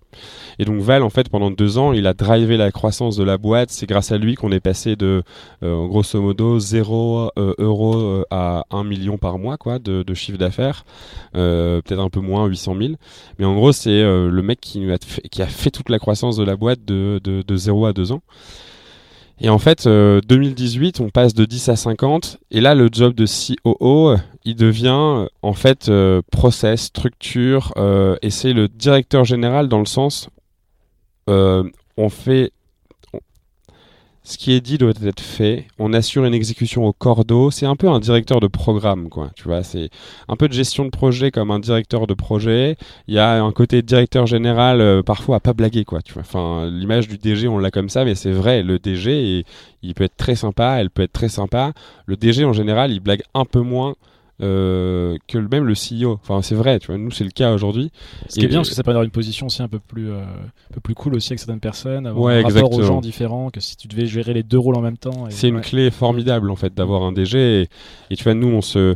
Et 0.59 0.65
donc 0.65 0.81
Val, 0.81 1.03
en 1.03 1.09
fait, 1.09 1.29
pendant 1.29 1.49
deux 1.51 1.77
ans, 1.77 1.93
il 1.93 2.05
a 2.07 2.13
drivé 2.13 2.57
la 2.57 2.71
croissance 2.71 3.15
de 3.15 3.23
la 3.23 3.37
boîte. 3.37 3.71
C'est 3.71 3.87
grâce 3.87 4.11
à 4.11 4.17
lui 4.17 4.35
qu'on 4.35 4.51
est 4.51 4.59
passé 4.59 4.95
de, 4.95 5.23
euh, 5.63 5.87
grosso 5.87 6.21
modo, 6.21 6.59
0 6.59 7.31
euh, 7.37 7.53
euros 7.57 7.97
euh, 7.97 8.23
à 8.29 8.65
1 8.71 8.83
million 8.83 9.17
par 9.17 9.39
mois 9.39 9.57
quoi, 9.57 9.79
de, 9.79 10.03
de 10.03 10.13
chiffre 10.13 10.37
d'affaires. 10.37 10.85
Euh, 11.35 11.81
Peut-être 11.81 11.99
un 12.01 12.09
peu 12.09 12.19
moins, 12.19 12.45
800 12.45 12.75
000. 12.79 12.93
Mais 13.39 13.45
en 13.45 13.55
gros, 13.55 13.71
c'est 13.71 13.89
euh, 13.89 14.29
le 14.29 14.41
mec 14.41 14.59
qui, 14.61 14.89
a 14.91 14.97
fait, 14.97 15.21
qui 15.29 15.41
a 15.41 15.47
fait 15.47 15.71
toute 15.71 15.89
la 15.89 15.99
croissance 15.99 16.35
de 16.37 16.43
la 16.43 16.55
boîte 16.55 16.83
de, 16.85 17.19
de, 17.23 17.41
de 17.41 17.55
0 17.55 17.85
à 17.85 17.93
2 17.93 18.11
ans. 18.11 18.21
Et 19.43 19.49
en 19.49 19.57
fait, 19.57 19.87
euh, 19.87 20.21
2018, 20.27 20.99
on 21.01 21.09
passe 21.09 21.33
de 21.33 21.45
10 21.45 21.69
à 21.69 21.75
50. 21.75 22.37
Et 22.51 22.61
là, 22.61 22.75
le 22.75 22.89
job 22.91 23.15
de 23.15 23.25
COO, 23.25 24.15
il 24.45 24.55
devient 24.55 24.89
euh, 24.89 25.27
en 25.41 25.53
fait 25.53 25.89
euh, 25.89 26.21
process, 26.31 26.83
structure. 26.83 27.73
euh, 27.77 28.15
et 28.21 28.29
c'est 28.29 28.53
le 28.53 28.67
directeur 28.67 29.25
général 29.25 29.67
dans 29.67 29.79
le 29.79 29.85
sens, 29.85 30.29
euh, 31.27 31.63
on 31.97 32.09
fait 32.09 32.51
ce 34.23 34.37
qui 34.37 34.53
est 34.53 34.61
dit 34.61 34.77
doit 34.77 34.93
être 35.03 35.19
fait. 35.19 35.65
On 35.79 35.93
assure 35.93 36.25
une 36.25 36.33
exécution 36.33 36.85
au 36.85 36.93
cordeau. 36.93 37.49
C'est 37.49 37.65
un 37.65 37.75
peu 37.75 37.89
un 37.89 37.99
directeur 37.99 38.39
de 38.39 38.47
programme, 38.47 39.09
quoi. 39.09 39.31
Tu 39.35 39.43
vois, 39.43 39.63
c'est 39.63 39.89
un 40.27 40.35
peu 40.35 40.47
de 40.47 40.53
gestion 40.53 40.85
de 40.85 40.91
projet 40.91 41.31
comme 41.31 41.49
un 41.49 41.59
directeur 41.59 42.05
de 42.05 42.13
projet. 42.13 42.77
Il 43.07 43.15
y 43.15 43.19
a 43.19 43.43
un 43.43 43.51
côté 43.51 43.81
directeur 43.81 44.27
général 44.27 44.79
euh, 44.79 45.01
parfois 45.01 45.37
à 45.37 45.39
pas 45.39 45.53
blaguer, 45.53 45.85
quoi. 45.85 45.99
Enfin, 46.19 46.69
l'image 46.69 47.07
du 47.07 47.17
DG, 47.17 47.47
on 47.47 47.57
l'a 47.57 47.71
comme 47.71 47.89
ça, 47.89 48.05
mais 48.05 48.13
c'est 48.13 48.31
vrai. 48.31 48.61
Le 48.61 48.77
DG, 48.77 49.39
et, 49.39 49.45
il 49.81 49.95
peut 49.95 50.03
être 50.03 50.17
très 50.17 50.35
sympa, 50.35 50.77
elle 50.79 50.91
peut 50.91 51.01
être 51.03 51.13
très 51.13 51.29
sympa. 51.29 51.73
Le 52.05 52.15
DG 52.15 52.45
en 52.45 52.53
général, 52.53 52.91
il 52.91 52.99
blague 52.99 53.23
un 53.33 53.45
peu 53.45 53.61
moins. 53.61 53.95
Euh, 54.41 55.17
que 55.27 55.37
même 55.37 55.65
le 55.65 55.73
CEO. 55.73 56.13
Enfin, 56.13 56.41
c'est 56.41 56.55
vrai, 56.55 56.79
tu 56.79 56.87
vois. 56.87 56.97
Nous, 56.97 57.11
c'est 57.11 57.23
le 57.23 57.29
cas 57.31 57.53
aujourd'hui. 57.53 57.91
Ce 58.27 58.39
qui 58.39 58.45
est 58.45 58.47
bien, 58.47 58.59
parce 58.59 58.69
que 58.69 58.75
ça 58.75 58.83
peut 58.83 58.91
avoir 58.91 59.03
une 59.03 59.11
position 59.11 59.47
aussi 59.47 59.61
un 59.61 59.67
peu 59.67 59.79
plus, 59.79 60.11
euh, 60.11 60.21
un 60.23 60.73
peu 60.73 60.79
plus 60.79 60.95
cool 60.95 61.15
aussi 61.15 61.31
avec 61.33 61.39
certaines 61.39 61.59
personnes, 61.59 62.05
avoir 62.07 62.23
Ouais, 62.23 62.43
un 62.43 62.47
rapport 62.47 62.73
aux 62.73 62.81
gens 62.81 63.01
différents 63.01 63.49
que 63.49 63.59
si 63.59 63.77
tu 63.77 63.87
devais 63.87 64.05
gérer 64.05 64.33
les 64.33 64.43
deux 64.43 64.59
rôles 64.59 64.75
en 64.75 64.81
même 64.81 64.97
temps. 64.97 65.25
C'est 65.29 65.49
une 65.49 65.61
clé 65.61 65.91
formidable 65.91 66.49
en 66.49 66.55
fait 66.55 66.73
d'avoir 66.73 67.03
un 67.03 67.11
DG 67.11 67.61
et, 67.61 67.69
et 68.09 68.15
tu 68.15 68.23
vois 68.23 68.33
nous 68.33 68.47
on 68.47 68.61
se 68.61 68.95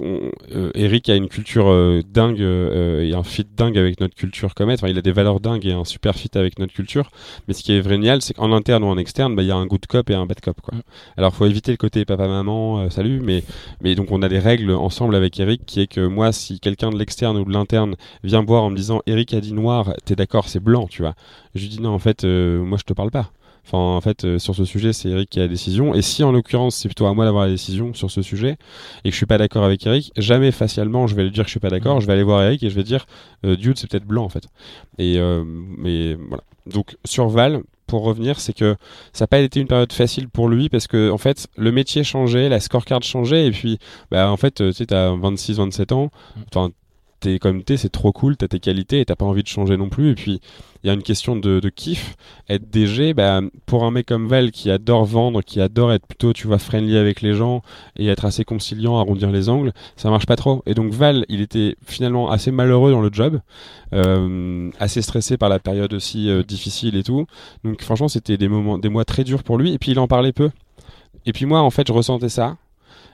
on- 0.00 0.30
euh, 0.54 0.70
Eric 0.74 1.08
a 1.08 1.14
une 1.16 1.28
culture 1.28 1.68
euh, 1.68 2.02
dingue 2.06 2.40
euh, 2.40 3.02
et 3.02 3.14
un 3.14 3.22
fit 3.22 3.46
dingue 3.56 3.78
avec 3.78 4.00
notre 4.00 4.14
culture 4.14 4.54
Comet. 4.54 4.74
Enfin, 4.74 4.88
il 4.88 4.98
a 4.98 5.02
des 5.02 5.12
valeurs 5.12 5.40
dingues 5.40 5.66
et 5.66 5.72
un 5.72 5.84
super 5.84 6.14
fit 6.14 6.30
avec 6.34 6.58
notre 6.58 6.72
culture. 6.72 7.10
Mais 7.48 7.54
ce 7.54 7.62
qui 7.62 7.72
est 7.72 7.82
génial, 7.86 8.22
c'est 8.22 8.34
qu'en 8.34 8.52
interne 8.52 8.84
ou 8.84 8.88
en 8.88 8.98
externe, 8.98 9.34
bah, 9.34 9.42
il 9.42 9.48
y 9.48 9.50
a 9.50 9.56
un 9.56 9.66
good 9.66 9.86
cop 9.86 10.10
et 10.10 10.14
un 10.14 10.26
bad 10.26 10.40
cop. 10.40 10.60
Quoi. 10.60 10.74
Alors, 11.16 11.34
faut 11.34 11.46
éviter 11.46 11.70
le 11.70 11.76
côté 11.76 12.04
papa-maman, 12.04 12.90
salut. 12.90 13.20
Mais, 13.20 13.42
mais 13.80 13.94
donc, 13.94 14.10
on 14.10 14.22
a 14.22 14.28
des 14.28 14.38
règles 14.38 14.70
ensemble 14.72 15.14
avec 15.14 15.38
Eric 15.40 15.62
qui 15.66 15.80
est 15.80 15.86
que 15.86 16.06
moi, 16.06 16.32
si 16.32 16.60
quelqu'un 16.60 16.90
de 16.90 16.98
l'externe 16.98 17.36
ou 17.38 17.44
de 17.44 17.52
l'interne 17.52 17.96
vient 18.24 18.42
me 18.42 18.46
voir 18.46 18.62
en 18.64 18.70
me 18.70 18.76
disant 18.76 19.00
Eric 19.06 19.34
a 19.34 19.40
dit 19.40 19.52
noir, 19.52 19.94
t'es 20.04 20.16
d'accord, 20.16 20.48
c'est 20.48 20.60
blanc, 20.60 20.86
tu 20.88 21.02
vois. 21.02 21.14
Je 21.54 21.60
lui 21.62 21.68
dis 21.68 21.80
non, 21.80 21.90
en 21.90 21.98
fait, 21.98 22.24
moi, 22.24 22.78
je 22.78 22.84
te 22.84 22.92
parle 22.92 23.10
pas. 23.10 23.30
Enfin, 23.66 23.78
en 23.78 24.00
fait, 24.00 24.24
euh, 24.24 24.38
sur 24.38 24.54
ce 24.54 24.64
sujet, 24.64 24.92
c'est 24.92 25.08
Eric 25.10 25.30
qui 25.30 25.38
a 25.38 25.42
la 25.42 25.48
décision. 25.48 25.94
Et 25.94 26.02
si, 26.02 26.24
en 26.24 26.32
l'occurrence, 26.32 26.76
c'est 26.76 26.88
plutôt 26.88 27.06
à 27.06 27.14
moi 27.14 27.24
d'avoir 27.24 27.44
la 27.44 27.50
décision 27.50 27.94
sur 27.94 28.10
ce 28.10 28.22
sujet 28.22 28.56
et 29.04 29.08
que 29.08 29.12
je 29.12 29.16
suis 29.16 29.26
pas 29.26 29.38
d'accord 29.38 29.64
avec 29.64 29.86
Eric, 29.86 30.12
jamais 30.16 30.50
facialement 30.50 31.06
je 31.06 31.14
vais 31.14 31.24
lui 31.24 31.30
dire 31.30 31.44
que 31.44 31.48
je 31.48 31.52
suis 31.52 31.60
pas 31.60 31.70
d'accord. 31.70 32.00
Je 32.00 32.06
vais 32.06 32.12
aller 32.12 32.22
voir 32.22 32.42
Eric 32.42 32.62
et 32.62 32.70
je 32.70 32.74
vais 32.74 32.82
dire, 32.82 33.06
euh, 33.44 33.56
Dude, 33.56 33.78
c'est 33.78 33.88
peut-être 33.88 34.06
blanc 34.06 34.24
en 34.24 34.28
fait. 34.28 34.44
Et 34.98 35.18
euh, 35.18 35.44
mais 35.46 36.14
voilà. 36.14 36.42
Donc 36.66 36.96
sur 37.04 37.28
Val, 37.28 37.62
pour 37.86 38.04
revenir, 38.04 38.38
c'est 38.40 38.52
que 38.52 38.76
ça 39.12 39.24
n'a 39.24 39.26
pas 39.26 39.40
été 39.40 39.60
une 39.60 39.66
période 39.66 39.92
facile 39.92 40.28
pour 40.28 40.48
lui 40.48 40.68
parce 40.68 40.86
que 40.86 41.10
en 41.10 41.18
fait, 41.18 41.48
le 41.56 41.72
métier 41.72 42.04
changeait, 42.04 42.48
la 42.48 42.60
scorecard 42.60 43.02
changeait 43.02 43.46
et 43.46 43.50
puis, 43.50 43.78
bah 44.10 44.30
en 44.30 44.36
fait, 44.36 44.60
euh, 44.60 44.70
tu 44.70 44.78
sais, 44.78 44.86
t'as 44.86 45.14
26, 45.16 45.58
27 45.58 45.92
ans. 45.92 46.10
Enfin, 46.54 46.70
t'es 47.20 47.38
comme 47.38 47.62
t'es, 47.62 47.76
c'est 47.76 47.90
trop 47.90 48.12
cool, 48.12 48.36
t'as 48.36 48.48
tes 48.48 48.60
qualités 48.60 49.00
et 49.00 49.04
t'as 49.04 49.16
pas 49.16 49.24
envie 49.24 49.42
de 49.42 49.48
changer 49.48 49.76
non 49.76 49.88
plus. 49.88 50.10
Et 50.10 50.14
puis, 50.14 50.40
il 50.82 50.86
y 50.86 50.90
a 50.90 50.94
une 50.94 51.02
question 51.02 51.36
de, 51.36 51.60
kiff. 51.68 52.16
Être 52.48 52.70
DG, 52.70 53.14
bah, 53.14 53.40
pour 53.66 53.84
un 53.84 53.90
mec 53.90 54.06
comme 54.06 54.26
Val 54.26 54.50
qui 54.50 54.70
adore 54.70 55.04
vendre, 55.04 55.42
qui 55.42 55.60
adore 55.60 55.92
être 55.92 56.06
plutôt, 56.06 56.32
tu 56.32 56.46
vois, 56.46 56.58
friendly 56.58 56.96
avec 56.96 57.20
les 57.20 57.34
gens 57.34 57.62
et 57.96 58.06
être 58.08 58.24
assez 58.24 58.44
conciliant, 58.44 58.98
arrondir 58.98 59.30
les 59.30 59.48
angles, 59.48 59.72
ça 59.96 60.10
marche 60.10 60.26
pas 60.26 60.36
trop. 60.36 60.62
Et 60.66 60.74
donc 60.74 60.92
Val, 60.92 61.26
il 61.28 61.40
était 61.40 61.76
finalement 61.86 62.30
assez 62.30 62.50
malheureux 62.50 62.90
dans 62.90 63.02
le 63.02 63.10
job, 63.12 63.40
euh, 63.92 64.70
assez 64.80 65.02
stressé 65.02 65.36
par 65.36 65.48
la 65.48 65.58
période 65.58 65.92
aussi 65.92 66.30
euh, 66.30 66.42
difficile 66.42 66.96
et 66.96 67.02
tout. 67.02 67.26
Donc 67.64 67.82
franchement, 67.82 68.08
c'était 68.08 68.38
des 68.38 68.48
moments, 68.48 68.78
des 68.78 68.88
mois 68.88 69.04
très 69.04 69.24
durs 69.24 69.42
pour 69.42 69.58
lui. 69.58 69.74
Et 69.74 69.78
puis 69.78 69.92
il 69.92 69.98
en 69.98 70.08
parlait 70.08 70.32
peu. 70.32 70.50
Et 71.26 71.32
puis 71.32 71.44
moi, 71.46 71.60
en 71.60 71.70
fait, 71.70 71.86
je 71.86 71.92
ressentais 71.92 72.30
ça. 72.30 72.56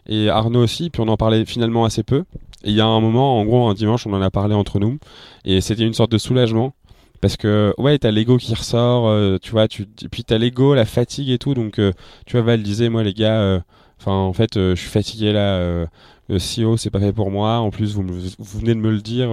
Et 0.09 0.29
Arnaud 0.29 0.63
aussi. 0.63 0.91
Puis 0.91 1.03
on 1.03 1.09
en 1.09 1.17
parlait 1.17 1.45
finalement 1.45 1.85
assez 1.85 2.03
peu. 2.03 2.25
Et 2.65 2.71
il 2.71 2.75
y 2.75 2.81
a 2.81 2.87
un 2.87 3.01
moment, 3.01 3.39
en 3.39 3.45
gros, 3.45 3.69
un 3.69 3.75
dimanche, 3.75 4.07
on 4.07 4.13
en 4.13 4.23
a 4.23 4.31
parlé 4.31 4.55
entre 4.55 4.79
nous. 4.79 4.99
Et 5.45 5.61
c'était 5.61 5.85
une 5.85 5.95
sorte 5.95 6.11
de 6.11 6.19
soulagement. 6.19 6.75
Parce 7.21 7.37
que, 7.37 7.75
ouais, 7.79 7.99
t'as 7.99 8.11
l'ego 8.11 8.37
qui 8.37 8.55
ressort, 8.55 9.09
euh, 9.09 9.39
tu 9.41 9.53
vois, 9.53 9.67
puis 9.69 10.25
t'as 10.25 10.39
l'ego, 10.39 10.75
la 10.75 10.85
fatigue 10.85 11.31
et 11.31 11.39
tout. 11.39 11.55
Donc, 11.55 11.79
euh, 11.79 11.93
tu 12.27 12.37
vois, 12.37 12.43
Val 12.43 12.63
disait, 12.63 12.89
moi, 12.89 13.03
les 13.03 13.15
gars, 13.15 13.41
euh, 13.41 13.61
enfin, 13.99 14.13
en 14.13 14.33
fait, 14.33 14.51
je 14.55 14.75
suis 14.75 14.91
fatigué 14.91 15.33
là. 15.33 15.87
le 16.29 16.39
CEO, 16.39 16.77
c'est 16.77 16.91
pas 16.91 17.01
fait 17.01 17.13
pour 17.13 17.31
moi. 17.31 17.59
En 17.59 17.71
plus, 17.71 17.95
vous, 17.95 18.03
venez 18.03 18.75
de 18.75 18.81
me 18.81 18.91
le 18.91 19.01
dire. 19.01 19.31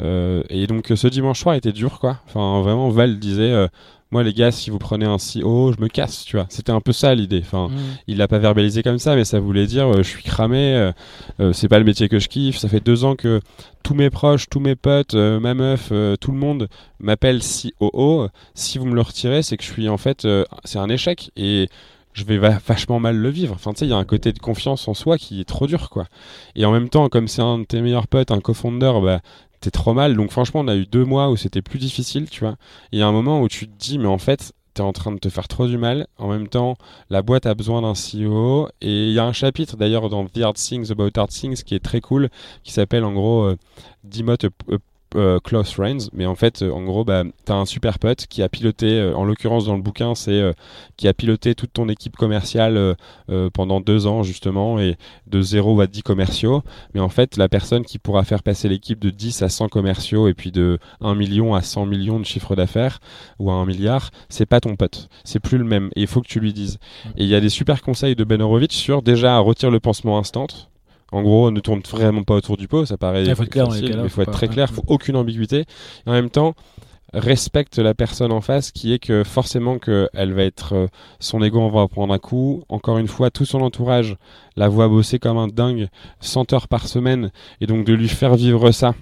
et 0.00 0.66
donc, 0.66 0.92
ce 0.94 1.08
dimanche 1.08 1.40
soir 1.40 1.54
était 1.54 1.72
dur, 1.72 1.98
quoi. 1.98 2.20
Enfin, 2.26 2.62
vraiment, 2.62 2.90
Val 2.90 3.18
disait, 3.18 3.68
moi, 4.12 4.22
les 4.22 4.32
gars, 4.32 4.50
si 4.52 4.70
vous 4.70 4.78
prenez 4.78 5.04
un 5.04 5.16
CEO, 5.18 5.72
je 5.76 5.80
me 5.82 5.88
casse, 5.88 6.24
tu 6.24 6.36
vois. 6.36 6.46
C'était 6.48 6.70
un 6.72 6.80
peu 6.80 6.92
ça 6.92 7.14
l'idée. 7.14 7.40
Enfin, 7.44 7.68
Mmh. 7.68 7.74
il 8.06 8.16
l'a 8.18 8.28
pas 8.28 8.38
verbalisé 8.38 8.82
comme 8.82 8.98
ça, 8.98 9.16
mais 9.16 9.24
ça 9.24 9.40
voulait 9.40 9.66
dire 9.66 9.88
euh, 9.88 9.96
je 10.02 10.08
suis 10.08 10.22
cramé, 10.22 10.74
euh, 10.74 10.92
euh, 11.40 11.52
c'est 11.52 11.68
pas 11.68 11.78
le 11.80 11.84
métier 11.84 12.08
que 12.08 12.18
je 12.18 12.28
kiffe. 12.28 12.56
Ça 12.58 12.68
fait 12.68 12.80
deux 12.84 13.04
ans 13.04 13.16
que 13.16 13.40
tous 13.82 13.94
mes 13.94 14.10
proches, 14.10 14.48
tous 14.48 14.60
mes 14.60 14.76
potes, 14.76 15.14
euh, 15.14 15.40
ma 15.40 15.54
meuf, 15.54 15.92
tout 16.20 16.30
le 16.32 16.38
monde 16.38 16.68
m'appelle 17.00 17.40
COO. 17.42 18.28
Si 18.54 18.78
vous 18.78 18.86
me 18.86 18.94
le 18.94 19.00
retirez, 19.00 19.42
c'est 19.42 19.56
que 19.56 19.64
je 19.64 19.70
suis 19.72 19.88
en 19.88 19.96
fait, 19.98 20.26
c'est 20.64 20.78
un 20.78 20.88
échec 20.88 21.30
et 21.36 21.68
je 22.12 22.24
vais 22.24 22.38
va- 22.38 22.58
vachement 22.66 22.98
mal 22.98 23.14
le 23.16 23.28
vivre. 23.28 23.54
Enfin, 23.54 23.72
tu 23.74 23.80
sais, 23.80 23.84
il 23.86 23.90
y 23.90 23.92
a 23.92 23.96
un 23.98 24.04
côté 24.06 24.32
de 24.32 24.38
confiance 24.38 24.88
en 24.88 24.94
soi 24.94 25.18
qui 25.18 25.40
est 25.42 25.44
trop 25.44 25.66
dur, 25.66 25.90
quoi. 25.90 26.06
Et 26.54 26.64
en 26.64 26.72
même 26.72 26.88
temps, 26.88 27.10
comme 27.10 27.28
c'est 27.28 27.42
un 27.42 27.58
de 27.58 27.64
tes 27.64 27.82
meilleurs 27.82 28.06
potes, 28.08 28.30
un 28.30 28.40
co-founder, 28.40 28.92
bah, 29.02 29.20
trop 29.70 29.94
mal. 29.94 30.16
Donc, 30.16 30.30
franchement, 30.30 30.60
on 30.60 30.68
a 30.68 30.76
eu 30.76 30.86
deux 30.86 31.04
mois 31.04 31.30
où 31.30 31.36
c'était 31.36 31.62
plus 31.62 31.78
difficile, 31.78 32.28
tu 32.30 32.40
vois. 32.40 32.56
Il 32.92 32.98
y 32.98 33.02
a 33.02 33.06
un 33.06 33.12
moment 33.12 33.40
où 33.40 33.48
tu 33.48 33.68
te 33.68 33.78
dis, 33.78 33.98
mais 33.98 34.06
en 34.06 34.18
fait, 34.18 34.52
t'es 34.76 34.82
en 34.82 34.92
train 34.92 35.12
de 35.12 35.18
te 35.18 35.28
faire 35.28 35.48
trop 35.48 35.66
du 35.66 35.78
mal. 35.78 36.06
En 36.18 36.28
même 36.28 36.48
temps, 36.48 36.76
la 37.10 37.22
boîte 37.22 37.46
a 37.46 37.54
besoin 37.54 37.82
d'un 37.82 37.94
CEO. 37.94 38.68
Et 38.80 39.08
il 39.08 39.12
y 39.12 39.18
a 39.18 39.24
un 39.24 39.32
chapitre 39.32 39.76
d'ailleurs 39.76 40.08
dans 40.10 40.26
The 40.26 40.38
Hard 40.42 40.56
Things 40.56 40.92
About 40.92 41.10
Hard 41.16 41.30
Things 41.30 41.62
qui 41.62 41.74
est 41.74 41.82
très 41.82 42.00
cool, 42.00 42.28
qui 42.62 42.72
s'appelle 42.72 43.04
en 43.04 43.12
gros 43.12 43.44
euh, 43.44 43.56
a 44.28 44.76
euh, 45.14 45.38
close 45.38 45.70
friends, 45.70 46.10
mais 46.12 46.26
en 46.26 46.34
fait, 46.34 46.62
euh, 46.62 46.70
en 46.70 46.82
gros, 46.82 47.04
bah, 47.04 47.22
tu 47.44 47.52
as 47.52 47.54
un 47.54 47.64
super 47.64 47.98
pote 47.98 48.26
qui 48.26 48.42
a 48.42 48.48
piloté, 48.48 48.98
euh, 48.98 49.14
en 49.14 49.24
l'occurrence 49.24 49.64
dans 49.64 49.76
le 49.76 49.82
bouquin, 49.82 50.14
c'est 50.14 50.42
qui 50.96 51.06
a 51.08 51.14
piloté 51.14 51.54
toute 51.54 51.72
ton 51.72 51.88
équipe 51.88 52.16
commerciale 52.16 52.96
pendant 53.54 53.80
deux 53.80 54.06
ans, 54.06 54.22
justement, 54.22 54.78
et 54.78 54.96
de 55.26 55.40
0 55.40 55.80
à 55.80 55.86
10 55.86 56.02
commerciaux. 56.02 56.62
Mais 56.94 57.00
en 57.00 57.08
fait, 57.08 57.36
la 57.36 57.48
personne 57.48 57.84
qui 57.84 57.98
pourra 57.98 58.24
faire 58.24 58.42
passer 58.42 58.68
l'équipe 58.68 58.98
de 58.98 59.10
10 59.10 59.42
à 59.42 59.48
100 59.48 59.68
commerciaux 59.68 60.28
et 60.28 60.34
puis 60.34 60.50
de 60.50 60.78
1 61.00 61.14
million 61.14 61.54
à 61.54 61.62
100 61.62 61.86
millions 61.86 62.20
de 62.20 62.24
chiffre 62.24 62.56
d'affaires 62.56 62.98
ou 63.38 63.50
à 63.50 63.54
1 63.54 63.66
milliard, 63.66 64.10
c'est 64.28 64.46
pas 64.46 64.60
ton 64.60 64.76
pote. 64.76 65.08
C'est 65.24 65.40
plus 65.40 65.58
le 65.58 65.64
même. 65.64 65.90
Et 65.96 66.02
il 66.02 66.06
faut 66.06 66.20
que 66.20 66.28
tu 66.28 66.40
lui 66.40 66.52
dises. 66.52 66.78
Et 67.16 67.24
il 67.24 67.28
y 67.28 67.34
a 67.34 67.40
des 67.40 67.48
super 67.48 67.82
conseils 67.82 68.16
de 68.16 68.24
Ben 68.24 68.40
Horowitz 68.40 68.74
sur 68.74 69.02
déjà 69.02 69.38
retire 69.38 69.70
le 69.70 69.80
pansement 69.80 70.18
instant 70.18 70.46
en 71.12 71.22
gros, 71.22 71.50
ne 71.50 71.60
tourne 71.60 71.80
vraiment 71.88 72.24
pas 72.24 72.34
autour 72.34 72.56
du 72.56 72.68
pot, 72.68 72.84
ça 72.84 72.96
paraît 72.96 73.24
il 73.24 73.34
faut 73.34 73.44
être 73.44 73.50
clair, 73.50 73.68
mais 73.70 73.78
il 73.80 74.08
faut 74.08 74.22
être 74.22 74.32
très 74.32 74.48
clair, 74.48 74.68
il 74.70 74.74
faut 74.74 74.84
aucune 74.88 75.16
ambiguïté. 75.16 75.60
Et 75.60 76.10
en 76.10 76.12
même 76.12 76.30
temps, 76.30 76.54
respecte 77.14 77.78
la 77.78 77.94
personne 77.94 78.32
en 78.32 78.40
face 78.40 78.72
qui 78.72 78.92
est 78.92 78.98
que 78.98 79.24
forcément 79.24 79.78
que 79.78 80.08
elle 80.12 80.32
va 80.32 80.42
être 80.42 80.74
euh, 80.74 80.86
son 81.20 81.42
ego 81.42 81.60
en 81.60 81.70
va 81.70 81.86
prendre 81.88 82.12
un 82.12 82.18
coup. 82.18 82.62
Encore 82.68 82.98
une 82.98 83.08
fois 83.08 83.30
tout 83.30 83.44
son 83.44 83.60
entourage 83.60 84.16
la 84.56 84.68
voit 84.68 84.88
bosser 84.88 85.18
comme 85.18 85.38
un 85.38 85.48
dingue 85.48 85.88
100 86.20 86.52
heures 86.52 86.68
par 86.68 86.86
semaine. 86.86 87.30
Et 87.60 87.66
donc 87.66 87.86
de 87.86 87.94
lui 87.94 88.08
faire 88.08 88.34
vivre 88.34 88.70
ça 88.70 88.94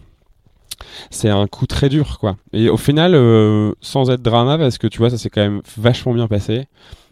c'est 1.11 1.31
un 1.31 1.47
coup 1.47 1.67
très 1.67 1.89
dur 1.89 2.19
quoi. 2.19 2.37
Et 2.53 2.69
au 2.69 2.77
final 2.77 3.15
euh, 3.15 3.73
sans 3.81 4.11
être 4.11 4.23
drama 4.23 4.59
parce 4.59 4.79
que 4.79 4.87
tu 4.87 4.99
vois 4.99 5.11
ça 5.11 5.19
s'est 5.19 5.31
quand 5.31 5.43
même 5.43 5.63
vachement 5.77 6.13
bien 6.13 6.29
passé 6.29 6.67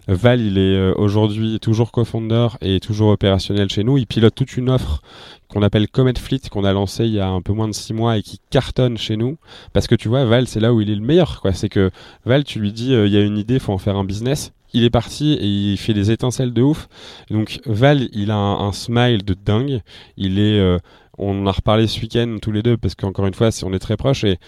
Val, 0.09 0.41
il 0.41 0.59
est 0.59 0.77
euh, 0.77 0.95
aujourd'hui 0.97 1.61
toujours 1.61 1.93
co-founder 1.93 2.49
et 2.61 2.81
toujours 2.81 3.11
opérationnel 3.11 3.71
chez 3.71 3.85
nous. 3.85 3.99
Il 3.99 4.07
pilote 4.07 4.35
toute 4.35 4.57
une 4.57 4.69
offre 4.69 5.01
qu'on 5.49 5.63
appelle 5.63 5.89
Comet 5.89 6.15
Fleet, 6.19 6.41
qu'on 6.51 6.65
a 6.65 6.73
lancé 6.73 7.05
il 7.05 7.13
y 7.13 7.21
a 7.21 7.29
un 7.29 7.41
peu 7.41 7.53
moins 7.53 7.69
de 7.69 7.73
six 7.73 7.93
mois 7.95 8.19
et 8.19 8.23
qui 8.23 8.41
cartonne 8.51 8.99
chez 8.99 9.17
nous. 9.17 9.37
Parce 9.73 9.87
que 9.87 9.95
tu 9.95 10.09
vois, 10.09 10.25
Val, 10.25 10.49
c'est 10.49 10.59
là 10.59 10.75
où 10.75 10.81
il 10.81 10.91
est 10.91 10.97
le 10.97 11.03
meilleur. 11.03 11.41
C'est 11.55 11.69
que 11.69 11.91
Val, 12.25 12.43
tu 12.43 12.59
lui 12.59 12.73
dis, 12.73 12.95
euh, 12.95 13.07
il 13.07 13.13
y 13.13 13.17
a 13.17 13.23
une 13.23 13.39
idée, 13.39 13.61
faut 13.61 13.73
en 13.73 13.79
faire 13.79 13.97
un 13.97 14.05
business. 14.05 14.53
Il 14.75 14.83
est 14.85 14.91
parti 14.91 15.35
et 15.35 15.47
il 15.47 15.77
fait 15.77 15.95
des 15.95 16.11
étincelles 16.11 16.53
de 16.53 16.63
ouf. 16.63 16.89
Donc 17.31 17.61
Val, 17.67 18.09
il 18.13 18.31
a 18.33 18.37
un, 18.37 18.73
smile 18.73 19.25
de 19.25 19.35
dingue. 19.35 19.83
Il 20.17 20.41
est, 20.41 20.59
euh, 20.59 20.79
on 21.17 21.43
en 21.43 21.47
a 21.47 21.53
reparlé 21.53 21.87
ce 21.87 22.01
week-end 22.01 22.39
tous 22.43 22.51
les 22.51 22.63
deux 22.63 22.77
parce 22.77 22.97
qu'encore 22.97 23.27
une 23.27 23.35
fois, 23.35 23.51
on 23.63 23.73
est 23.73 23.79
très 23.79 23.97
proches 23.97 24.25
et 24.25 24.39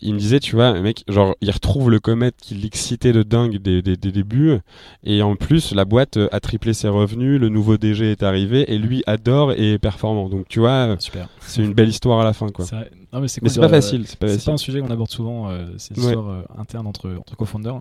il 0.00 0.14
me 0.14 0.18
disait, 0.18 0.40
tu 0.40 0.56
vois, 0.56 0.78
mec, 0.80 1.04
genre, 1.08 1.34
il 1.40 1.50
retrouve 1.50 1.90
le 1.90 2.00
comète 2.00 2.36
qui 2.38 2.54
l'excitait 2.54 3.12
de 3.12 3.22
dingue 3.22 3.56
des, 3.58 3.82
des, 3.82 3.96
débuts, 3.96 4.58
et 5.04 5.22
en 5.22 5.36
plus, 5.36 5.74
la 5.74 5.84
boîte 5.84 6.18
a 6.30 6.40
triplé 6.40 6.74
ses 6.74 6.88
revenus, 6.88 7.40
le 7.40 7.48
nouveau 7.48 7.76
DG 7.76 8.10
est 8.10 8.22
arrivé, 8.22 8.72
et 8.72 8.78
lui 8.78 9.02
adore 9.06 9.52
et 9.52 9.74
est 9.74 9.78
performant. 9.78 10.28
Donc, 10.28 10.48
tu 10.48 10.60
vois, 10.60 10.96
c'est 11.40 11.62
une 11.62 11.74
belle 11.74 11.88
histoire 11.88 12.20
à 12.20 12.24
la 12.24 12.32
fin, 12.32 12.48
quoi. 12.48 12.66
Non, 13.12 13.20
mais 13.20 13.28
c'est 13.28 13.40
pas 13.40 13.68
facile. 13.68 14.06
C'est 14.06 14.18
pas, 14.18 14.26
pas, 14.26 14.52
un 14.52 14.56
sujet 14.56 14.80
qu'on 14.80 14.90
aborde 14.90 15.10
souvent, 15.10 15.48
euh, 15.48 15.66
cette 15.78 15.96
histoire 15.96 16.28
euh, 16.28 16.42
interne 16.58 16.86
entre, 16.86 17.10
entre 17.10 17.36
co-founders. 17.36 17.80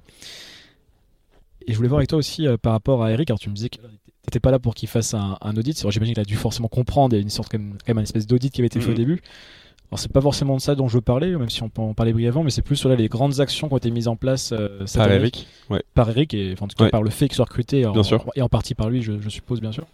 Et 1.67 1.71
je 1.71 1.78
voulais 1.78 1.89
voir 1.89 1.99
avec 1.99 2.10
toi 2.10 2.19
aussi 2.19 2.47
euh, 2.47 2.58
par 2.58 2.73
rapport 2.73 3.04
à 3.04 3.12
Eric, 3.12 3.30
alors 3.30 3.39
tu 3.39 3.49
me 3.49 3.56
disais 3.56 3.69
que 3.69 3.78
t'étais 4.23 4.39
pas 4.39 4.51
là 4.51 4.60
pour 4.60 4.75
qu'il 4.75 4.88
fasse 4.88 5.13
un, 5.13 5.38
audit. 5.58 5.78
J'imagine 5.89 6.13
qu'il 6.13 6.21
a 6.21 6.25
dû 6.25 6.36
forcément 6.36 6.67
comprendre, 6.67 7.15
il 7.15 7.17
y 7.17 7.19
a 7.19 7.21
une 7.21 7.30
sorte, 7.30 7.51
quand 7.51 7.60
même, 7.60 7.73
quand 7.73 7.89
même 7.89 7.97
une 7.97 8.04
espèce 8.04 8.28
d'audit 8.28 8.54
qui 8.54 8.62
avait 8.62 8.67
été 8.67 8.80
fait 8.80 8.89
au 8.89 8.93
mm. 8.93 8.95
début. 8.95 9.21
Alors 9.95 10.01
c'est 10.01 10.12
pas 10.12 10.19
forcément 10.19 10.58
de 10.58 10.62
ça 10.62 10.75
dont 10.75 10.89
je 10.89 10.95
veux 10.95 11.01
parler, 11.01 11.38
même 11.38 11.49
si 11.49 11.63
on 11.63 11.69
peut 11.69 11.81
en 11.81 11.93
parler 11.93 12.12
brièvement, 12.12 12.43
mais 12.43 12.49
c'est 12.49 12.62
plus 12.62 12.75
sur 12.75 12.89
les 12.89 13.08
grandes 13.08 13.39
actions 13.39 13.69
qui 13.69 13.73
ont 13.75 13.77
été 13.77 13.91
mises 13.91 14.10
en 14.10 14.17
place 14.17 14.51
euh, 14.51 14.84
par 14.93 15.10
Eric, 15.10 15.47
par 15.93 16.10
Eric 16.10 16.34
et 16.34 16.53
en 16.60 16.67
tout 16.67 16.75
cas 16.75 16.89
par 16.89 17.01
le 17.01 17.10
fait 17.10 17.29
qu'il 17.29 17.36
soit 17.36 17.45
recruté, 17.45 17.86
bien 17.89 18.03
sûr. 18.03 18.25
et 18.36 18.41
en 18.41 18.49
partie 18.49 18.75
par 18.75 18.89
lui, 18.89 19.01
je, 19.01 19.13
suppose 19.29 19.62
bien 19.62 19.71
sûr. 19.71 19.86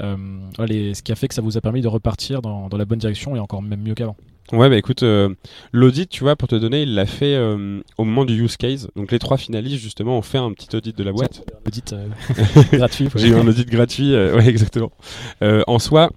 Euh, 0.00 0.16
ce 0.60 1.02
qui 1.02 1.10
a 1.10 1.16
fait 1.16 1.26
que 1.26 1.34
ça 1.34 1.42
vous 1.42 1.56
a 1.56 1.60
permis 1.60 1.80
de 1.80 1.88
repartir 1.88 2.40
dans, 2.40 2.68
la 2.70 2.84
bonne 2.84 3.00
direction 3.00 3.34
et 3.34 3.40
encore 3.40 3.62
même 3.62 3.82
mieux 3.82 3.94
qu'avant. 3.94 4.14
Ouais, 4.52 4.68
bah 4.68 4.76
écoute, 4.76 5.02
euh, 5.02 5.34
l'audit, 5.72 6.08
tu 6.08 6.22
vois, 6.22 6.36
pour 6.36 6.46
te 6.46 6.54
donner, 6.54 6.82
il 6.82 6.94
l'a 6.94 7.06
fait 7.06 7.36
au 7.36 8.04
moment 8.04 8.24
du 8.24 8.40
use 8.44 8.56
case. 8.56 8.90
Donc 8.94 9.10
les 9.10 9.18
trois 9.18 9.38
finalistes, 9.38 9.82
justement, 9.82 10.18
ont 10.18 10.22
fait 10.22 10.38
un 10.38 10.52
petit 10.52 10.76
audit 10.76 10.96
de 10.96 11.02
la 11.02 11.10
boîte. 11.10 11.42
Un 11.52 11.66
audit 11.66 11.94
gratuit. 12.74 13.08
J'ai 13.16 13.30
eu 13.30 13.34
un 13.34 13.48
audit 13.48 13.68
gratuit, 13.68 14.14
ouais, 14.14 14.46
exactement. 14.46 14.92
en 15.40 15.80
soi, 15.80 16.10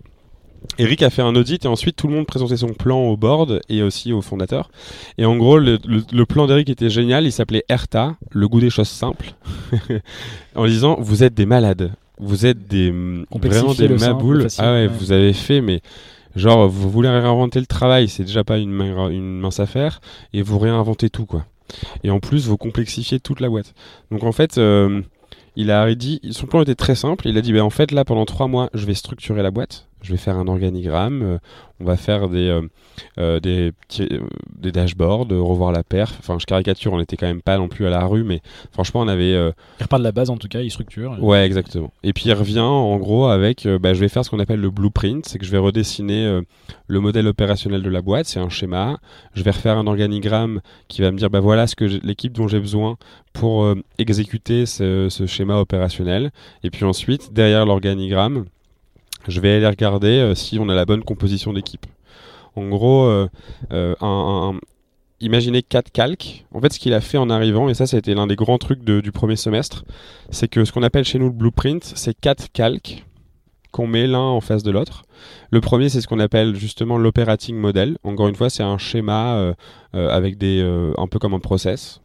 Eric 0.77 1.03
a 1.03 1.09
fait 1.09 1.21
un 1.21 1.35
audit 1.35 1.63
et 1.65 1.67
ensuite 1.67 1.95
tout 1.95 2.07
le 2.07 2.13
monde 2.13 2.25
présentait 2.25 2.57
son 2.57 2.73
plan 2.73 2.99
au 2.99 3.17
board 3.17 3.61
et 3.69 3.81
aussi 3.81 4.13
au 4.13 4.21
fondateur. 4.21 4.69
Et 5.17 5.25
en 5.25 5.35
gros, 5.37 5.57
le, 5.57 6.23
plan 6.23 6.47
d'Eric 6.47 6.69
était 6.69 6.89
génial. 6.89 7.25
Il 7.25 7.31
s'appelait 7.31 7.63
ERTA, 7.69 8.15
le 8.31 8.47
goût 8.47 8.59
des 8.59 8.69
choses 8.69 8.87
simples, 8.87 9.35
en 10.55 10.65
disant 10.65 10.97
vous 10.99 11.23
êtes 11.23 11.33
des 11.33 11.45
malades, 11.45 11.91
vous 12.19 12.45
êtes 12.45 12.67
des 12.67 12.91
vraiment 13.31 13.73
des 13.73 13.89
maboules. 13.89 14.47
ah 14.57 14.73
ouais, 14.73 14.87
vous 14.87 15.11
avez 15.11 15.33
fait 15.33 15.61
mais 15.61 15.81
genre 16.35 16.67
vous 16.67 16.89
voulez 16.89 17.09
réinventer 17.09 17.59
le 17.59 17.65
travail, 17.65 18.07
c'est 18.07 18.23
déjà 18.23 18.43
pas 18.43 18.57
une, 18.57 18.81
une 19.11 19.39
mince 19.39 19.59
affaire 19.59 20.01
et 20.33 20.41
vous 20.41 20.59
réinventez 20.59 21.09
tout 21.09 21.25
quoi. 21.25 21.45
Et 22.03 22.11
en 22.11 22.19
plus, 22.19 22.47
vous 22.47 22.57
complexifiez 22.57 23.19
toute 23.19 23.39
la 23.39 23.49
boîte. 23.49 23.73
Donc 24.11 24.23
en 24.23 24.31
fait. 24.31 24.57
Euh, 24.57 25.01
il 25.57 25.71
a 25.71 25.95
dit, 25.95 26.19
son 26.31 26.47
plan 26.47 26.63
était 26.63 26.75
très 26.75 26.95
simple. 26.95 27.29
Il 27.29 27.37
a 27.37 27.41
dit, 27.41 27.53
ben, 27.53 27.61
en 27.61 27.69
fait, 27.69 27.93
là, 27.93 28.03
pendant 28.03 28.25
trois 28.25 28.49
mois, 28.49 28.69
je 28.73 28.85
vais 28.85 28.93
structurer 28.93 29.41
la 29.41 29.51
boîte 29.51 29.87
je 30.05 30.11
vais 30.11 30.17
faire 30.17 30.37
un 30.37 30.47
organigramme, 30.47 31.21
euh, 31.23 31.37
on 31.79 31.85
va 31.85 31.97
faire 31.97 32.29
des, 32.29 32.47
euh, 32.47 32.61
euh, 33.17 33.39
des, 33.39 33.73
des 34.55 34.71
dashboards, 34.71 35.27
revoir 35.29 35.71
la 35.71 35.83
perf. 35.83 36.15
Enfin, 36.19 36.37
je 36.39 36.45
caricature, 36.45 36.93
on 36.93 36.99
n'était 36.99 37.17
quand 37.17 37.25
même 37.25 37.41
pas 37.41 37.57
non 37.57 37.67
plus 37.67 37.87
à 37.87 37.89
la 37.89 38.05
rue, 38.05 38.23
mais 38.23 38.41
franchement, 38.71 39.01
on 39.01 39.07
avait. 39.07 39.31
Il 39.31 39.83
repart 39.83 39.99
de 39.99 40.03
la 40.03 40.11
base 40.11 40.29
en 40.29 40.37
tout 40.37 40.47
cas, 40.47 40.61
il 40.61 40.69
structure. 40.69 41.17
Ouais, 41.21 41.43
exactement. 41.45 41.91
Et 42.03 42.13
puis 42.13 42.25
il 42.27 42.33
revient 42.33 42.59
en 42.59 42.97
gros 42.97 43.25
avec 43.25 43.67
bah, 43.81 43.93
je 43.93 43.99
vais 43.99 44.07
faire 44.07 44.23
ce 44.23 44.29
qu'on 44.29 44.39
appelle 44.39 44.61
le 44.61 44.69
blueprint, 44.69 45.25
c'est 45.25 45.39
que 45.39 45.45
je 45.45 45.51
vais 45.51 45.57
redessiner 45.57 46.41
le 46.87 46.99
modèle 46.99 47.27
opérationnel 47.27 47.81
de 47.81 47.89
la 47.89 48.01
boîte, 48.01 48.27
c'est 48.27 48.39
un 48.39 48.49
schéma. 48.49 48.99
Je 49.33 49.43
vais 49.43 49.51
refaire 49.51 49.77
un 49.77 49.87
organigramme 49.87 50.61
qui 50.87 51.01
va 51.01 51.11
me 51.11 51.17
dire 51.17 51.29
bah 51.29 51.39
voilà 51.39 51.67
ce 51.67 51.75
que 51.75 51.85
l'équipe 51.85 52.33
dont 52.33 52.47
j'ai 52.47 52.59
besoin 52.59 52.97
pour 53.33 53.67
exécuter 53.97 54.65
ce, 54.65 55.07
ce 55.09 55.25
schéma 55.25 55.57
opérationnel. 55.57 56.31
Et 56.63 56.69
puis 56.69 56.85
ensuite, 56.85 57.33
derrière 57.33 57.65
l'organigramme, 57.65 58.45
je 59.27 59.39
vais 59.39 59.55
aller 59.55 59.67
regarder 59.67 60.19
euh, 60.19 60.35
si 60.35 60.59
on 60.59 60.69
a 60.69 60.75
la 60.75 60.85
bonne 60.85 61.03
composition 61.03 61.53
d'équipe. 61.53 61.85
En 62.55 62.69
gros, 62.69 63.05
euh, 63.05 63.27
euh, 63.73 64.53
imaginez 65.19 65.61
quatre 65.61 65.91
calques. 65.91 66.45
En 66.53 66.61
fait, 66.61 66.71
ce 66.71 66.79
qu'il 66.79 66.93
a 66.93 67.01
fait 67.01 67.17
en 67.17 67.29
arrivant, 67.29 67.67
et 67.69 67.73
ça, 67.73 67.85
ça 67.85 67.97
a 67.97 67.99
été 67.99 68.13
l'un 68.13 68.27
des 68.27 68.35
grands 68.35 68.57
trucs 68.57 68.83
du 68.83 69.11
premier 69.11 69.35
semestre, 69.35 69.83
c'est 70.29 70.47
que 70.47 70.63
ce 70.63 70.71
qu'on 70.71 70.83
appelle 70.83 71.03
chez 71.03 71.19
nous 71.19 71.25
le 71.25 71.33
blueprint, 71.33 71.83
c'est 71.83 72.13
quatre 72.13 72.51
calques 72.53 73.05
qu'on 73.71 73.87
met 73.87 74.07
l'un 74.07 74.19
en 74.19 74.39
face 74.39 74.63
de 74.63 74.71
l'autre. 74.71 75.03
Le 75.51 75.59
premier, 75.59 75.89
c'est 75.89 75.99
ce 75.99 76.07
qu'on 76.07 76.21
appelle 76.21 76.55
justement 76.55 76.97
l'operating 76.97 77.57
model. 77.57 77.97
Encore 78.05 78.29
une 78.29 78.35
fois, 78.35 78.49
c'est 78.49 78.63
un 78.63 78.77
schéma 78.77 79.53
avec 79.91 80.37
des, 80.37 80.61
un 80.97 81.07
peu 81.07 81.19
comme 81.19 81.33
un 81.33 81.39
process. 81.39 81.99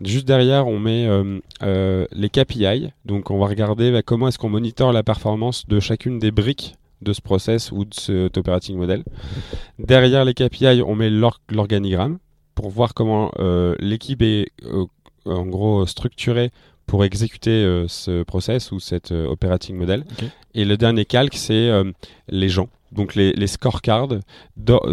Juste 0.00 0.26
derrière, 0.26 0.66
on 0.66 0.78
met 0.78 1.06
euh, 1.06 1.40
euh, 1.62 2.06
les 2.12 2.28
KPI. 2.28 2.90
Donc, 3.04 3.30
on 3.30 3.38
va 3.38 3.46
regarder 3.46 3.92
bah, 3.92 4.02
comment 4.02 4.28
est-ce 4.28 4.38
qu'on 4.38 4.48
monitore 4.48 4.92
la 4.92 5.02
performance 5.02 5.66
de 5.66 5.80
chacune 5.80 6.18
des 6.18 6.30
briques 6.30 6.74
de 7.02 7.12
ce 7.12 7.20
process 7.20 7.70
ou 7.70 7.84
de 7.84 7.92
cet 7.92 8.38
operating 8.38 8.76
model. 8.76 9.04
Derrière 9.78 10.24
les 10.24 10.32
KPI, 10.32 10.82
on 10.86 10.94
met 10.94 11.10
l'organigramme 11.10 12.18
pour 12.54 12.70
voir 12.70 12.94
comment 12.94 13.30
euh, 13.38 13.74
l'équipe 13.78 14.22
est 14.22 14.46
en 15.26 15.44
gros 15.44 15.84
structurée 15.86 16.50
pour 16.86 17.04
exécuter 17.04 17.84
ce 17.88 18.22
process 18.22 18.72
ou 18.72 18.80
cet 18.80 19.10
operating 19.10 19.76
model. 19.76 20.04
Et 20.54 20.64
le 20.64 20.78
dernier 20.78 21.04
calque, 21.04 21.34
c'est 21.34 21.70
les 22.28 22.48
gens 22.48 22.68
donc 22.94 23.14
les, 23.14 23.46
scorecards, 23.46 24.08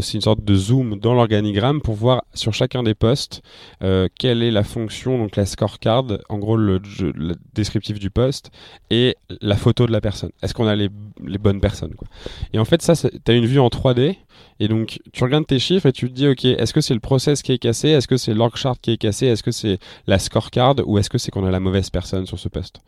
c'est 0.01 0.13
une 0.15 0.21
sorte 0.21 0.43
de 0.43 0.55
zoom 0.55 0.99
dans 0.99 1.13
l'organigramme 1.13 1.81
pour 1.81 1.95
voir 1.95 2.23
sur 2.33 2.53
chacun 2.53 2.83
des 2.83 2.95
postes 2.95 3.41
euh, 3.83 4.07
quelle 4.17 4.41
est 4.43 4.51
la 4.51 4.63
fonction, 4.63 5.17
donc 5.17 5.35
la 5.35 5.45
scorecard, 5.45 6.05
en 6.29 6.39
gros 6.39 6.57
le, 6.57 6.81
descriptif 7.53 7.99
du 7.99 8.09
poste, 8.09 8.51
et 8.89 9.15
la 9.41 9.55
photo 9.55 9.85
de 9.85 9.91
la 9.91 10.01
personne. 10.01 10.31
Est-ce 10.41 10.53
qu'on 10.53 10.67
a 10.67 10.75
les, 10.75 10.89
bonnes 10.89 11.61
personnes. 11.61 11.93
Et 12.53 12.59
en 12.59 12.65
fait, 12.65 12.81
ça, 12.81 12.95
tu 12.95 13.09
as 13.27 13.33
une 13.33 13.45
vue 13.45 13.59
en 13.59 13.67
3D, 13.67 14.17
et 14.59 14.67
donc 14.67 14.99
tu 15.13 15.23
regardes 15.23 15.47
tes 15.47 15.59
chiffres 15.59 15.87
et 15.87 15.91
tu 15.91 16.09
te 16.09 16.13
dis, 16.13 16.27
ok, 16.27 16.45
est-ce 16.45 16.73
que 16.73 16.81
c'est 16.81 16.93
le 16.93 16.99
process 16.99 17.41
qui 17.41 17.51
est 17.51 17.57
cassé, 17.57 17.89
est-ce 17.89 18.07
que 18.07 18.17
c'est 18.17 18.33
l'org 18.33 18.55
chart 18.55 18.79
qui 18.79 18.91
est 18.91 18.97
cassé, 18.97 19.27
est-ce 19.27 19.43
que 19.43 19.51
c'est 19.51 19.79
la 20.07 20.19
scorecard, 20.19 20.75
ou 20.85 20.97
est-ce 20.97 21.09
que 21.09 21.17
c'est 21.17 21.31
qu'on 21.31 21.45
a 21.45 21.51
la 21.51 21.59
mauvaise 21.59 21.89
personne 21.89 22.25
sur 22.25 22.39
ce 22.39 22.49
poste? 22.49 22.81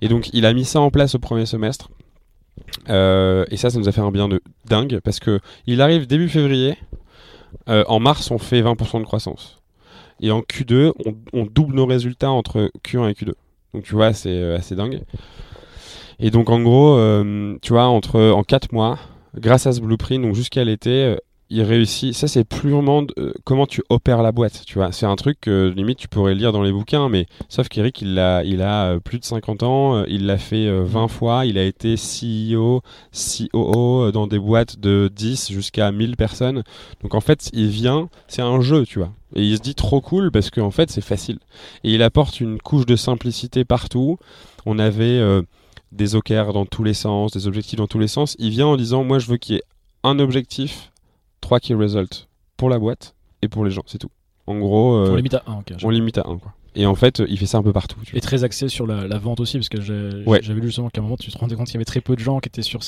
Et 0.00 0.08
donc 0.08 0.30
il 0.32 0.46
a 0.46 0.52
mis 0.52 0.64
ça 0.64 0.80
en 0.80 0.90
place 0.90 1.14
au 1.14 1.18
premier 1.18 1.46
semestre. 1.46 1.90
Euh, 2.88 3.44
et 3.50 3.56
ça, 3.56 3.70
ça 3.70 3.78
nous 3.78 3.88
a 3.88 3.92
fait 3.92 4.00
un 4.00 4.10
bien 4.10 4.28
de 4.28 4.40
dingue 4.66 5.00
parce 5.04 5.20
que 5.20 5.40
il 5.66 5.80
arrive 5.80 6.06
début 6.06 6.28
février. 6.28 6.76
Euh, 7.68 7.84
en 7.86 8.00
mars, 8.00 8.30
on 8.30 8.38
fait 8.38 8.62
20% 8.62 9.00
de 9.00 9.04
croissance. 9.04 9.60
Et 10.20 10.30
en 10.30 10.40
Q2, 10.40 10.92
on, 11.32 11.46
double 11.46 11.74
nos 11.74 11.86
résultats 11.86 12.30
entre 12.30 12.70
Q1 12.84 13.10
et 13.10 13.12
Q2. 13.12 13.32
Donc 13.74 13.84
tu 13.84 13.94
vois, 13.94 14.12
c'est 14.12 14.30
euh, 14.30 14.56
assez 14.56 14.74
dingue. 14.74 15.02
Et 16.18 16.30
donc 16.30 16.50
en 16.50 16.60
gros, 16.60 16.96
tu 17.62 17.72
vois, 17.72 17.86
entre 17.86 18.20
en 18.20 18.44
4 18.44 18.72
mois, 18.72 18.98
grâce 19.36 19.66
à 19.66 19.72
ce 19.72 19.80
blueprint, 19.80 20.22
donc 20.22 20.34
jusqu'à 20.36 20.62
l'été, 20.62 21.16
il 21.52 21.62
réussit. 21.62 22.14
Ça, 22.14 22.26
c'est 22.28 22.44
purement 22.44 23.02
de- 23.02 23.14
euh, 23.18 23.32
comment 23.44 23.66
tu 23.66 23.82
opères 23.90 24.22
la 24.22 24.32
boîte. 24.32 24.62
Tu 24.66 24.74
vois, 24.74 24.90
c'est 24.90 25.06
un 25.06 25.16
truc 25.16 25.38
que 25.40 25.72
limite 25.76 25.98
tu 25.98 26.08
pourrais 26.08 26.34
lire 26.34 26.50
dans 26.52 26.62
les 26.62 26.72
bouquins, 26.72 27.08
mais 27.08 27.26
sauf 27.48 27.68
qu'Eric, 27.68 28.00
il 28.00 28.18
a, 28.18 28.42
il 28.42 28.62
a 28.62 28.92
euh, 28.92 29.00
plus 29.00 29.18
de 29.18 29.24
50 29.24 29.62
ans, 29.62 29.96
euh, 29.96 30.04
il 30.08 30.26
l'a 30.26 30.38
fait 30.38 30.66
euh, 30.66 30.82
20 30.84 31.08
fois, 31.08 31.44
il 31.46 31.58
a 31.58 31.64
été 31.64 31.96
CEO, 31.96 32.80
COO 33.12 34.10
dans 34.12 34.26
des 34.26 34.38
boîtes 34.38 34.78
de 34.80 35.10
10 35.14 35.52
jusqu'à 35.52 35.92
1000 35.92 36.16
personnes. 36.16 36.62
Donc 37.02 37.14
en 37.14 37.20
fait, 37.20 37.50
il 37.52 37.68
vient, 37.68 38.08
c'est 38.28 38.42
un 38.42 38.60
jeu, 38.60 38.84
tu 38.86 38.98
vois. 38.98 39.12
Et 39.34 39.42
il 39.44 39.56
se 39.56 39.62
dit 39.62 39.74
trop 39.74 40.00
cool 40.00 40.30
parce 40.30 40.50
qu'en 40.50 40.70
fait, 40.70 40.90
c'est 40.90 41.00
facile. 41.00 41.38
Et 41.84 41.92
il 41.94 42.02
apporte 42.02 42.40
une 42.40 42.58
couche 42.58 42.86
de 42.86 42.96
simplicité 42.96 43.64
partout. 43.64 44.18
On 44.66 44.78
avait 44.78 45.20
des 45.90 46.14
OKR 46.14 46.52
dans 46.52 46.66
tous 46.66 46.84
les 46.84 46.94
sens, 46.94 47.32
des 47.32 47.46
objectifs 47.46 47.78
dans 47.78 47.86
tous 47.86 47.98
les 47.98 48.08
sens. 48.08 48.36
Il 48.38 48.50
vient 48.50 48.66
en 48.66 48.76
disant, 48.76 49.04
moi, 49.04 49.18
je 49.18 49.26
veux 49.28 49.36
qu'il 49.38 49.54
y 49.56 49.58
ait 49.58 49.62
un 50.04 50.18
objectif, 50.18 50.91
trois 51.42 51.60
key 51.60 51.74
results 51.74 52.28
pour 52.56 52.70
la 52.70 52.78
boîte 52.78 53.14
et 53.42 53.48
pour 53.48 53.66
les 53.66 53.70
gens, 53.70 53.82
c'est 53.86 53.98
tout. 53.98 54.10
En 54.46 54.58
gros, 54.58 54.94
euh, 54.94 55.10
On 55.10 55.16
limite 55.16 55.34
à 55.34 55.42
1, 55.46 55.58
ok. 55.58 55.74
on 55.82 55.90
limite 55.90 56.16
à 56.16 56.22
un, 56.26 56.38
quoi. 56.38 56.54
Et 56.74 56.86
en 56.86 56.94
fait, 56.94 57.22
il 57.28 57.36
fait 57.38 57.46
ça 57.46 57.58
un 57.58 57.62
peu 57.62 57.72
partout. 57.72 57.98
tu 58.04 58.12
vois. 58.12 58.18
Et 58.18 58.20
très 58.20 58.44
axé 58.44 58.68
sur 58.68 58.86
la, 58.86 59.06
la 59.06 59.18
vente 59.18 59.40
aussi, 59.40 59.58
parce 59.58 59.68
que 59.68 59.80
j'ai- 59.80 60.22
Ouais. 60.26 60.40
j'avais 60.42 60.60
lu 60.60 60.68
justement 60.68 60.88
qu'à 60.88 61.00
un 61.00 61.04
moment 61.04 61.16
tu 61.16 61.30
te 61.30 61.36
rendais 61.38 61.54
compte 61.54 61.66
qu'il 61.66 61.74
y 61.74 61.76
avait 61.76 61.84
très 61.84 62.00
peu 62.00 62.14
de 62.16 62.20
gens 62.20 62.40
qui 62.40 62.48
étaient 62.48 62.62
sur 62.62 62.80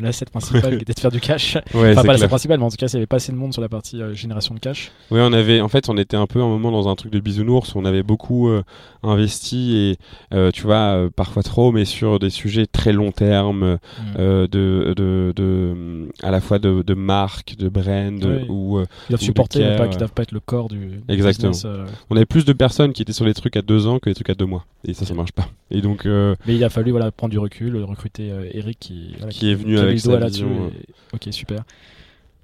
l'asset 0.00 0.26
principal, 0.26 0.76
qui 0.76 0.82
était 0.82 0.92
de 0.94 1.00
faire 1.00 1.10
du 1.10 1.20
cash. 1.20 1.56
Ouais, 1.74 1.92
Enfin, 1.92 2.02
pas 2.04 2.12
l'asset 2.12 2.28
principal, 2.28 2.58
mais 2.58 2.64
en 2.64 2.70
tout 2.70 2.76
cas, 2.76 2.86
il 2.86 2.94
n'y 2.94 2.98
avait 2.98 3.06
pas 3.06 3.16
assez 3.16 3.32
de 3.32 3.36
monde 3.36 3.52
sur 3.52 3.62
la 3.62 3.68
partie 3.68 4.00
euh, 4.00 4.14
génération 4.14 4.54
de 4.54 4.60
cash. 4.60 4.92
Oui, 5.10 5.18
on 5.22 5.32
avait, 5.32 5.60
en 5.60 5.68
fait, 5.68 5.88
on 5.88 5.96
était 5.96 6.16
un 6.16 6.26
peu 6.26 6.40
un 6.40 6.46
moment 6.48 6.70
dans 6.70 6.88
un 6.88 6.94
truc 6.94 7.12
de 7.12 7.20
bisounours. 7.20 7.74
où 7.74 7.78
On 7.78 7.84
avait 7.84 8.02
beaucoup 8.02 8.48
euh, 8.48 8.62
investi 9.02 9.76
et, 9.76 9.96
euh, 10.34 10.50
tu 10.50 10.62
vois, 10.62 11.08
parfois 11.14 11.42
trop, 11.42 11.72
mais 11.72 11.84
sur 11.84 12.18
des 12.18 12.30
sujets 12.30 12.66
très 12.66 12.92
long 12.92 13.10
terme, 13.12 13.78
Mm. 13.82 14.16
de, 14.46 14.94
de, 14.96 15.32
de, 15.34 16.08
à 16.22 16.30
la 16.30 16.40
fois 16.40 16.58
de, 16.58 16.82
de 16.82 16.94
marque, 16.94 17.56
de 17.56 17.68
brand, 17.68 18.24
ou 18.48 18.80
Ils 18.80 19.10
doivent 19.10 19.20
supporter, 19.20 19.60
mais 19.60 19.76
pas, 19.76 19.88
qui 19.88 19.96
doivent 19.98 20.12
pas 20.12 20.22
être 20.22 20.32
le 20.32 20.40
corps 20.40 20.68
du, 20.68 21.00
Exactement. 21.08 21.50
business, 21.50 21.66
on 22.10 22.16
avait 22.16 22.26
plus 22.26 22.44
de 22.44 22.52
personnes 22.52 22.92
qui 22.92 23.02
étaient 23.02 23.12
sur 23.12 23.24
les 23.24 23.31
trucs 23.34 23.56
à 23.56 23.62
deux 23.62 23.86
ans 23.86 23.98
que 23.98 24.08
les 24.08 24.14
trucs 24.14 24.30
à 24.30 24.34
deux 24.34 24.46
mois. 24.46 24.64
Et 24.84 24.94
ça, 24.94 25.04
ça 25.06 25.14
marche 25.14 25.32
pas. 25.32 25.48
Et 25.70 25.80
donc, 25.80 26.06
euh, 26.06 26.34
Mais 26.46 26.54
il 26.56 26.64
a 26.64 26.70
fallu 26.70 26.90
voilà, 26.90 27.10
prendre 27.10 27.30
du 27.32 27.38
recul, 27.38 27.76
recruter 27.84 28.30
euh, 28.30 28.48
Eric 28.52 28.78
qui, 28.80 29.14
voilà, 29.18 29.32
Qui 29.32 29.50
est 29.50 29.54
venu 29.54 29.74
qui 29.76 29.80
avec 29.80 30.00
sa 30.00 30.18
là-dessus. 30.18 30.44
vision, 30.44 30.68
et- 30.68 31.14
Ok, 31.14 31.28
super. 31.32 31.64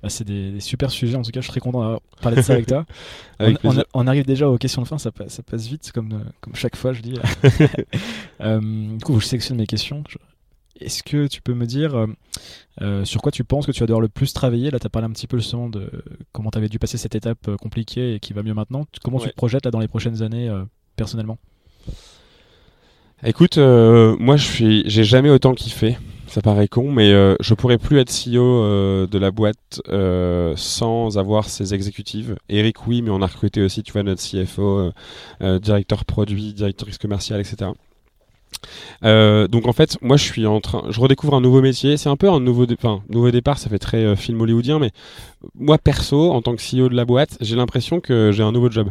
Bah, 0.03 0.09
c'est 0.09 0.23
des, 0.25 0.53
des 0.53 0.61
super 0.61 0.91
sujets, 0.93 1.17
en 1.17 1.23
tout 1.23 1.33
cas, 1.33 1.41
je 1.41 1.45
suis 1.47 1.51
très 1.51 1.59
content 1.61 1.81
d'avoir 1.81 2.01
parlé 2.23 2.37
de 2.37 2.43
ça 2.43 2.53
avec 2.53 2.67
toi. 2.67 2.87
avec 3.41 3.57
on, 3.65 3.69
on- 3.69 3.71
plaisir. 3.73 3.85
on 3.95 4.07
arrive 4.07 4.25
déjà 4.27 4.49
aux 4.49 4.57
questions 4.57 4.83
de 4.83 4.87
fin, 4.87 4.97
ça, 4.99 5.11
passe- 5.11 5.35
ça 5.35 5.43
passe 5.43 5.67
vite, 5.67 5.91
comme, 5.93 6.13
euh, 6.13 6.31
comme 6.41 6.55
chaque 6.55 6.77
fois, 6.77 6.93
je 6.93 7.03
dis. 7.03 7.15
Euh, 8.41 8.61
du 8.97 9.05
coup, 9.05 9.19
je 9.21 9.27
sélectionne 9.27 9.57
mes 9.59 9.67
questions. 9.67 10.05
Est-ce 10.81 11.03
que 11.03 11.27
tu 11.27 11.43
peux 11.43 11.55
me 11.55 11.67
dire 11.67 12.07
euh, 12.81 13.05
sur 13.05 13.21
quoi 13.21 13.33
tu 13.33 13.43
penses 13.43 13.67
que 13.67 13.73
tu 13.73 13.81
vas 13.81 13.87
devoir 13.87 14.01
le 14.01 14.09
plus 14.09 14.33
travailler? 14.33 14.71
Là, 14.71 14.79
tu 14.79 14.87
as 14.87 14.91
parlé 14.91 15.07
un 15.07 15.11
petit 15.11 15.27
peu 15.27 15.39
justement 15.39 15.69
de 15.69 15.91
comment 16.31 16.51
tu 16.53 16.59
avais 16.59 16.69
dû 16.69 16.79
passer 16.79 16.99
cette 16.99 17.17
étape 17.17 17.57
compliquée 17.57 18.15
et 18.15 18.21
qui 18.21 18.33
va 18.33 18.45
mieux 18.45 18.55
maintenant. 18.55 18.87
Comment 19.03 19.19
tu 19.19 19.29
te 19.29 19.35
projettes 19.35 19.65
là, 19.65 19.73
dans 19.73 19.81
les 19.81 19.89
prochaines 19.89 20.23
années, 20.23 20.49
personnellement 20.99 21.39
Écoute, 23.25 23.59
euh, 23.59 24.15
moi, 24.21 24.37
je 24.37 24.47
suis, 24.47 24.83
j'ai 24.87 25.03
jamais 25.03 25.31
autant 25.31 25.55
kiffé. 25.55 25.97
Ça 26.29 26.43
paraît 26.43 26.69
con, 26.69 26.93
mais 26.93 27.11
euh, 27.11 27.35
je 27.41 27.55
pourrais 27.55 27.79
plus 27.79 27.99
être 27.99 28.13
CEO 28.13 28.43
euh, 28.43 29.07
de 29.07 29.19
la 29.19 29.31
boîte 29.31 29.81
sans 30.57 31.19
avoir 31.19 31.49
ses 31.49 31.75
exécutives. 31.75 32.37
Eric, 32.49 32.87
oui, 32.87 33.01
mais 33.03 33.11
on 33.11 33.23
a 33.23 33.27
recruté 33.27 33.63
aussi, 33.63 33.83
tu 33.83 33.93
vois, 33.93 34.03
notre 34.03 34.23
CFO, 34.23 34.93
directeur 35.41 36.05
produit, 36.05 36.53
directrice 36.53 36.99
commerciale, 36.99 37.41
etc. 37.41 37.71
Euh, 39.05 39.49
donc 39.49 39.67
en 39.67 39.73
fait, 39.73 39.99
moi 40.03 40.17
je 40.17 40.25
suis 40.25 40.47
en 40.47 40.61
train, 40.61 40.85
je 40.91 41.01
redécouvre 41.01 41.35
un 41.35 41.41
nouveau 41.41 41.61
métier. 41.61 41.97
C'est 41.97 42.09
un 42.09 42.17
peu 42.17 42.29
un 42.29 42.41
nouveau, 42.41 42.67
nouveau 43.09 43.31
départ. 43.31 43.59
Ça 43.59 43.71
fait 43.71 43.79
très 43.79 43.99
euh, 43.99 44.17
film 44.17 44.41
hollywoodien, 44.41 44.79
mais 44.79 44.91
moi 45.55 45.79
perso, 45.79 46.31
en 46.33 46.43
tant 46.43 46.55
que 46.55 46.63
CEO 46.63 46.89
de 46.89 46.95
la 46.95 47.05
boîte, 47.05 47.39
j'ai 47.41 47.57
l'impression 47.57 48.01
que 48.01 48.31
j'ai 48.33 48.43
un 48.43 48.53
nouveau 48.53 48.71
job. 48.71 48.91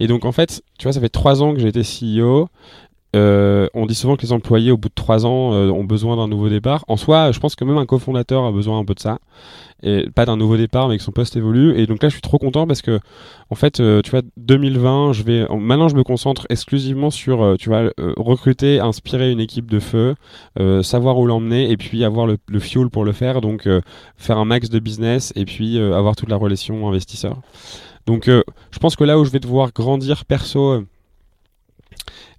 Et 0.00 0.06
donc 0.06 0.24
en 0.24 0.32
fait, 0.32 0.62
tu 0.78 0.84
vois, 0.84 0.92
ça 0.92 1.00
fait 1.00 1.08
trois 1.08 1.42
ans 1.42 1.54
que 1.54 1.60
j'ai 1.60 1.68
été 1.68 1.82
CEO. 1.82 2.48
Euh, 3.14 3.68
on 3.74 3.86
dit 3.86 3.94
souvent 3.94 4.16
que 4.16 4.22
les 4.22 4.32
employés, 4.32 4.70
au 4.70 4.76
bout 4.76 4.88
de 4.88 4.94
trois 4.94 5.26
ans, 5.26 5.52
euh, 5.52 5.70
ont 5.70 5.84
besoin 5.84 6.16
d'un 6.16 6.28
nouveau 6.28 6.48
départ. 6.48 6.84
En 6.88 6.96
soi, 6.96 7.30
je 7.32 7.40
pense 7.40 7.54
que 7.56 7.64
même 7.64 7.78
un 7.78 7.86
cofondateur 7.86 8.44
a 8.44 8.52
besoin 8.52 8.78
un 8.78 8.84
peu 8.84 8.94
de 8.94 9.00
ça. 9.00 9.18
Et 9.82 10.08
pas 10.14 10.24
d'un 10.24 10.36
nouveau 10.36 10.56
départ, 10.56 10.88
mais 10.88 10.96
que 10.96 11.02
son 11.02 11.10
poste 11.10 11.36
évolue. 11.36 11.76
Et 11.78 11.86
donc 11.86 12.02
là, 12.02 12.08
je 12.08 12.14
suis 12.14 12.22
trop 12.22 12.38
content 12.38 12.66
parce 12.68 12.82
que, 12.82 13.00
en 13.50 13.56
fait, 13.56 13.80
euh, 13.80 14.00
tu 14.00 14.12
vois, 14.12 14.22
2020, 14.36 15.12
je 15.12 15.24
vais, 15.24 15.46
maintenant, 15.50 15.88
je 15.88 15.96
me 15.96 16.04
concentre 16.04 16.46
exclusivement 16.50 17.10
sur, 17.10 17.42
euh, 17.42 17.56
tu 17.56 17.68
vois, 17.68 17.90
euh, 17.98 18.14
recruter, 18.16 18.78
inspirer 18.78 19.32
une 19.32 19.40
équipe 19.40 19.68
de 19.68 19.80
feu, 19.80 20.14
euh, 20.60 20.82
savoir 20.82 21.18
où 21.18 21.26
l'emmener, 21.26 21.70
et 21.70 21.76
puis 21.76 22.04
avoir 22.04 22.26
le, 22.26 22.38
le 22.48 22.60
fuel 22.60 22.90
pour 22.90 23.04
le 23.04 23.12
faire. 23.12 23.40
Donc, 23.40 23.68
faire 24.16 24.38
un 24.38 24.44
max 24.44 24.70
de 24.70 24.78
business, 24.78 25.32
et 25.36 25.44
puis 25.44 25.78
avoir 25.78 26.14
toute 26.16 26.28
la 26.28 26.36
relation 26.36 26.88
investisseur. 26.88 27.40
Donc, 28.06 28.26
je 28.26 28.78
pense 28.80 28.96
que 28.96 29.04
là 29.04 29.18
où 29.18 29.24
je 29.24 29.30
vais 29.30 29.40
devoir 29.40 29.72
grandir 29.72 30.24
perso. 30.24 30.84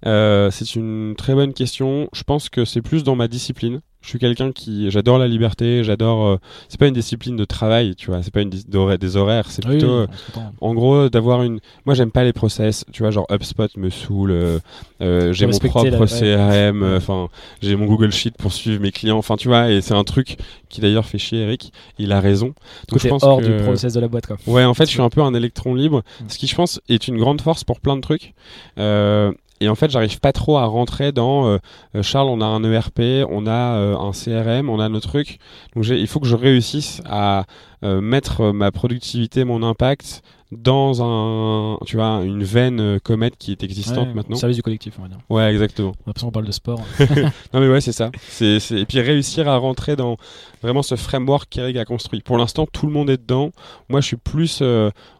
Euh, 0.06 0.50
c'est 0.50 0.74
une 0.74 1.14
très 1.16 1.34
bonne 1.34 1.52
question. 1.52 2.08
Je 2.12 2.22
pense 2.22 2.48
que 2.48 2.64
c'est 2.64 2.82
plus 2.82 3.04
dans 3.04 3.16
ma 3.16 3.28
discipline. 3.28 3.80
Je 4.02 4.10
suis 4.10 4.18
quelqu'un 4.18 4.52
qui 4.52 4.90
j'adore 4.90 5.16
la 5.16 5.26
liberté, 5.26 5.82
j'adore. 5.82 6.26
euh, 6.26 6.36
c'est 6.68 6.78
pas 6.78 6.88
une 6.88 6.92
discipline 6.94 7.36
de 7.36 7.46
travail, 7.46 7.94
tu 7.96 8.08
vois. 8.10 8.22
C'est 8.22 8.30
pas 8.34 8.42
une 8.42 8.50
des 8.50 9.16
horaires. 9.16 9.50
C'est 9.50 9.64
Oui, 9.64 9.78
plutôt, 9.78 10.00
oui, 10.02 10.06
euh, 10.36 10.40
en 10.60 10.74
gros, 10.74 11.08
d'avoir 11.08 11.42
une. 11.42 11.58
Moi, 11.86 11.94
j'aime 11.94 12.10
pas 12.10 12.22
les 12.22 12.34
process. 12.34 12.84
Tu 12.92 13.02
vois, 13.02 13.10
genre 13.10 13.26
HubSpot 13.30 13.74
me 13.78 13.88
saoule. 13.88 14.30
euh, 14.32 14.58
euh, 15.00 15.32
j'ai 15.32 15.46
mon 15.46 15.56
propre 15.58 15.88
la-. 15.88 16.06
CRM. 16.06 16.82
Enfin, 16.98 17.28
j'ai 17.62 17.76
mon 17.76 17.86
Google 17.86 18.12
Sheet 18.12 18.32
pour 18.38 18.52
suivre 18.52 18.82
mes 18.82 18.92
clients. 18.92 19.16
Enfin, 19.16 19.36
tu 19.36 19.48
vois, 19.48 19.70
et 19.70 19.80
c'est 19.80 19.94
un 19.94 20.04
truc 20.04 20.36
qui 20.68 20.82
d'ailleurs 20.82 21.06
fait 21.06 21.16
chier 21.16 21.40
Eric. 21.40 21.72
Il 21.98 22.12
a 22.12 22.20
raison. 22.20 22.48
Donc, 22.88 23.00
Côté 23.00 23.08
hors 23.22 23.40
du 23.40 23.56
process 23.62 23.94
de 23.94 24.00
la 24.00 24.08
boîte, 24.08 24.26
quoi. 24.26 24.36
Ouais, 24.46 24.64
en 24.66 24.74
fait, 24.74 24.84
je 24.84 24.90
suis 24.90 25.00
un 25.00 25.08
peu 25.08 25.22
un 25.22 25.32
électron 25.32 25.74
libre, 25.74 26.02
ce 26.28 26.36
qui, 26.36 26.46
je 26.46 26.54
pense, 26.54 26.78
est 26.90 27.08
une 27.08 27.16
grande 27.16 27.40
force 27.40 27.64
pour 27.64 27.80
plein 27.80 27.96
de 27.96 28.02
trucs. 28.02 28.34
Euh, 28.78 29.32
et 29.60 29.68
en 29.68 29.74
fait, 29.74 29.90
j'arrive 29.90 30.18
pas 30.20 30.32
trop 30.32 30.58
à 30.58 30.64
rentrer 30.64 31.12
dans 31.12 31.46
euh, 31.46 31.58
euh, 31.94 32.02
Charles, 32.02 32.28
on 32.28 32.40
a 32.40 32.44
un 32.44 32.62
ERP, 32.64 33.00
on 33.30 33.46
a 33.46 33.76
euh, 33.76 33.96
un 33.96 34.10
CRM, 34.10 34.68
on 34.68 34.80
a 34.80 34.88
nos 34.88 35.00
trucs. 35.00 35.38
Donc, 35.74 35.86
il 35.88 36.06
faut 36.08 36.20
que 36.20 36.26
je 36.26 36.36
réussisse 36.36 37.00
à 37.06 37.44
euh, 37.84 38.00
mettre 38.00 38.50
ma 38.52 38.72
productivité, 38.72 39.44
mon 39.44 39.62
impact 39.62 40.22
dans 40.52 41.02
un, 41.02 41.78
tu 41.84 41.96
vois, 41.96 42.22
une 42.24 42.44
veine 42.44 43.00
Comet 43.00 43.32
qui 43.36 43.50
est 43.50 43.64
existante 43.64 44.08
Ouais, 44.08 44.14
maintenant. 44.14 44.36
au 44.36 44.38
service 44.38 44.56
du 44.56 44.62
collectif, 44.62 44.94
on 44.98 45.02
va 45.02 45.08
dire. 45.08 45.18
Ouais, 45.28 45.50
exactement. 45.50 45.88
On 45.88 45.92
a 45.92 46.06
l'impression 46.08 46.28
qu'on 46.28 46.32
parle 46.32 46.46
de 46.46 46.52
sport. 46.52 46.80
Non 47.52 47.60
mais 47.60 47.68
ouais, 47.68 47.80
c'est 47.80 47.92
ça. 47.92 48.10
Et 48.40 48.84
puis 48.86 49.00
réussir 49.00 49.48
à 49.48 49.56
rentrer 49.56 49.96
dans 49.96 50.16
vraiment 50.62 50.82
ce 50.82 50.94
framework 50.94 51.48
qu'Eric 51.48 51.76
a 51.76 51.84
construit. 51.84 52.20
Pour 52.20 52.38
l'instant, 52.38 52.66
tout 52.70 52.86
le 52.86 52.92
monde 52.92 53.10
est 53.10 53.16
dedans. 53.16 53.50
Moi, 53.88 54.00
je 54.00 54.06
suis 54.06 54.16
plus 54.16 54.62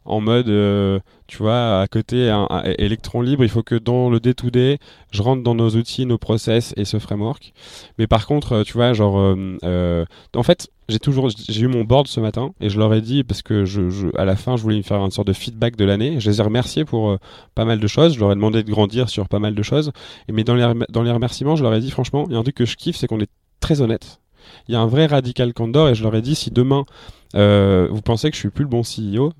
en 0.04 0.20
mode, 0.20 0.48
tu 1.34 1.42
vois, 1.42 1.80
à 1.80 1.88
côté, 1.88 2.30
un, 2.30 2.46
un 2.48 3.22
libre. 3.22 3.42
Il 3.42 3.48
faut 3.48 3.64
que 3.64 3.74
dans 3.74 4.08
le 4.08 4.20
day-to-day, 4.20 4.78
je 5.10 5.20
rentre 5.20 5.42
dans 5.42 5.56
nos 5.56 5.70
outils, 5.70 6.06
nos 6.06 6.16
process 6.16 6.72
et 6.76 6.84
ce 6.84 7.00
framework. 7.00 7.52
Mais 7.98 8.06
par 8.06 8.28
contre, 8.28 8.52
euh, 8.52 8.62
tu 8.62 8.74
vois, 8.74 8.92
genre, 8.92 9.18
euh, 9.18 9.58
euh, 9.64 10.04
en 10.36 10.44
fait, 10.44 10.70
j'ai 10.88 11.00
toujours, 11.00 11.30
j'ai 11.30 11.62
eu 11.62 11.66
mon 11.66 11.82
board 11.82 12.06
ce 12.06 12.20
matin 12.20 12.52
et 12.60 12.68
je 12.68 12.78
leur 12.78 12.94
ai 12.94 13.00
dit 13.00 13.24
parce 13.24 13.42
que 13.42 13.64
à 14.16 14.24
la 14.24 14.36
fin, 14.36 14.56
je 14.56 14.62
voulais 14.62 14.76
me 14.76 14.82
faire 14.82 15.04
une 15.04 15.10
sorte 15.10 15.26
de 15.26 15.32
feedback 15.32 15.74
de 15.74 15.84
l'année. 15.84 16.20
Je 16.20 16.30
les 16.30 16.40
ai 16.40 16.44
remerciés 16.44 16.84
pour 16.84 17.18
pas 17.56 17.64
mal 17.64 17.80
de 17.80 17.86
choses. 17.88 18.14
Je 18.14 18.20
leur 18.20 18.30
ai 18.30 18.36
demandé 18.36 18.62
de 18.62 18.70
grandir 18.70 19.08
sur 19.08 19.28
pas 19.28 19.40
mal 19.40 19.56
de 19.56 19.62
choses. 19.62 19.90
Et 20.28 20.32
mais 20.32 20.44
dans 20.44 20.54
les, 20.54 20.72
dans 20.88 21.02
les 21.02 21.10
remerciements, 21.10 21.56
je 21.56 21.64
leur 21.64 21.74
ai 21.74 21.80
dit 21.80 21.90
franchement, 21.90 22.26
il 22.28 22.34
y 22.34 22.36
a 22.36 22.38
un 22.38 22.44
truc 22.44 22.54
que 22.54 22.64
je 22.64 22.76
kiffe, 22.76 22.96
c'est 22.96 23.08
qu'on 23.08 23.18
est 23.18 23.30
très 23.58 23.80
honnête. 23.80 24.20
Il 24.68 24.72
y 24.72 24.76
a 24.76 24.80
un 24.80 24.86
vrai 24.86 25.06
radical 25.06 25.52
candor 25.52 25.88
et 25.88 25.96
je 25.96 26.04
leur 26.04 26.14
ai 26.14 26.22
dit 26.22 26.36
si 26.36 26.52
demain 26.52 26.84
vous 27.34 28.02
pensez 28.02 28.30
que 28.30 28.36
je 28.36 28.40
suis 28.40 28.50
plus 28.50 28.62
le 28.62 28.70
bon 28.70 28.82
CEO, 28.82 29.32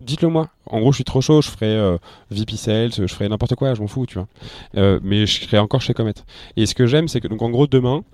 dites-le 0.00 0.28
moi. 0.28 0.48
En 0.66 0.80
gros, 0.80 0.92
je 0.92 0.96
suis 0.96 1.04
trop 1.04 1.20
chaud, 1.20 1.42
je 1.42 1.48
ferai 1.48 1.66
euh, 1.66 1.98
VP 2.30 2.56
Sales, 2.56 2.92
je 2.92 3.06
ferai 3.06 3.28
n'importe 3.28 3.54
quoi, 3.54 3.74
je 3.74 3.80
m'en 3.80 3.86
fous, 3.86 4.06
tu 4.06 4.14
vois. 4.14 4.28
Euh, 4.76 5.00
mais 5.02 5.26
je 5.26 5.42
serai 5.42 5.58
encore 5.58 5.80
chez 5.80 5.94
Comet. 5.94 6.14
Et 6.56 6.66
ce 6.66 6.74
que 6.74 6.86
j'aime, 6.86 7.08
c'est 7.08 7.20
que 7.20 7.28
donc 7.28 7.42
en 7.42 7.50
gros 7.50 7.66
demain, 7.66 8.04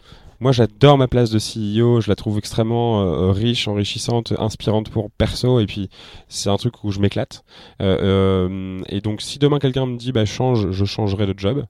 moi 0.41 0.53
j'adore 0.53 0.99
ma 0.99 1.09
place 1.09 1.31
de 1.31 1.39
CEO, 1.39 2.01
je 2.01 2.09
la 2.09 2.17
trouve 2.17 2.39
extrêmement 2.39 3.03
euh, 3.03 3.31
riche, 3.31 3.69
enrichissante, 3.69 4.33
inspirante 4.39 4.91
pour 4.91 5.11
perso, 5.11 5.61
et 5.61 5.67
puis 5.67 5.89
c'est 6.29 6.51
un 6.51 6.57
truc 6.57 6.85
où 6.85 6.91
je 6.91 7.01
m'éclate. 7.01 7.45
Euh, 7.81 8.49
euh, 8.49 8.83
et 8.89 9.01
donc 9.01 9.23
si 9.23 9.39
demain 9.39 9.59
quelqu'un 9.59 9.87
me 9.87 9.97
dit 9.97 10.13
bah 10.13 10.25
change, 10.25 10.71
je 10.71 10.85
changerai 10.85 11.27
de 11.27 11.35
job. 11.37 11.65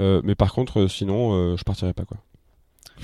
Euh, 0.00 0.20
mais 0.24 0.34
par 0.34 0.52
contre, 0.52 0.86
sinon, 0.86 1.56
je 1.56 1.62
partirai 1.64 1.92
pas 1.92 2.04
quoi. 2.04 2.18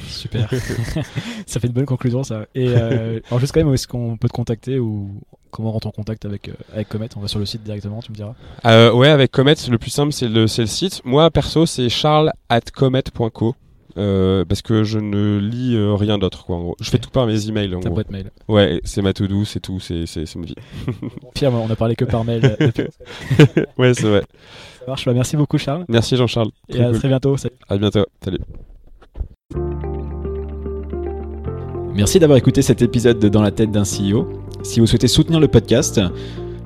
Super. 0.08 0.48
ça 1.46 1.60
fait 1.60 1.66
une 1.66 1.72
bonne 1.72 1.86
conclusion, 1.86 2.22
ça. 2.22 2.46
Et 2.54 2.68
euh, 2.68 3.20
alors, 3.28 3.40
juste 3.40 3.52
quand 3.52 3.60
même, 3.60 3.68
où 3.68 3.74
est-ce 3.74 3.88
qu'on 3.88 4.16
peut 4.16 4.28
te 4.28 4.32
contacter 4.32 4.78
ou 4.78 5.20
comment 5.50 5.68
on 5.70 5.72
rentre 5.72 5.86
en 5.86 5.92
contact 5.92 6.24
avec, 6.24 6.48
euh, 6.48 6.54
avec 6.72 6.88
Comet? 6.88 7.08
On 7.16 7.20
va 7.20 7.28
sur 7.28 7.38
le 7.38 7.46
site 7.46 7.62
directement, 7.62 8.00
tu 8.00 8.10
me 8.12 8.16
diras. 8.16 8.34
Euh, 8.66 8.92
ouais, 8.92 9.08
avec 9.08 9.30
Comet, 9.30 9.54
le 9.70 9.78
plus 9.78 9.90
simple, 9.90 10.12
c'est 10.12 10.28
le, 10.28 10.42
le 10.42 10.66
site. 10.66 11.02
Moi, 11.04 11.30
perso, 11.30 11.66
c'est 11.66 11.88
charles 11.88 12.32
at 12.48 12.60
comet.co. 12.72 13.54
Euh, 13.98 14.44
parce 14.44 14.60
que 14.60 14.84
je 14.84 14.98
ne 14.98 15.38
lis 15.38 15.74
euh, 15.74 15.94
rien 15.94 16.18
d'autre 16.18 16.44
quoi 16.44 16.56
en 16.56 16.60
gros. 16.60 16.76
Je 16.82 16.90
fais 16.90 16.98
tout 16.98 17.08
par 17.08 17.26
mes 17.26 17.48
emails 17.48 17.74
en 17.74 17.80
Ta 17.80 17.88
gros. 17.88 17.94
boîte 17.94 18.10
mail. 18.10 18.30
Ouais, 18.46 18.78
c'est 18.84 19.00
ma 19.00 19.14
to 19.14 19.26
do, 19.26 19.46
c'est 19.46 19.60
tout, 19.60 19.80
c'est 19.80 20.04
c'est 20.04 20.36
ma 20.36 20.44
vie. 20.44 20.54
Pierre, 21.34 21.54
on 21.54 21.70
a 21.70 21.76
parlé 21.76 21.96
que 21.96 22.04
par 22.04 22.22
mail. 22.22 22.42
Ouais, 23.78 23.94
c'est 23.94 24.02
vrai. 24.06 24.22
Ça 24.80 24.86
marche. 24.86 25.06
Bah, 25.06 25.14
merci 25.14 25.38
beaucoup, 25.38 25.56
Charles. 25.56 25.86
Merci 25.88 26.14
Jean-Charles. 26.16 26.50
Et 26.68 26.82
à 26.82 26.88
cool. 26.90 26.98
très 26.98 27.08
bientôt. 27.08 27.38
Salut. 27.38 27.54
À 27.70 27.78
bientôt. 27.78 28.04
Salut. 28.22 28.40
Merci 31.96 32.18
d'avoir 32.18 32.36
écouté 32.36 32.60
cet 32.60 32.82
épisode 32.82 33.18
de 33.18 33.28
Dans 33.30 33.40
la 33.40 33.50
tête 33.50 33.70
d'un 33.70 33.84
CEO. 33.84 34.28
Si 34.62 34.80
vous 34.80 34.86
souhaitez 34.86 35.08
soutenir 35.08 35.40
le 35.40 35.48
podcast, 35.48 35.98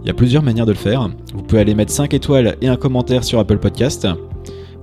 il 0.03 0.09
y 0.09 0.11
a 0.11 0.13
plusieurs 0.13 0.43
manières 0.43 0.67
de 0.67 0.73
le 0.73 0.77
faire. 0.77 1.09
Vous 1.33 1.43
pouvez 1.43 1.61
aller 1.61 1.77
mettre 1.77 1.93
5 1.93 2.13
étoiles 2.15 2.57
et 2.61 2.67
un 2.67 2.75
commentaire 2.75 3.23
sur 3.23 3.39
Apple 3.39 3.59
Podcast, 3.59 4.09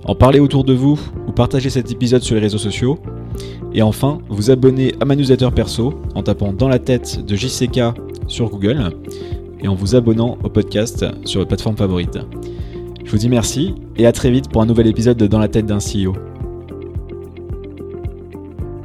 en 0.06 0.14
parler 0.14 0.40
autour 0.40 0.64
de 0.64 0.72
vous 0.72 0.98
ou 1.26 1.32
partager 1.32 1.68
cet 1.68 1.92
épisode 1.92 2.22
sur 2.22 2.34
les 2.34 2.40
réseaux 2.40 2.56
sociaux. 2.56 2.98
Et 3.74 3.82
enfin, 3.82 4.20
vous 4.30 4.50
abonner 4.50 4.94
à 5.00 5.04
ma 5.04 5.16
newsletter 5.16 5.50
perso 5.54 5.92
en 6.14 6.22
tapant 6.22 6.54
dans 6.54 6.68
la 6.68 6.78
tête 6.78 7.26
de 7.26 7.36
JCK 7.36 7.80
sur 8.26 8.48
Google 8.48 8.94
et 9.60 9.68
en 9.68 9.74
vous 9.74 9.96
abonnant 9.96 10.38
au 10.42 10.48
podcast 10.48 11.04
sur 11.26 11.40
votre 11.40 11.48
plateforme 11.48 11.76
favorite. 11.76 12.20
Je 13.04 13.10
vous 13.10 13.18
dis 13.18 13.28
merci 13.28 13.74
et 13.98 14.06
à 14.06 14.12
très 14.12 14.30
vite 14.30 14.48
pour 14.48 14.62
un 14.62 14.66
nouvel 14.66 14.86
épisode 14.86 15.18
de 15.18 15.26
Dans 15.26 15.40
la 15.40 15.48
tête 15.48 15.66
d'un 15.66 15.76
CEO. 15.76 16.14